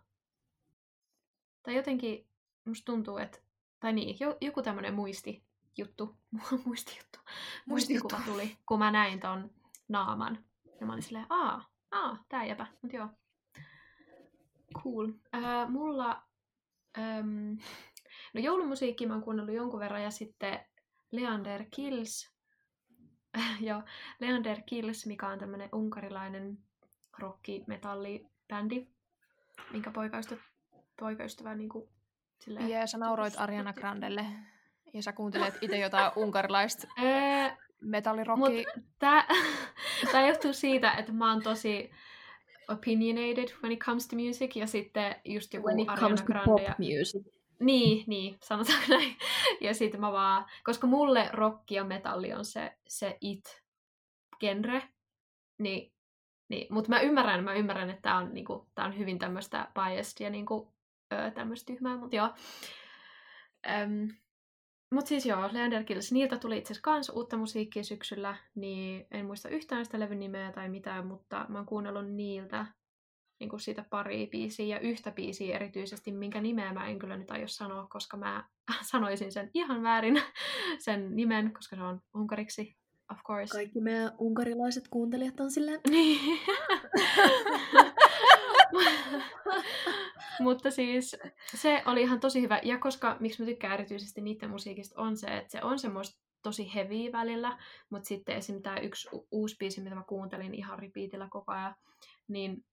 Tai 1.64 1.74
jotenkin, 1.74 2.28
musta 2.64 2.84
tuntuu, 2.84 3.18
että, 3.18 3.38
tai 3.80 3.92
niin, 3.92 4.16
joku 4.40 4.62
tämmönen 4.62 4.94
muisti 4.94 5.44
juttu, 5.76 6.16
muistijuttu, 6.66 7.18
muistikuva 7.66 8.20
tuli, 8.24 8.56
kun 8.66 8.78
mä 8.78 8.90
näin 8.90 9.20
ton 9.20 9.50
naaman. 9.88 10.44
Ja 10.80 10.86
mä 10.86 10.92
olin 10.92 11.02
silleen, 11.02 11.26
aa, 11.30 11.70
aa, 11.90 12.24
tää 12.28 12.44
jäpä, 12.44 12.66
mut 12.82 12.92
joo. 12.92 13.08
Cool. 14.82 15.08
Äh, 15.34 15.70
mulla, 15.70 16.22
ähm, 16.98 17.52
no 18.34 18.40
joulumusiikki 18.40 19.06
mä 19.06 19.14
oon 19.14 19.22
kuunnellut 19.22 19.54
jonkun 19.54 19.80
verran 19.80 20.02
ja 20.02 20.10
sitten 20.10 20.66
Leander 21.10 21.64
Kills. 21.70 22.34
ja 23.60 23.82
Leander 24.20 24.60
Kills, 24.66 25.06
mikä 25.06 25.28
on 25.28 25.38
tämmönen 25.38 25.68
unkarilainen 25.72 26.58
rock-metallibändi, 27.18 28.86
minkä 29.72 29.90
poikaystävä, 29.90 30.42
poikaystävä 31.00 31.54
niin 31.54 31.68
kuin, 31.68 31.88
silleen, 32.40 32.68
ja 32.70 32.86
sä 32.86 32.98
nauroit 32.98 33.34
Ariana 33.36 33.72
Grandelle 33.72 34.26
ja 34.94 35.02
sä 35.02 35.12
kuuntelet 35.12 35.58
itse 35.60 35.78
jotain 35.78 36.12
unkarilaista 36.24 36.86
metallirockia. 37.80 38.72
Tää, 38.98 39.26
tää 40.12 40.26
johtuu 40.28 40.52
siitä, 40.52 40.92
että 40.92 41.12
mä 41.12 41.32
oon 41.32 41.42
tosi 41.42 41.90
opinionated 42.68 43.48
when 43.62 43.72
it 43.72 43.78
comes 43.78 44.08
to 44.08 44.16
music, 44.16 44.56
ja 44.56 44.66
sitten 44.66 45.16
just 45.24 45.54
joku 45.54 45.66
when 45.66 45.80
it 45.80 45.88
Ariana 45.88 46.08
comes 46.08 46.20
to 46.20 46.26
Grande. 46.26 46.44
pop 46.44 46.60
Ja... 46.60 46.74
music. 46.78 47.34
Niin, 47.60 48.04
niin, 48.06 48.36
sanotaan 48.42 48.82
näin. 48.88 49.16
Ja 49.60 49.74
sitten 49.74 50.00
mä 50.00 50.12
vaan, 50.12 50.46
koska 50.64 50.86
mulle 50.86 51.30
rock 51.32 51.70
ja 51.70 51.84
metalli 51.84 52.32
on 52.32 52.44
se, 52.44 52.76
se 52.88 53.18
it-genre, 53.20 54.82
niin, 55.58 55.92
niin 56.48 56.66
mutta 56.70 56.90
mä 56.90 57.00
ymmärrän, 57.00 57.44
mä 57.44 57.54
ymmärrän, 57.54 57.90
että 57.90 58.02
tää 58.02 58.16
on, 58.16 58.34
niinku, 58.34 58.66
tää 58.74 58.84
on 58.84 58.98
hyvin 58.98 59.18
tämmöistä 59.18 59.68
biased 59.74 60.24
ja 60.24 60.30
niinku, 60.30 60.73
tämmöistä 61.34 61.72
tyhmää, 61.72 61.96
mutta 61.96 62.16
joo. 62.16 62.30
Öm, 63.70 64.08
mutta 64.90 65.08
siis 65.08 65.26
joo, 65.26 65.48
Leander 65.52 65.84
Kills, 65.84 66.12
niiltä 66.12 66.38
tuli 66.38 66.58
itse 66.58 66.72
asiassa 66.72 66.84
kans 66.84 67.08
uutta 67.08 67.36
musiikkia 67.36 67.84
syksyllä, 67.84 68.36
niin 68.54 69.06
en 69.10 69.26
muista 69.26 69.48
yhtään 69.48 69.84
sitä 69.84 70.00
levyn 70.00 70.18
nimeä 70.18 70.52
tai 70.52 70.68
mitään, 70.68 71.06
mutta 71.06 71.46
mä 71.48 71.58
oon 71.58 71.66
kuunnellut 71.66 72.10
niiltä 72.10 72.66
niin 73.40 73.50
kuin 73.50 73.60
siitä 73.60 73.84
pari 73.90 74.26
biisiä 74.26 74.66
ja 74.66 74.80
yhtä 74.80 75.10
biisiä 75.10 75.56
erityisesti, 75.56 76.12
minkä 76.12 76.40
nimeä 76.40 76.72
mä 76.72 76.86
en 76.86 76.98
kyllä 76.98 77.16
nyt 77.16 77.30
aio 77.30 77.48
sanoa, 77.48 77.86
koska 77.90 78.16
mä 78.16 78.44
sanoisin 78.90 79.32
sen 79.32 79.50
ihan 79.54 79.82
väärin, 79.82 80.22
sen 80.84 81.16
nimen, 81.16 81.52
koska 81.52 81.76
se 81.76 81.82
on 81.82 82.00
unkariksi, 82.14 82.76
of 83.12 83.18
course. 83.26 83.52
Kaikki 83.52 83.80
meidän 83.80 84.12
unkarilaiset 84.18 84.88
kuuntelijat 84.88 85.40
on 85.40 85.50
silleen... 85.50 85.80
Niin. 85.90 86.38
Mutta 90.40 90.70
siis 90.70 91.16
se 91.54 91.82
oli 91.86 92.02
ihan 92.02 92.20
tosi 92.20 92.42
hyvä. 92.42 92.60
Ja 92.62 92.78
koska, 92.78 93.16
miksi 93.20 93.42
mä 93.42 93.46
tykkään 93.46 93.74
erityisesti 93.74 94.20
niiden 94.20 94.50
musiikista, 94.50 95.00
on 95.00 95.16
se, 95.16 95.26
että 95.26 95.52
se 95.52 95.62
on 95.62 95.78
semmoista 95.78 96.20
tosi 96.42 96.74
heavy 96.74 97.12
välillä, 97.12 97.58
mutta 97.90 98.08
sitten 98.08 98.36
esim. 98.36 98.62
tämä 98.62 98.76
yksi 98.76 99.08
uusi 99.30 99.56
biisi, 99.58 99.80
mitä 99.80 99.94
mä 99.94 100.04
kuuntelin 100.08 100.54
ihan 100.54 100.78
repeatillä 100.78 101.28
koko 101.30 101.52
ajan, 101.52 101.74
niin 102.28 102.64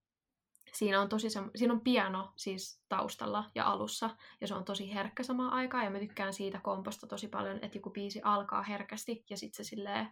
siinä 0.74 1.02
on, 1.02 1.10
tosi 1.10 1.30
sem- 1.30 1.52
siinä 1.56 1.74
on 1.74 1.82
piano 1.82 2.34
siis 2.36 2.82
taustalla 2.90 3.52
ja 3.56 3.66
alussa, 3.66 4.10
ja 4.42 4.48
se 4.48 4.54
on 4.54 4.66
tosi 4.66 4.94
herkkä 4.94 5.24
samaan 5.24 5.54
aikaan, 5.54 5.84
ja 5.84 5.90
mä 5.90 6.00
tykkään 6.00 6.34
siitä 6.34 6.60
komposta 6.64 7.08
tosi 7.08 7.28
paljon, 7.28 7.60
että 7.62 7.78
joku 7.78 7.90
biisi 7.90 8.22
alkaa 8.24 8.64
herkästi, 8.64 9.24
ja 9.30 9.38
sitten 9.38 9.66
se 9.66 9.70
silleen 9.70 10.08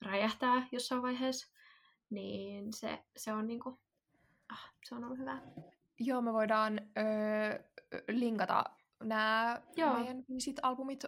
räjähtää 0.00 0.68
jossain 0.72 1.02
vaiheessa, 1.02 1.52
niin 2.10 2.72
se, 2.72 3.04
se 3.16 3.32
on 3.32 3.46
niinku, 3.46 3.80
ah, 4.52 4.72
se 4.84 4.94
on 4.94 5.04
ollut 5.04 5.18
hyvä. 5.18 5.42
Joo, 6.00 6.20
me 6.20 6.32
voidaan 6.32 6.80
öö, 6.98 7.58
linkata 8.08 8.64
nämä 9.04 9.62
meidän 9.76 10.24
visit 10.34 10.56
albumit 10.62 11.04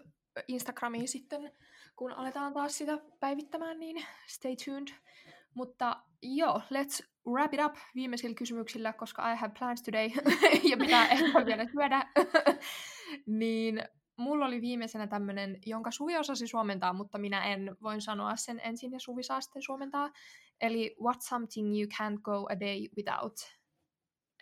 Instagramiin 0.49 1.09
sitten, 1.09 1.53
kun 1.97 2.13
aletaan 2.13 2.53
taas 2.53 2.79
sitä 2.79 2.99
päivittämään, 3.21 3.79
niin 3.79 4.05
stay 4.27 4.57
tuned. 4.65 4.89
Mutta 5.55 6.03
joo, 6.23 6.59
let's 6.59 7.07
wrap 7.27 7.55
it 7.55 7.61
up 7.65 7.75
viimeisillä 7.95 8.35
kysymyksillä, 8.35 8.93
koska 8.93 9.33
I 9.33 9.37
have 9.37 9.53
plans 9.59 9.83
today 9.83 10.11
ja 10.71 10.77
pitää 10.77 11.09
ehkä 11.09 11.47
vielä 11.47 11.67
syödä. 11.73 12.07
niin 13.27 13.83
mulla 14.17 14.47
oli 14.47 14.61
viimeisenä 14.61 15.07
tämmönen, 15.07 15.59
jonka 15.67 15.91
Suvi 15.91 16.17
osasi 16.17 16.47
suomentaa, 16.47 16.93
mutta 16.93 17.19
minä 17.19 17.45
en 17.45 17.77
voin 17.83 18.01
sanoa 18.01 18.37
sen 18.37 18.61
ensin 18.65 18.93
ja 18.93 19.01
Suvi 19.01 19.23
saa 19.23 19.41
sitten 19.41 19.63
suomentaa. 19.63 20.11
Eli 20.61 20.97
what's 21.01 21.21
something 21.29 21.69
you 21.69 21.87
can't 21.87 22.21
go 22.23 22.47
a 22.51 22.61
day 22.61 22.89
without? 22.97 23.62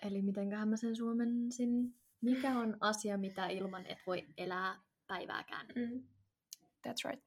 Eli 0.03 0.23
mitenköhän 0.23 0.69
mä 0.69 0.77
sen 0.77 0.97
suomensin? 0.97 1.95
Mikä 2.21 2.59
on 2.59 2.77
asia, 2.81 3.19
mitä 3.19 3.47
ilman 3.47 3.87
et 3.87 3.99
voi 4.07 4.27
elää 4.37 4.81
päivääkään? 5.07 5.67
Mm. 5.75 6.03
That's 6.89 7.11
right. 7.11 7.25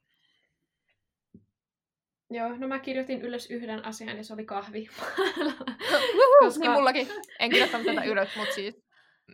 Joo, 2.29 2.57
no 2.57 2.67
mä 2.67 2.79
kirjoitin 2.79 3.21
ylös 3.21 3.51
yhden 3.51 3.85
asian 3.85 4.17
ja 4.17 4.23
se 4.23 4.33
oli 4.33 4.45
kahvi. 4.45 4.89
Koska... 6.39 6.59
Niin 6.59 6.71
mullakin. 6.71 7.07
En 7.39 7.49
kirjoittanut 7.49 7.87
tätä 7.87 8.03
ylös, 8.03 8.29
mutta 8.37 8.53
siis 8.55 8.75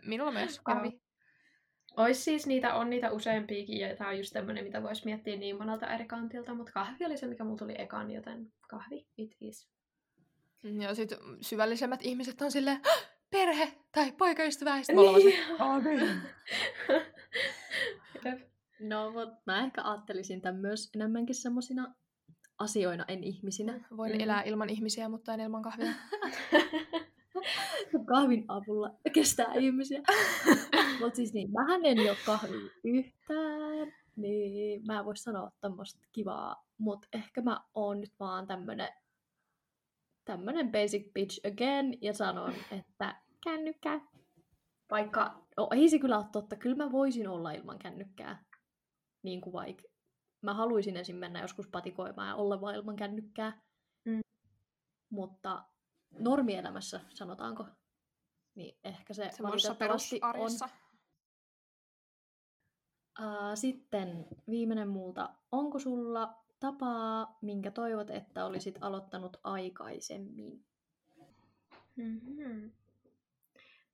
minulla 0.04 0.32
myös 0.32 0.60
kahvi. 0.60 1.00
Ois 1.96 2.24
siis 2.24 2.46
niitä, 2.46 2.74
on 2.74 2.90
niitä 2.90 3.10
useampiakin, 3.10 3.78
ja 3.80 3.96
tää 3.96 4.08
on 4.08 4.18
just 4.18 4.32
tämmönen, 4.32 4.64
mitä 4.64 4.82
vois 4.82 5.04
miettiä 5.04 5.36
niin 5.36 5.58
monelta 5.58 5.94
eri 5.94 6.04
kantilta, 6.04 6.54
mutta 6.54 6.72
kahvi 6.72 7.04
oli 7.04 7.16
se, 7.16 7.26
mikä 7.26 7.44
mulla 7.44 7.58
tuli 7.58 7.74
ekan, 7.78 8.10
joten 8.10 8.52
kahvi 8.68 9.06
it 9.16 9.36
is. 9.40 9.68
Ja 10.80 10.94
sit 10.94 11.10
syvällisemmät 11.40 12.00
ihmiset 12.02 12.42
on 12.42 12.52
silleen, 12.52 12.80
"Hah, 12.84 13.09
perhe 13.30 13.72
tai 13.92 14.12
poikaystävä, 14.12 14.76
ja 14.78 14.94
me 14.94 15.00
ollaan 15.00 15.22
Jep. 18.24 18.40
No, 18.80 19.10
mut 19.10 19.28
mä 19.46 19.64
ehkä 19.64 19.82
ajattelisin 19.84 20.40
tämän 20.40 20.60
myös 20.60 20.90
enemmänkin 20.94 21.34
semmosina 21.34 21.94
asioina, 22.58 23.04
en 23.08 23.24
ihmisinä. 23.24 23.80
Voin 23.96 24.12
Mhm. 24.12 24.20
elää 24.20 24.42
ilman 24.42 24.70
ihmisiä, 24.70 25.08
mutta 25.08 25.34
en 25.34 25.40
ilman 25.40 25.62
kahvia. 25.62 25.86
Kahvin 28.06 28.44
avulla 28.48 28.90
kestää 29.12 29.54
ihmisiä. 29.54 30.00
Mut 31.00 31.14
siis 31.14 31.32
niin, 31.32 31.50
mähän 31.52 31.84
en 31.84 31.98
juo 32.06 32.14
kahvia 32.26 32.70
yhtään, 32.84 33.92
niin 34.16 34.82
mä 34.86 34.98
en 34.98 35.04
voi 35.04 35.16
sanoa 35.16 35.50
tämmöistä 35.60 36.00
kivaa, 36.12 36.64
mut 36.78 37.06
ehkä 37.12 37.42
mä 37.42 37.60
oon 37.74 38.00
nyt 38.00 38.12
vaan 38.20 38.46
tämmönen, 38.46 38.88
tämmönen 40.30 40.72
basic 40.72 41.12
bitch 41.12 41.40
again, 41.46 41.98
ja 42.00 42.12
sanon, 42.12 42.54
että 42.70 43.22
kännykkä. 43.44 44.00
Vaikka, 44.90 45.46
no 45.56 45.68
ei 45.72 45.88
se 45.88 45.98
kyllä 45.98 46.18
ole 46.18 46.26
totta, 46.32 46.56
kyllä 46.56 46.76
mä 46.76 46.92
voisin 46.92 47.28
olla 47.28 47.52
ilman 47.52 47.78
kännykkää. 47.78 48.44
Niin 49.22 49.40
kuin 49.40 49.52
vaikka, 49.52 49.82
mä 50.42 50.54
haluaisin 50.54 50.96
esim. 50.96 51.16
mennä 51.16 51.40
joskus 51.40 51.68
patikoimaan 51.68 52.28
ja 52.28 52.34
olla 52.34 52.60
vaan 52.60 52.74
ilman 52.74 52.96
kännykkää. 52.96 53.62
Mm. 54.04 54.20
Mutta 55.12 55.64
normielämässä, 56.18 57.00
sanotaanko, 57.14 57.66
niin 58.54 58.78
ehkä 58.84 59.14
se 59.14 59.30
Semmoisessa 59.32 59.68
valitettavasti 59.68 60.20
on. 63.18 63.56
sitten 63.56 64.26
viimeinen 64.50 64.88
multa. 64.88 65.34
Onko 65.52 65.78
sulla 65.78 66.44
tapaa, 66.60 67.38
minkä 67.42 67.70
toivot, 67.70 68.10
että 68.10 68.44
olisit 68.44 68.78
aloittanut 68.80 69.36
aikaisemmin? 69.44 70.64
Mm-hmm. 71.96 72.70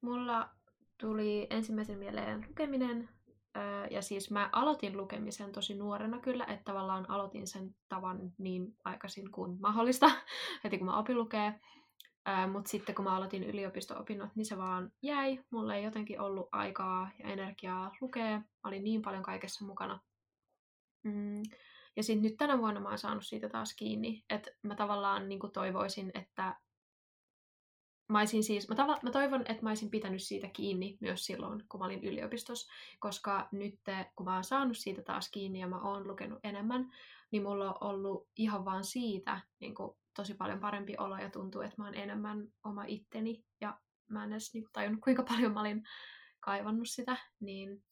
Mulla 0.00 0.48
tuli 0.98 1.46
ensimmäisen 1.50 1.98
mieleen 1.98 2.44
lukeminen, 2.48 3.08
ja 3.90 4.02
siis 4.02 4.30
mä 4.30 4.48
aloitin 4.52 4.96
lukemisen 4.96 5.52
tosi 5.52 5.74
nuorena 5.74 6.18
kyllä, 6.18 6.44
että 6.44 6.64
tavallaan 6.64 7.10
aloitin 7.10 7.46
sen 7.46 7.74
tavan 7.88 8.32
niin 8.38 8.76
aikaisin 8.84 9.30
kuin 9.30 9.60
mahdollista, 9.60 10.10
heti 10.64 10.78
kun 10.78 10.86
mä 10.86 10.98
opin 10.98 11.18
lukea. 11.18 11.52
Mutta 12.52 12.70
sitten 12.70 12.94
kun 12.94 13.04
mä 13.04 13.16
aloitin 13.16 13.44
yliopisto-opinnot, 13.44 14.30
niin 14.34 14.46
se 14.46 14.56
vaan 14.56 14.92
jäi. 15.02 15.44
Mulla 15.50 15.74
ei 15.74 15.84
jotenkin 15.84 16.20
ollut 16.20 16.48
aikaa 16.52 17.10
ja 17.18 17.28
energiaa 17.28 17.92
lukea. 18.00 18.38
Mä 18.38 18.44
olin 18.64 18.84
niin 18.84 19.02
paljon 19.02 19.22
kaikessa 19.22 19.64
mukana. 19.64 20.00
Mm. 21.02 21.42
Ja 21.96 22.02
sitten 22.02 22.22
nyt 22.22 22.36
tänä 22.36 22.58
vuonna 22.58 22.80
mä 22.80 22.88
oon 22.88 22.98
saanut 22.98 23.26
siitä 23.26 23.48
taas 23.48 23.74
kiinni, 23.74 24.24
että 24.30 24.50
mä 24.62 24.74
tavallaan 24.74 25.28
niin 25.28 25.40
toivoisin, 25.52 26.10
että 26.14 26.56
mä, 28.08 28.26
siis, 28.26 28.68
mä, 28.68 28.74
tava, 28.74 28.98
mä 29.02 29.10
toivon, 29.10 29.40
että 29.40 29.62
mä 29.62 29.70
olisin 29.70 29.90
pitänyt 29.90 30.22
siitä 30.22 30.48
kiinni 30.48 30.98
myös 31.00 31.26
silloin, 31.26 31.62
kun 31.68 31.80
mä 31.80 31.86
olin 31.86 32.04
yliopistossa, 32.04 32.72
koska 32.98 33.48
nyt 33.52 33.80
kun 34.16 34.26
mä 34.26 34.34
oon 34.34 34.44
saanut 34.44 34.76
siitä 34.76 35.02
taas 35.02 35.30
kiinni 35.30 35.60
ja 35.60 35.68
mä 35.68 35.80
oon 35.80 36.08
lukenut 36.08 36.38
enemmän, 36.44 36.92
niin 37.30 37.42
mulla 37.42 37.68
on 37.70 37.76
ollut 37.80 38.28
ihan 38.36 38.64
vaan 38.64 38.84
siitä 38.84 39.40
niin 39.60 39.74
kuin, 39.74 39.96
tosi 40.14 40.34
paljon 40.34 40.60
parempi 40.60 40.94
olo 40.98 41.16
ja 41.16 41.30
tuntuu, 41.30 41.60
että 41.60 41.74
mä 41.78 41.84
oon 41.84 41.94
enemmän 41.94 42.52
oma 42.64 42.84
itteni 42.86 43.44
ja 43.60 43.78
mä 44.08 44.24
en 44.24 44.32
edes 44.32 44.54
niin 44.54 44.68
tajunnut, 44.72 45.00
kuinka 45.04 45.22
paljon 45.32 45.52
mä 45.52 45.60
olin 45.60 45.82
kaivannut 46.40 46.88
sitä, 46.88 47.16
niin 47.40 47.84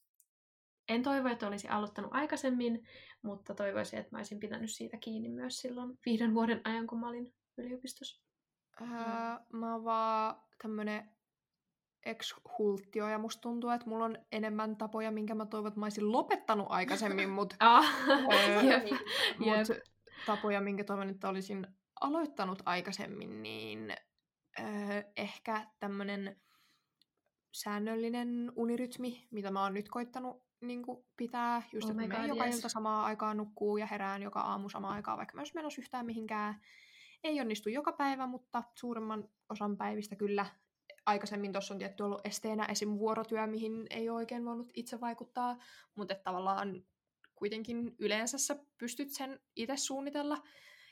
en 0.89 1.03
toivo, 1.03 1.29
että 1.29 1.47
olisin 1.47 1.71
aloittanut 1.71 2.15
aikaisemmin, 2.15 2.89
mutta 3.25 3.55
toivoisin, 3.55 3.99
että 3.99 4.13
mä 4.13 4.19
olisin 4.19 4.41
pitänyt 4.41 4.71
siitä 4.71 4.97
kiinni 4.97 5.29
myös 5.29 5.59
silloin 5.59 5.99
viiden 6.07 6.35
vuoden 6.35 6.61
ajan, 6.65 6.87
kun 6.87 7.01
mä 7.01 7.09
olin 7.09 7.35
yliopistossa. 7.59 8.23
Öö, 8.81 8.89
mä 9.53 9.73
oon 9.73 9.85
vaan 9.85 10.43
tämmönen 10.63 11.11
ex-hulttio 12.07 13.09
ja 13.09 13.19
musta 13.19 13.41
tuntuu, 13.41 13.71
että 13.71 13.89
mulla 13.89 14.05
on 14.05 14.19
enemmän 14.33 14.77
tapoja, 14.77 15.11
minkä 15.11 15.35
mä 15.35 15.47
toivon, 15.47 15.69
että 15.69 15.81
mä 15.81 15.87
olisin 15.87 16.13
lopettanut 16.13 16.67
aikaisemmin, 16.71 17.29
mutta 17.29 17.57
ah, 17.61 17.87
öö, 18.09 18.63
jep, 18.63 18.83
mut 19.39 19.49
jep. 19.69 19.83
tapoja, 20.27 20.61
minkä 20.61 20.85
toivon, 20.85 21.11
että 21.11 21.29
olisin 21.29 21.67
aloittanut 22.01 22.63
aikaisemmin, 22.67 23.43
niin 23.43 23.97
öö, 24.61 25.03
ehkä 25.17 25.67
tämmönen 25.79 26.41
säännöllinen 27.55 28.53
unirytmi, 28.57 29.29
mitä 29.31 29.51
mä 29.51 29.63
oon 29.63 29.75
nyt 29.75 29.89
koittanut 29.89 30.44
niin 30.61 30.83
pitää, 31.17 31.63
just 31.73 31.91
Oh 31.91 32.01
että 32.01 32.17
god, 32.17 32.29
joka 32.29 32.45
yes. 32.45 32.57
ilta 32.57 32.69
samaan 32.69 33.05
aikaan 33.05 33.37
nukkuu 33.37 33.77
ja 33.77 33.87
herään 33.87 34.23
joka 34.23 34.41
aamu 34.41 34.69
samaan 34.69 34.95
aikaan, 34.95 35.19
vaikka 35.19 35.35
mä 35.35 35.43
jos 35.43 35.55
menossa 35.55 35.81
yhtään 35.81 36.07
mihinkään. 36.07 36.61
Ei 37.25 37.41
onnistu 37.41 37.69
joka 37.69 37.93
päivä, 37.93 38.27
mutta 38.27 38.63
suurimman 38.75 39.29
osan 39.49 39.77
päivistä 39.77 40.17
kyllä. 40.17 40.47
Aikaisemmin 41.07 41.53
tuossa 41.53 41.75
on 41.75 41.79
tietty 41.79 42.03
ollut 42.03 42.27
esteenä 42.27 42.65
esim. 42.65 42.99
vuorotyö, 42.99 43.47
mihin 43.47 43.87
ei 43.91 44.11
ole 44.11 44.17
oikein 44.17 44.45
voinut 44.45 44.71
itse 44.75 45.01
vaikuttaa, 45.01 45.57
mutta 45.95 46.15
tavallaan 46.15 46.85
kuitenkin 47.35 47.95
yleensä 47.99 48.39
sä 48.39 48.57
pystyt 48.79 49.11
sen 49.11 49.41
itse 49.57 49.77
suunnitella 49.77 50.43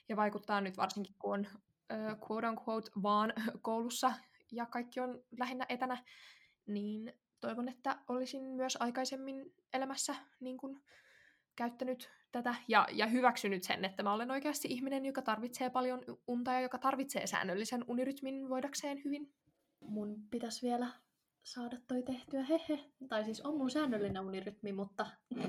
ja 0.09 0.17
vaikuttaa 0.17 0.61
nyt 0.61 0.77
varsinkin, 0.77 1.15
kun 1.19 1.33
on 1.33 1.47
äh, 1.93 2.17
quote 2.31 2.49
unquote 2.49 2.91
vaan 3.03 3.33
koulussa 3.63 4.13
ja 4.53 4.67
kaikki 4.67 5.01
on 5.01 5.23
lähinnä 5.39 5.67
etänä, 5.69 6.05
niin 6.67 7.13
toivon, 7.43 7.69
että 7.69 7.99
olisin 8.09 8.43
myös 8.43 8.77
aikaisemmin 8.81 9.55
elämässä 9.73 10.15
niin 10.41 10.57
kuin, 10.57 10.81
käyttänyt 11.57 12.11
tätä 12.33 12.55
ja, 12.69 12.87
ja 12.93 13.07
hyväksynyt 13.07 13.63
sen, 13.63 13.85
että 13.85 14.03
mä 14.03 14.13
olen 14.13 14.31
oikeasti 14.31 14.69
ihminen, 14.71 15.07
joka 15.07 15.23
tarvitsee 15.23 15.71
paljon 15.71 16.05
unta 16.27 16.53
ja 16.53 16.61
joka 16.61 16.79
tarvitsee 16.79 17.27
säännöllisen 17.27 17.85
unirytmin 17.89 18.49
voidakseen 18.49 19.05
hyvin. 19.05 19.33
Mun 19.81 20.29
pitäisi 20.31 20.67
vielä 20.67 20.89
saada 21.43 21.77
toi 21.89 22.03
tehtyä, 22.03 22.43
hehe. 22.43 22.85
Tai 23.09 23.25
siis 23.25 23.41
on 23.41 23.57
mun 23.57 23.71
säännöllinen 23.71 24.23
unirytmi, 24.23 24.73
mutta 24.73 25.07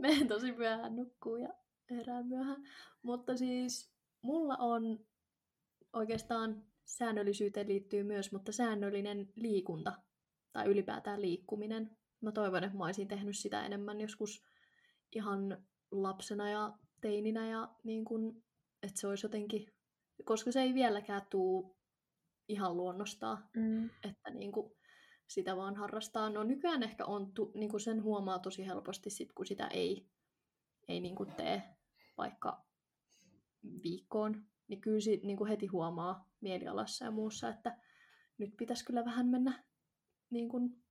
menen 0.00 0.28
tosi 0.28 0.52
myöhään 0.52 0.96
nukkuu 0.96 1.36
ja 1.36 1.48
herään 1.90 2.26
myöhään. 2.26 2.62
Mutta 3.02 3.36
siis 3.36 3.92
mulla 4.22 4.56
on 4.56 4.98
oikeastaan 5.92 6.64
säännöllisyyteen 6.84 7.68
liittyy 7.68 8.02
myös, 8.02 8.32
mutta 8.32 8.52
säännöllinen 8.52 9.32
liikunta 9.36 9.92
tai 10.52 10.66
ylipäätään 10.66 11.22
liikkuminen. 11.22 11.96
Mä 12.20 12.32
toivon, 12.32 12.64
että 12.64 12.76
mä 12.78 12.84
olisin 12.84 13.08
tehnyt 13.08 13.38
sitä 13.38 13.66
enemmän 13.66 14.00
joskus 14.00 14.42
ihan 15.12 15.64
lapsena 15.90 16.50
ja 16.50 16.78
teininä 17.00 17.48
ja 17.48 17.68
niin 17.84 18.04
kun, 18.04 18.42
että 18.82 19.00
se 19.00 19.06
olisi 19.06 19.26
jotenkin, 19.26 19.66
koska 20.24 20.52
se 20.52 20.60
ei 20.62 20.74
vieläkään 20.74 21.22
tuu 21.30 21.76
ihan 22.48 22.76
luonnostaan, 22.76 23.48
Mm. 23.56 23.90
että 24.04 24.30
niin 24.30 24.52
kuin 24.52 24.72
sitä 25.26 25.56
vaan 25.56 25.76
harrastaa. 25.76 26.30
No 26.30 26.42
nykyään 26.44 26.82
ehkä 26.82 27.04
on, 27.04 27.32
tu, 27.32 27.52
niin 27.54 27.70
kuin 27.70 27.80
sen 27.80 28.02
huomaa 28.02 28.38
tosi 28.38 28.66
helposti 28.66 29.10
sit, 29.10 29.32
kun 29.32 29.46
sitä 29.46 29.66
ei, 29.66 30.06
ei 30.88 31.00
niin 31.00 31.14
kuin 31.14 31.32
tee 31.34 31.62
vaikka 32.18 32.64
viikkoon, 33.82 34.46
niin 34.68 34.80
kyllä 34.80 35.00
sit, 35.00 35.22
niin 35.22 35.46
heti 35.46 35.66
huomaa 35.66 36.28
mielialassa 36.40 37.04
ja 37.04 37.10
muussa, 37.10 37.48
että 37.48 37.76
nyt 38.38 38.56
pitäisi 38.56 38.84
kyllä 38.84 39.04
vähän 39.04 39.26
mennä 39.26 39.64
niin 40.30 40.48
kuin 40.48 40.82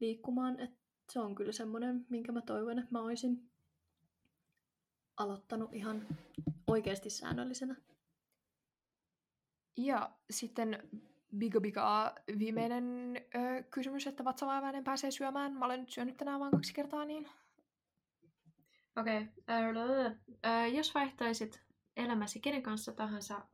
liikkumaan. 0.00 0.60
Et 0.60 0.70
se 1.12 1.20
on 1.20 1.34
kyllä 1.34 1.52
semmoinen, 1.52 2.06
minkä 2.08 2.32
mä 2.32 2.40
toivon, 2.40 2.78
että 2.78 2.92
mä 2.92 3.00
olisin 3.00 3.50
aloittanut 5.16 5.74
ihan 5.74 6.06
oikeasti 6.66 7.10
säännöllisenä. 7.10 7.76
Ja 9.76 10.10
sitten 10.30 10.88
biga 11.36 11.60
biga 11.60 12.14
viimeinen 12.38 13.16
ö, 13.16 13.62
kysymys, 13.62 14.06
että 14.06 14.24
vatsavaivainen 14.24 14.84
pääsee 14.84 15.10
syömään. 15.10 15.52
Mä 15.52 15.64
olen 15.64 15.80
nyt 15.80 15.90
syönyt 15.90 16.16
tänään 16.16 16.40
vain 16.40 16.52
kaksi 16.52 16.74
kertaa, 16.74 17.04
niin 17.04 17.28
Okei. 19.00 19.22
Okay. 19.22 20.14
Äh, 20.46 20.74
jos 20.74 20.94
vaihtaisit 20.94 21.60
elämäsi 21.96 22.40
kenen 22.40 22.62
kanssa 22.62 22.92
tahansa 22.92 23.48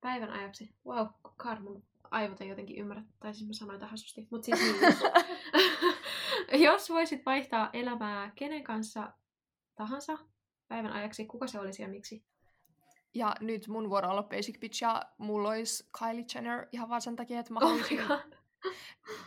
päivän 0.00 0.30
ajaksi. 0.30 0.74
Wow, 0.86 1.06
Kar, 1.36 1.60
mun 1.60 1.89
aivot 2.10 2.40
ei 2.40 2.48
jotenkin 2.48 2.76
ymmärrä. 2.76 3.02
Tai 3.20 3.34
siis 3.34 3.46
mä 3.46 3.52
sanoin 3.52 3.78
tähän 3.78 3.90
hassusti. 3.90 4.28
Mutta 4.30 4.44
siis 4.44 4.60
niin, 4.60 4.82
jos, 4.82 4.98
jos 6.66 6.90
voisit 6.90 7.26
vaihtaa 7.26 7.70
elämää 7.72 8.32
kenen 8.34 8.64
kanssa 8.64 9.12
tahansa 9.74 10.18
päivän 10.68 10.92
ajaksi, 10.92 11.26
kuka 11.26 11.46
se 11.46 11.60
olisi 11.60 11.82
ja 11.82 11.88
miksi? 11.88 12.24
Ja 13.14 13.34
nyt 13.40 13.68
mun 13.68 13.90
vuoro 13.90 14.10
olla 14.10 14.22
basic 14.22 14.60
bitch 14.60 14.82
ja 14.82 15.02
mulla 15.18 15.48
olisi 15.48 15.88
Kylie 15.98 16.24
Jenner 16.34 16.66
ihan 16.72 16.88
vaan 16.88 17.00
sen 17.00 17.16
takia, 17.16 17.40
että 17.40 17.52
mä 17.52 17.60
Oh 17.62 17.68
haluaisin, 17.68 18.00
god. 18.08 18.40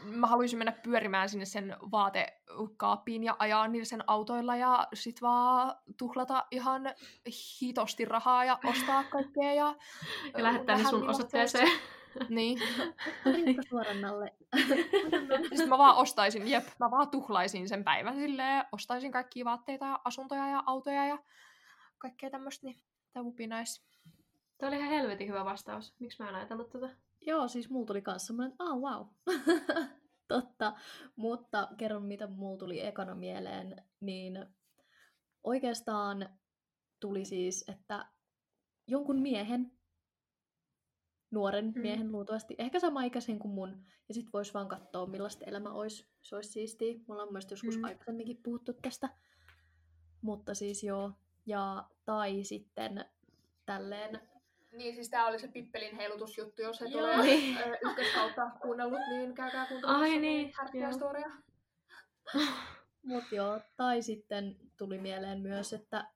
mä 0.20 0.28
haluaisin 0.28 0.60
mennä 0.60 0.72
pyörimään 0.72 1.30
sinne 1.30 1.46
sen 1.46 1.78
vaatekaappiin 1.92 3.24
ja 3.24 3.36
ajaa 3.40 3.68
niillä 3.68 3.86
sen 3.86 4.04
autoilla 4.08 4.56
ja 4.56 4.88
sit 4.94 5.22
vaan 5.22 5.76
tuhlata 5.98 6.46
ihan 6.52 6.82
hitosti 7.62 8.06
rahaa 8.06 8.46
ja 8.46 8.60
ostaa 8.66 9.04
kaikkea. 9.04 9.54
Ja, 9.54 9.76
Ja 10.38 10.44
lähettää 10.44 10.78
ne 10.78 10.84
sun 10.84 11.10
osoitteeseen. 11.10 11.68
Niin. 12.30 12.60
Riikka 13.34 13.64
suorannalle. 13.70 14.34
Sitten 15.50 15.70
mä 15.70 15.78
vaan 15.78 15.96
ostaisin, 15.96 16.48
jep, 16.48 16.68
mä 16.80 16.92
vaan 16.92 17.10
tuhlaisin 17.10 17.70
sen 17.70 17.84
päivän 17.84 18.16
silleen, 18.16 18.66
ostaisin 18.72 19.12
kaikkia 19.12 19.46
vaatteita 19.46 19.86
ja 19.86 20.00
asuntoja 20.06 20.48
ja 20.48 20.64
autoja 20.66 21.06
ja 21.06 21.18
kaikkea 21.98 22.30
tämmöistä, 22.30 22.66
niin 22.66 22.82
that 23.12 23.24
would 23.26 23.36
be 23.36 23.48
nice. 23.48 23.82
Tuo 24.58 24.68
oli 24.68 24.78
ihan 24.78 24.90
helvetin 24.90 25.28
hyvä 25.28 25.46
vastaus. 25.46 25.96
Miksi 26.00 26.24
mä 26.24 26.30
en 26.30 26.36
ajatellut 26.36 26.70
tota? 26.70 26.90
Joo, 27.22 27.48
siis 27.48 27.70
mulla 27.70 27.86
tuli 27.86 28.02
kans 28.02 28.28
semmoinen, 28.28 28.56
ah 28.60 28.78
wow. 28.78 29.08
Totta, 30.28 30.74
mutta 31.16 31.68
kerron 31.78 32.04
mitä 32.04 32.28
mulla 32.28 32.58
tuli 32.58 32.86
ekana 32.86 33.16
mieleen, 33.16 33.84
niin 34.00 34.46
oikeastaan 35.44 36.30
tuli 37.00 37.26
siis, 37.26 37.66
että 37.68 38.06
jonkun 38.88 39.20
miehen, 39.20 39.72
nuoren 41.34 41.72
Mm. 41.76 41.82
miehen 41.82 42.12
luultavasti, 42.12 42.56
ehkä 42.58 42.80
sama 42.80 43.04
ikäisen 43.04 43.40
kuin 43.40 43.54
mun, 43.54 43.84
ja 44.08 44.14
sit 44.14 44.28
vois 44.34 44.54
vaan 44.54 44.68
katsoa 44.68 45.06
millaista 45.06 45.46
elämä 45.46 45.72
olisi, 45.72 46.08
se 46.22 46.36
olisi 46.36 46.50
siistiä. 46.52 46.96
Mulla 47.08 47.22
on 47.24 47.28
mielestäni 47.30 47.54
joskus 47.54 47.78
Mm. 47.78 47.84
aikaisemminkin 47.84 48.40
puhuttu 48.44 48.74
tästä, 48.74 49.10
mutta 50.22 50.54
siis 50.54 50.84
joo, 50.84 51.12
ja 51.46 51.86
tai 52.06 52.44
sitten 52.44 53.06
tälleen 53.66 54.20
Niin, 54.72 54.96
siis 54.96 55.10
tää 55.10 55.26
oli 55.28 55.40
se 55.40 55.48
pippelin 55.48 55.96
heilutusjuttu, 55.96 56.62
jos 56.62 56.82
et 56.82 56.92
Joo. 56.92 57.02
ole 57.04 57.24
Niin. 57.24 57.58
ykköskautta 57.90 58.52
kuunnellut, 58.62 59.00
niin 59.10 59.34
käykää 59.34 59.66
kuuntelemassa 59.66 60.04
Ai 60.04 60.20
niin, 60.20 60.54
storia. 60.94 61.32
Mut 63.04 63.24
joo, 63.32 63.60
tai 63.78 64.02
sitten 64.02 64.56
tuli 64.78 64.98
mieleen 64.98 65.42
myös, 65.42 65.74
että 65.74 66.08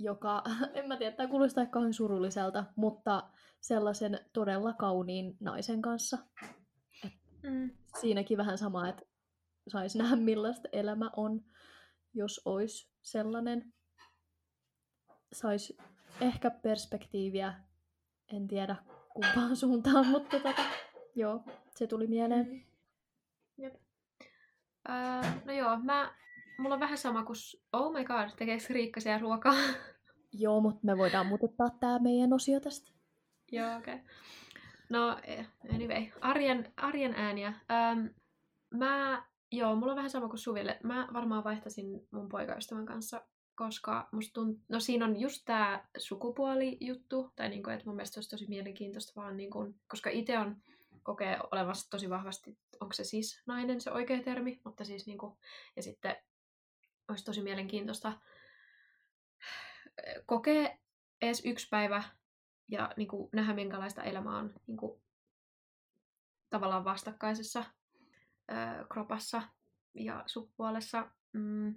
joka, 0.00 0.42
en 0.74 0.88
mä 0.88 0.96
tiedä, 0.96 1.16
tämä 1.16 1.28
kuulostaa 1.28 1.62
ehkä 1.62 1.72
kauhean 1.72 1.94
surulliselta, 1.94 2.64
mutta 2.76 3.30
sellaisen 3.60 4.20
todella 4.32 4.72
kauniin 4.72 5.36
naisen 5.40 5.82
kanssa. 5.82 6.18
Mm. 7.42 7.70
Siinäkin 8.00 8.38
vähän 8.38 8.58
sama, 8.58 8.88
että 8.88 9.02
saisi 9.68 9.98
nähdä 9.98 10.16
millaista 10.16 10.68
elämä 10.72 11.10
on, 11.16 11.44
jos 12.14 12.40
olisi 12.44 12.90
sellainen. 13.02 13.72
Saisi 15.32 15.76
ehkä 16.20 16.50
perspektiiviä, 16.50 17.54
en 18.32 18.48
tiedä 18.48 18.76
kumpaan 19.08 19.56
suuntaan, 19.62 20.06
mutta 20.06 20.40
tota, 20.40 20.62
joo, 21.14 21.44
se 21.76 21.86
tuli 21.86 22.06
mieleen. 22.06 22.66
Jep. 23.58 23.74
Öö, 24.88 25.30
no 25.44 25.52
joo, 25.52 25.76
mä, 25.76 26.14
mulla 26.58 26.74
on 26.74 26.80
vähän 26.80 26.98
sama 26.98 27.24
kuin... 27.24 27.36
Oh 27.72 27.92
my 27.92 28.04
god, 28.04 28.30
tekeekö 28.36 28.64
Riikka 28.70 29.00
siellä 29.00 29.18
ruokaa? 29.18 29.54
Joo, 30.32 30.60
mutta 30.60 30.80
me 30.82 30.98
voidaan 30.98 31.26
muuttaa 31.26 31.70
tämä 31.80 31.98
meidän 31.98 32.32
osio 32.32 32.60
tästä. 32.60 32.90
joo, 33.52 33.76
okei. 33.76 33.94
Okay. 33.94 34.06
No, 34.90 35.18
eh, 35.22 35.48
anyway. 35.74 36.06
Arjen, 36.20 36.72
arjen 36.76 37.14
ääniä. 37.14 37.48
Öm, 37.70 38.10
mä, 38.70 39.24
joo, 39.52 39.76
mulla 39.76 39.92
on 39.92 39.96
vähän 39.96 40.10
sama 40.10 40.28
kuin 40.28 40.38
Suville. 40.38 40.78
Mä 40.82 41.08
varmaan 41.12 41.44
vaihtaisin 41.44 41.86
mun 42.10 42.28
poikaystävän 42.28 42.86
kanssa, 42.86 43.26
koska 43.54 44.08
musta 44.12 44.32
tunt... 44.32 44.58
no 44.68 44.80
siinä 44.80 45.04
on 45.04 45.20
just 45.20 45.42
tää 45.44 45.88
sukupuolijuttu, 45.98 47.32
tai 47.36 47.48
niinku, 47.48 47.70
että 47.70 47.86
mun 47.86 47.96
mielestä 47.96 48.14
se 48.14 48.18
olisi 48.18 48.30
tosi 48.30 48.46
mielenkiintoista 48.48 49.20
vaan 49.20 49.36
niinku, 49.36 49.74
koska 49.88 50.10
itse 50.10 50.38
on 50.38 50.56
kokee 51.02 51.38
olevassa 51.52 51.90
tosi 51.90 52.10
vahvasti, 52.10 52.58
onko 52.80 52.92
se 52.92 53.04
siis 53.04 53.42
nainen 53.46 53.80
se 53.80 53.90
oikea 53.90 54.22
termi, 54.22 54.60
mutta 54.64 54.84
siis 54.84 55.06
niinku, 55.06 55.38
ja 55.76 55.82
sitten 55.82 56.16
olisi 57.08 57.24
tosi 57.24 57.42
mielenkiintoista 57.42 58.12
kokea 60.26 60.78
edes 61.22 61.42
yksi 61.44 61.68
päivä 61.70 62.02
ja 62.68 62.94
niinku, 62.96 63.28
nähdä 63.32 63.54
minkälaista 63.54 64.02
elämä 64.02 64.38
on 64.38 64.54
niinku, 64.66 65.02
tavallaan 66.50 66.84
vastakkaisessa 66.84 67.64
ö, 68.50 68.54
kropassa 68.92 69.42
ja 69.94 70.22
sukupuolessa. 70.26 71.10
Mm. 71.32 71.74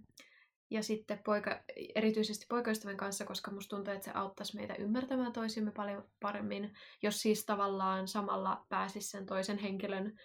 Ja 0.70 0.84
sitten 0.84 1.20
poika, 1.26 1.64
erityisesti 1.96 2.46
poikaystävän 2.50 2.98
kanssa, 2.98 3.26
koska 3.26 3.52
musta 3.52 3.76
tuntuu, 3.76 3.94
että 3.94 4.06
se 4.06 4.12
auttaisi 4.14 4.56
meitä 4.56 4.76
ymmärtämään 4.76 5.34
toisimme 5.34 5.72
paljon 5.72 6.10
paremmin, 6.20 6.74
jos 7.04 7.22
siis 7.22 7.46
tavallaan 7.46 8.08
samalla 8.08 8.66
pääsisi 8.70 9.10
sen 9.10 9.26
toisen 9.26 9.58
henkilön 9.58 10.20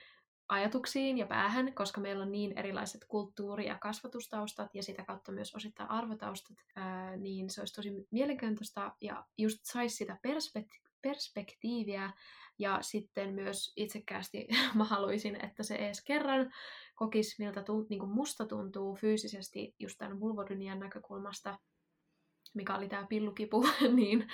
ajatuksiin 0.48 1.18
ja 1.18 1.26
päähän, 1.26 1.74
koska 1.74 2.00
meillä 2.00 2.22
on 2.22 2.32
niin 2.32 2.58
erilaiset 2.58 3.04
kulttuuri- 3.08 3.66
ja 3.66 3.78
kasvatustaustat 3.78 4.74
ja 4.74 4.82
sitä 4.82 5.04
kautta 5.04 5.32
myös 5.32 5.54
osittain 5.54 5.90
arvotaustat, 5.90 6.56
niin 7.16 7.50
se 7.50 7.60
olisi 7.60 7.74
tosi 7.74 8.06
mielenkiintoista 8.10 8.92
ja 9.00 9.24
just 9.38 9.58
saisi 9.62 9.96
sitä 9.96 10.18
perspek- 10.28 10.88
perspektiiviä. 11.02 12.12
Ja 12.58 12.78
sitten 12.80 13.34
myös 13.34 13.72
itsekkäästi 13.76 14.48
mä 14.74 14.84
haluaisin, 14.84 15.44
että 15.44 15.62
se 15.62 15.74
edes 15.74 16.04
kerran 16.04 16.52
kokisi, 16.94 17.44
miltä 17.44 17.62
tunt, 17.62 17.88
niin 17.88 18.00
kuin 18.00 18.10
musta 18.10 18.46
tuntuu 18.46 18.94
fyysisesti 18.96 19.74
just 19.78 19.98
tämän 19.98 20.20
vulvodynian 20.20 20.78
näkökulmasta, 20.78 21.58
mikä 22.54 22.76
oli 22.76 22.88
tämä 22.88 23.06
pillukipu, 23.06 23.66
niin 23.96 24.28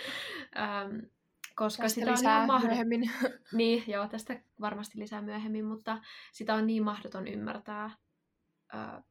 äm, 0.57 1.11
koska 1.55 1.83
Tästä 1.83 1.95
sitä 1.95 2.11
on 2.11 2.17
lisää 2.17 2.37
ihan 2.37 2.47
mahdoton... 2.47 2.71
myöhemmin. 2.71 3.11
Niin, 3.53 3.85
joo, 3.87 4.09
tästä 4.09 4.41
varmasti 4.61 4.99
lisää 4.99 5.23
myöhemmin, 5.23 5.65
mutta 5.65 5.99
sitä 6.33 6.55
on 6.55 6.67
niin 6.67 6.85
mahdoton 6.85 7.29
ymmärtää, 7.29 7.85
äh, 8.75 9.05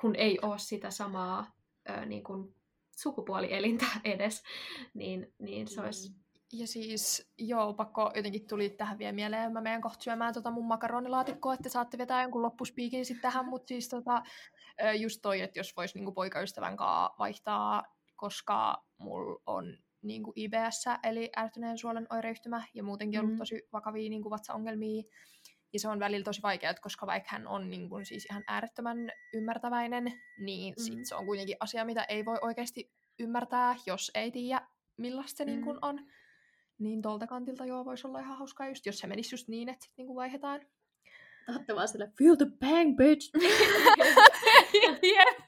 kun 0.00 0.16
ei 0.16 0.38
ole 0.42 0.58
sitä 0.58 0.90
samaa 0.90 1.52
äh, 1.90 2.06
niin 2.06 2.24
kuin 2.24 2.54
sukupuolielintä 2.96 3.86
edes, 4.04 4.42
niin, 4.94 5.32
niin 5.38 5.68
se 5.68 5.80
olisi... 5.80 6.14
Ja 6.52 6.66
siis, 6.66 7.30
joo, 7.38 7.74
pakko 7.74 8.12
jotenkin 8.14 8.46
tuli 8.46 8.70
tähän 8.70 8.98
vielä 8.98 9.12
mieleen. 9.12 9.52
Mä 9.52 9.60
menen 9.60 9.80
kohta 9.80 10.04
syömään 10.04 10.34
tota 10.34 10.50
mun 10.50 10.66
makaronilaatikkoa, 10.66 11.54
että 11.54 11.68
saatte 11.68 11.98
vetää 11.98 12.22
jonkun 12.22 12.42
loppuspiikin 12.42 13.06
sitten 13.06 13.22
tähän, 13.22 13.48
mutta 13.48 13.68
siis 13.68 13.88
tota, 13.88 14.22
just 14.98 15.18
toi, 15.22 15.40
että 15.40 15.58
jos 15.58 15.76
vois 15.76 15.94
niinku 15.94 16.12
poikaystävän 16.12 16.76
kanssa 16.76 17.14
vaihtaa, 17.18 17.84
koska 18.16 18.84
mulla 18.98 19.40
on 19.46 19.78
niinku 20.02 20.32
IBS, 20.36 20.84
eli 21.02 21.30
ärtyneen 21.38 21.78
suolen 21.78 22.06
oireyhtymä, 22.10 22.62
ja 22.74 22.82
muutenkin 22.82 23.20
ollut 23.20 23.32
Mm. 23.34 23.38
tosi 23.38 23.62
vakavia 23.72 24.10
niinku 24.10 24.30
vatsaongelmia. 24.30 25.02
Ja 25.72 25.80
se 25.80 25.88
on 25.88 26.00
välillä 26.00 26.24
tosi 26.24 26.42
vaikeaa, 26.42 26.74
koska 26.74 27.06
vaikka 27.06 27.28
hän 27.32 27.46
on 27.46 27.70
niinku 27.70 28.04
siis 28.04 28.26
ihan 28.30 28.44
äärettömän 28.46 28.98
ymmärtäväinen, 29.34 30.12
niin 30.38 30.74
Mm. 30.78 30.82
sit 30.82 30.98
se 31.06 31.14
on 31.14 31.26
kuitenkin 31.26 31.56
asia, 31.60 31.84
mitä 31.84 32.04
ei 32.04 32.24
voi 32.24 32.38
oikeasti 32.42 32.92
ymmärtää, 33.18 33.76
jos 33.86 34.10
ei 34.14 34.30
tiedä, 34.30 34.66
millaista 34.96 35.36
se 35.38 35.44
Mm. 35.44 35.50
niin 35.50 35.62
kuin 35.62 35.78
on. 35.82 36.06
Niin 36.78 37.02
tolta 37.02 37.26
kantilta 37.26 37.64
joo, 37.66 37.84
voisi 37.84 38.06
olla 38.06 38.20
ihan 38.20 38.36
hauskaa 38.38 38.68
just, 38.68 38.86
jos 38.86 38.98
se 38.98 39.06
menisi 39.06 39.34
just 39.34 39.48
niin, 39.48 39.68
että 39.68 39.84
sit 39.84 39.94
niinku 39.96 40.14
vaihdetaan. 40.14 40.60
Tahtte 41.46 41.74
vaan 41.74 41.88
sille, 41.88 42.12
feel 42.18 42.36
the 42.36 42.46
bang, 42.60 42.96
bitch! 42.96 43.30
Jep. 45.16 45.38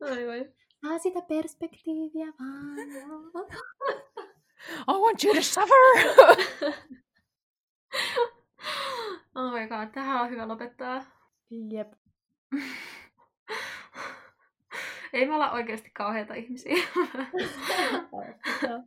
Ai 0.00 0.26
voi. 0.26 0.52
Saa 0.84 0.98
sitä 0.98 1.22
perspektiiviä 1.22 2.26
vaan. 2.26 2.78
I 4.88 4.92
want 4.92 5.24
you 5.24 5.34
to 5.34 5.42
suffer! 5.42 5.94
Oh 9.36 9.52
my 9.52 9.68
god, 9.68 9.88
tähän 9.94 10.22
on 10.22 10.30
hyvä 10.30 10.48
lopettaa. 10.48 11.04
Jep. 11.70 11.92
Ei 15.12 15.26
me 15.26 15.34
olla 15.34 15.50
oikeasti 15.50 15.90
kauheita 15.90 16.34
ihmisiä. 16.34 16.72
Joo. 16.72 18.24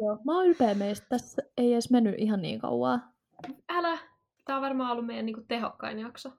Joo. 0.00 0.18
Mä 0.24 0.36
oon 0.36 0.46
ylpeä 0.46 0.74
meistä. 0.74 1.06
Tässä 1.08 1.42
ei 1.56 1.72
edes 1.72 1.90
mennyt 1.90 2.14
ihan 2.18 2.42
niin 2.42 2.60
kauan. 2.60 3.12
Älä. 3.68 3.98
Tää 4.44 4.56
on 4.56 4.62
varmaan 4.62 4.92
ollut 4.92 5.06
meidän 5.06 5.26
niinku 5.26 5.44
tehokkain 5.48 5.98
jakso. 5.98 6.30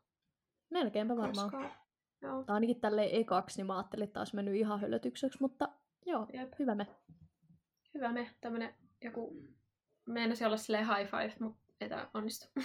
Melkeinpä 0.69 1.17
varmaan. 1.17 1.51
Koskaan. 1.51 1.82
Joo. 2.23 2.43
Tää 2.43 2.53
ainakin 2.53 2.81
tälleen 2.81 3.09
ekaksi, 3.11 3.57
niin 3.57 3.67
mä 3.67 3.77
ajattelin, 3.77 4.03
että 4.03 4.13
taas 4.13 4.33
mennyt 4.33 4.55
ihan 4.55 4.81
hölötykseksi, 4.81 5.37
mutta 5.41 5.69
joo, 6.05 6.27
Jep. 6.33 6.53
hyvä 6.59 6.75
me. 6.75 6.87
Hyvä 7.93 8.11
me. 8.11 8.35
Tämmönen 8.41 8.75
joku... 9.01 9.53
Meinasi 10.05 10.45
olla 10.45 10.57
silleen 10.57 10.87
high 10.87 11.11
five, 11.11 11.33
mutta 11.39 11.73
ei 11.81 11.89
tää 11.89 12.09
onnistu. 12.13 12.47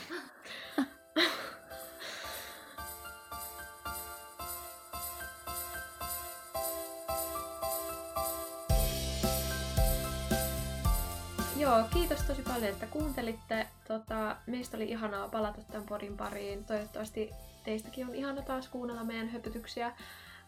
Joo, 11.79 11.89
kiitos 11.93 12.23
tosi 12.23 12.43
paljon, 12.43 12.65
että 12.65 12.87
kuuntelitte. 12.87 13.67
Tota, 13.89 14.37
meistä 14.47 14.77
oli 14.77 14.91
ihanaa 14.91 15.29
palata 15.29 15.63
tämän 15.63 15.87
podin 15.87 16.17
pariin. 16.17 16.65
Toivottavasti 16.65 17.31
teistäkin 17.65 18.07
on 18.07 18.15
ihana 18.15 18.43
taas 18.43 18.69
kuunnella 18.69 19.05
meidän 19.05 19.29
höpötyksiä. 19.29 19.87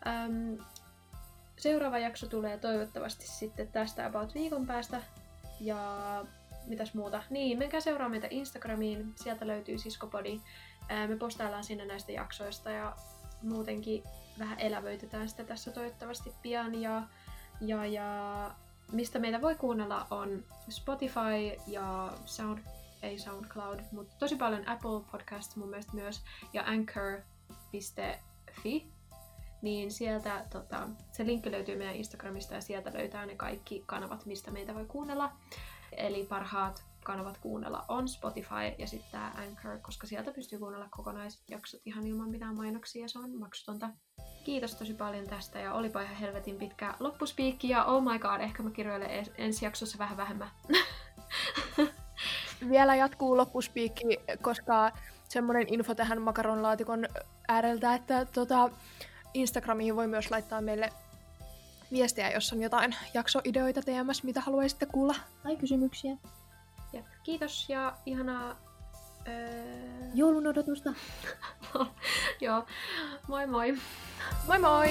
Öm, 0.06 0.58
seuraava 1.56 1.98
jakso 1.98 2.26
tulee 2.26 2.58
toivottavasti 2.58 3.26
sitten 3.28 3.68
tästä 3.68 4.06
about 4.06 4.34
viikon 4.34 4.66
päästä. 4.66 5.02
Ja 5.60 6.24
mitäs 6.66 6.94
muuta? 6.94 7.22
Niin, 7.30 7.58
menkää 7.58 7.80
seuraa 7.80 8.08
meitä 8.08 8.26
Instagramiin. 8.30 9.12
Sieltä 9.16 9.46
löytyy 9.46 9.78
Siskopodi. 9.78 10.40
Me 11.08 11.16
postaillaan 11.16 11.64
sinne 11.64 11.86
näistä 11.86 12.12
jaksoista 12.12 12.70
ja 12.70 12.96
muutenkin 13.42 14.02
vähän 14.38 14.60
elävöitetään 14.60 15.28
sitä 15.28 15.44
tässä 15.44 15.70
toivottavasti 15.70 16.34
pian. 16.42 16.82
Ja, 16.82 17.02
ja, 17.60 17.86
ja 17.86 18.50
mistä 18.92 19.18
meitä 19.18 19.40
voi 19.40 19.54
kuunnella 19.54 20.06
on 20.10 20.44
Spotify 20.68 21.60
ja 21.66 22.12
Sound, 22.24 22.58
ei 23.02 23.18
SoundCloud, 23.18 23.80
mutta 23.92 24.16
tosi 24.18 24.36
paljon 24.36 24.68
Apple 24.68 25.00
Podcasts 25.12 25.56
mun 25.56 25.68
mielestä 25.68 25.92
myös 25.94 26.22
ja 26.52 26.62
Anchor.fi. 26.66 28.06
Niin 29.62 29.92
sieltä, 29.92 30.44
tota, 30.50 30.88
se 31.12 31.26
linkki 31.26 31.50
löytyy 31.50 31.76
meidän 31.76 31.94
Instagramista 31.94 32.54
ja 32.54 32.60
sieltä 32.60 32.92
löytää 32.94 33.26
ne 33.26 33.34
kaikki 33.34 33.82
kanavat, 33.86 34.26
mistä 34.26 34.50
meitä 34.50 34.74
voi 34.74 34.84
kuunnella. 34.84 35.32
Eli 35.96 36.26
parhaat 36.26 36.89
kanavat 37.04 37.38
kuunnella 37.38 37.84
on 37.88 38.08
Spotify 38.08 38.74
ja 38.78 38.86
sitten 38.86 39.10
tämä 39.10 39.32
Anchor, 39.36 39.78
koska 39.78 40.06
sieltä 40.06 40.32
pystyy 40.32 40.58
kuunnella 40.58 40.88
kokonaiset 40.90 41.40
jaksot 41.48 41.80
ihan 41.84 42.06
ilman 42.06 42.30
mitään 42.30 42.56
mainoksia 42.56 43.02
ja 43.02 43.08
se 43.08 43.18
on 43.18 43.38
maksutonta. 43.38 43.90
Kiitos 44.44 44.74
tosi 44.74 44.94
paljon 44.94 45.26
tästä 45.26 45.58
ja 45.58 45.74
olipa 45.74 46.00
ihan 46.00 46.16
helvetin 46.16 46.56
pitkä 46.56 46.94
loppuspiikki 47.00 47.68
ja 47.68 47.84
oh 47.84 48.02
my 48.02 48.18
god, 48.18 48.40
ehkä 48.40 48.62
mä 48.62 48.70
kirjoilen 48.70 49.26
ensi 49.38 49.64
jaksossa 49.64 49.98
vähän 49.98 50.16
vähemmän. 50.16 50.50
Vielä 52.70 52.96
jatkuu 52.96 53.36
loppuspiikki, 53.36 54.04
koska 54.42 54.92
semmoinen 55.28 55.74
info 55.74 55.94
tähän 55.94 56.22
makaronilaatikon 56.22 57.06
ääreltä, 57.48 57.94
että 57.94 58.24
tota, 58.24 58.70
Instagramiin 59.34 59.96
voi 59.96 60.06
myös 60.06 60.30
laittaa 60.30 60.60
meille 60.60 60.92
viestiä, 61.92 62.30
jos 62.30 62.52
on 62.52 62.62
jotain 62.62 62.96
jaksoideoita 63.14 63.82
TMS, 63.82 64.22
mitä 64.22 64.40
haluaisitte 64.40 64.86
kuulla. 64.86 65.14
Tai 65.42 65.56
kysymyksiä. 65.56 66.16
Kiitos 67.30 67.68
ja 67.68 67.96
ihanaa... 68.06 68.56
Öö... 69.28 70.10
Joulun 70.14 70.46
odotusta. 70.46 70.94
Joo, 72.40 72.66
moi 73.28 73.46
moi! 73.46 73.78
Moi 74.46 74.58
moi! 74.58 74.88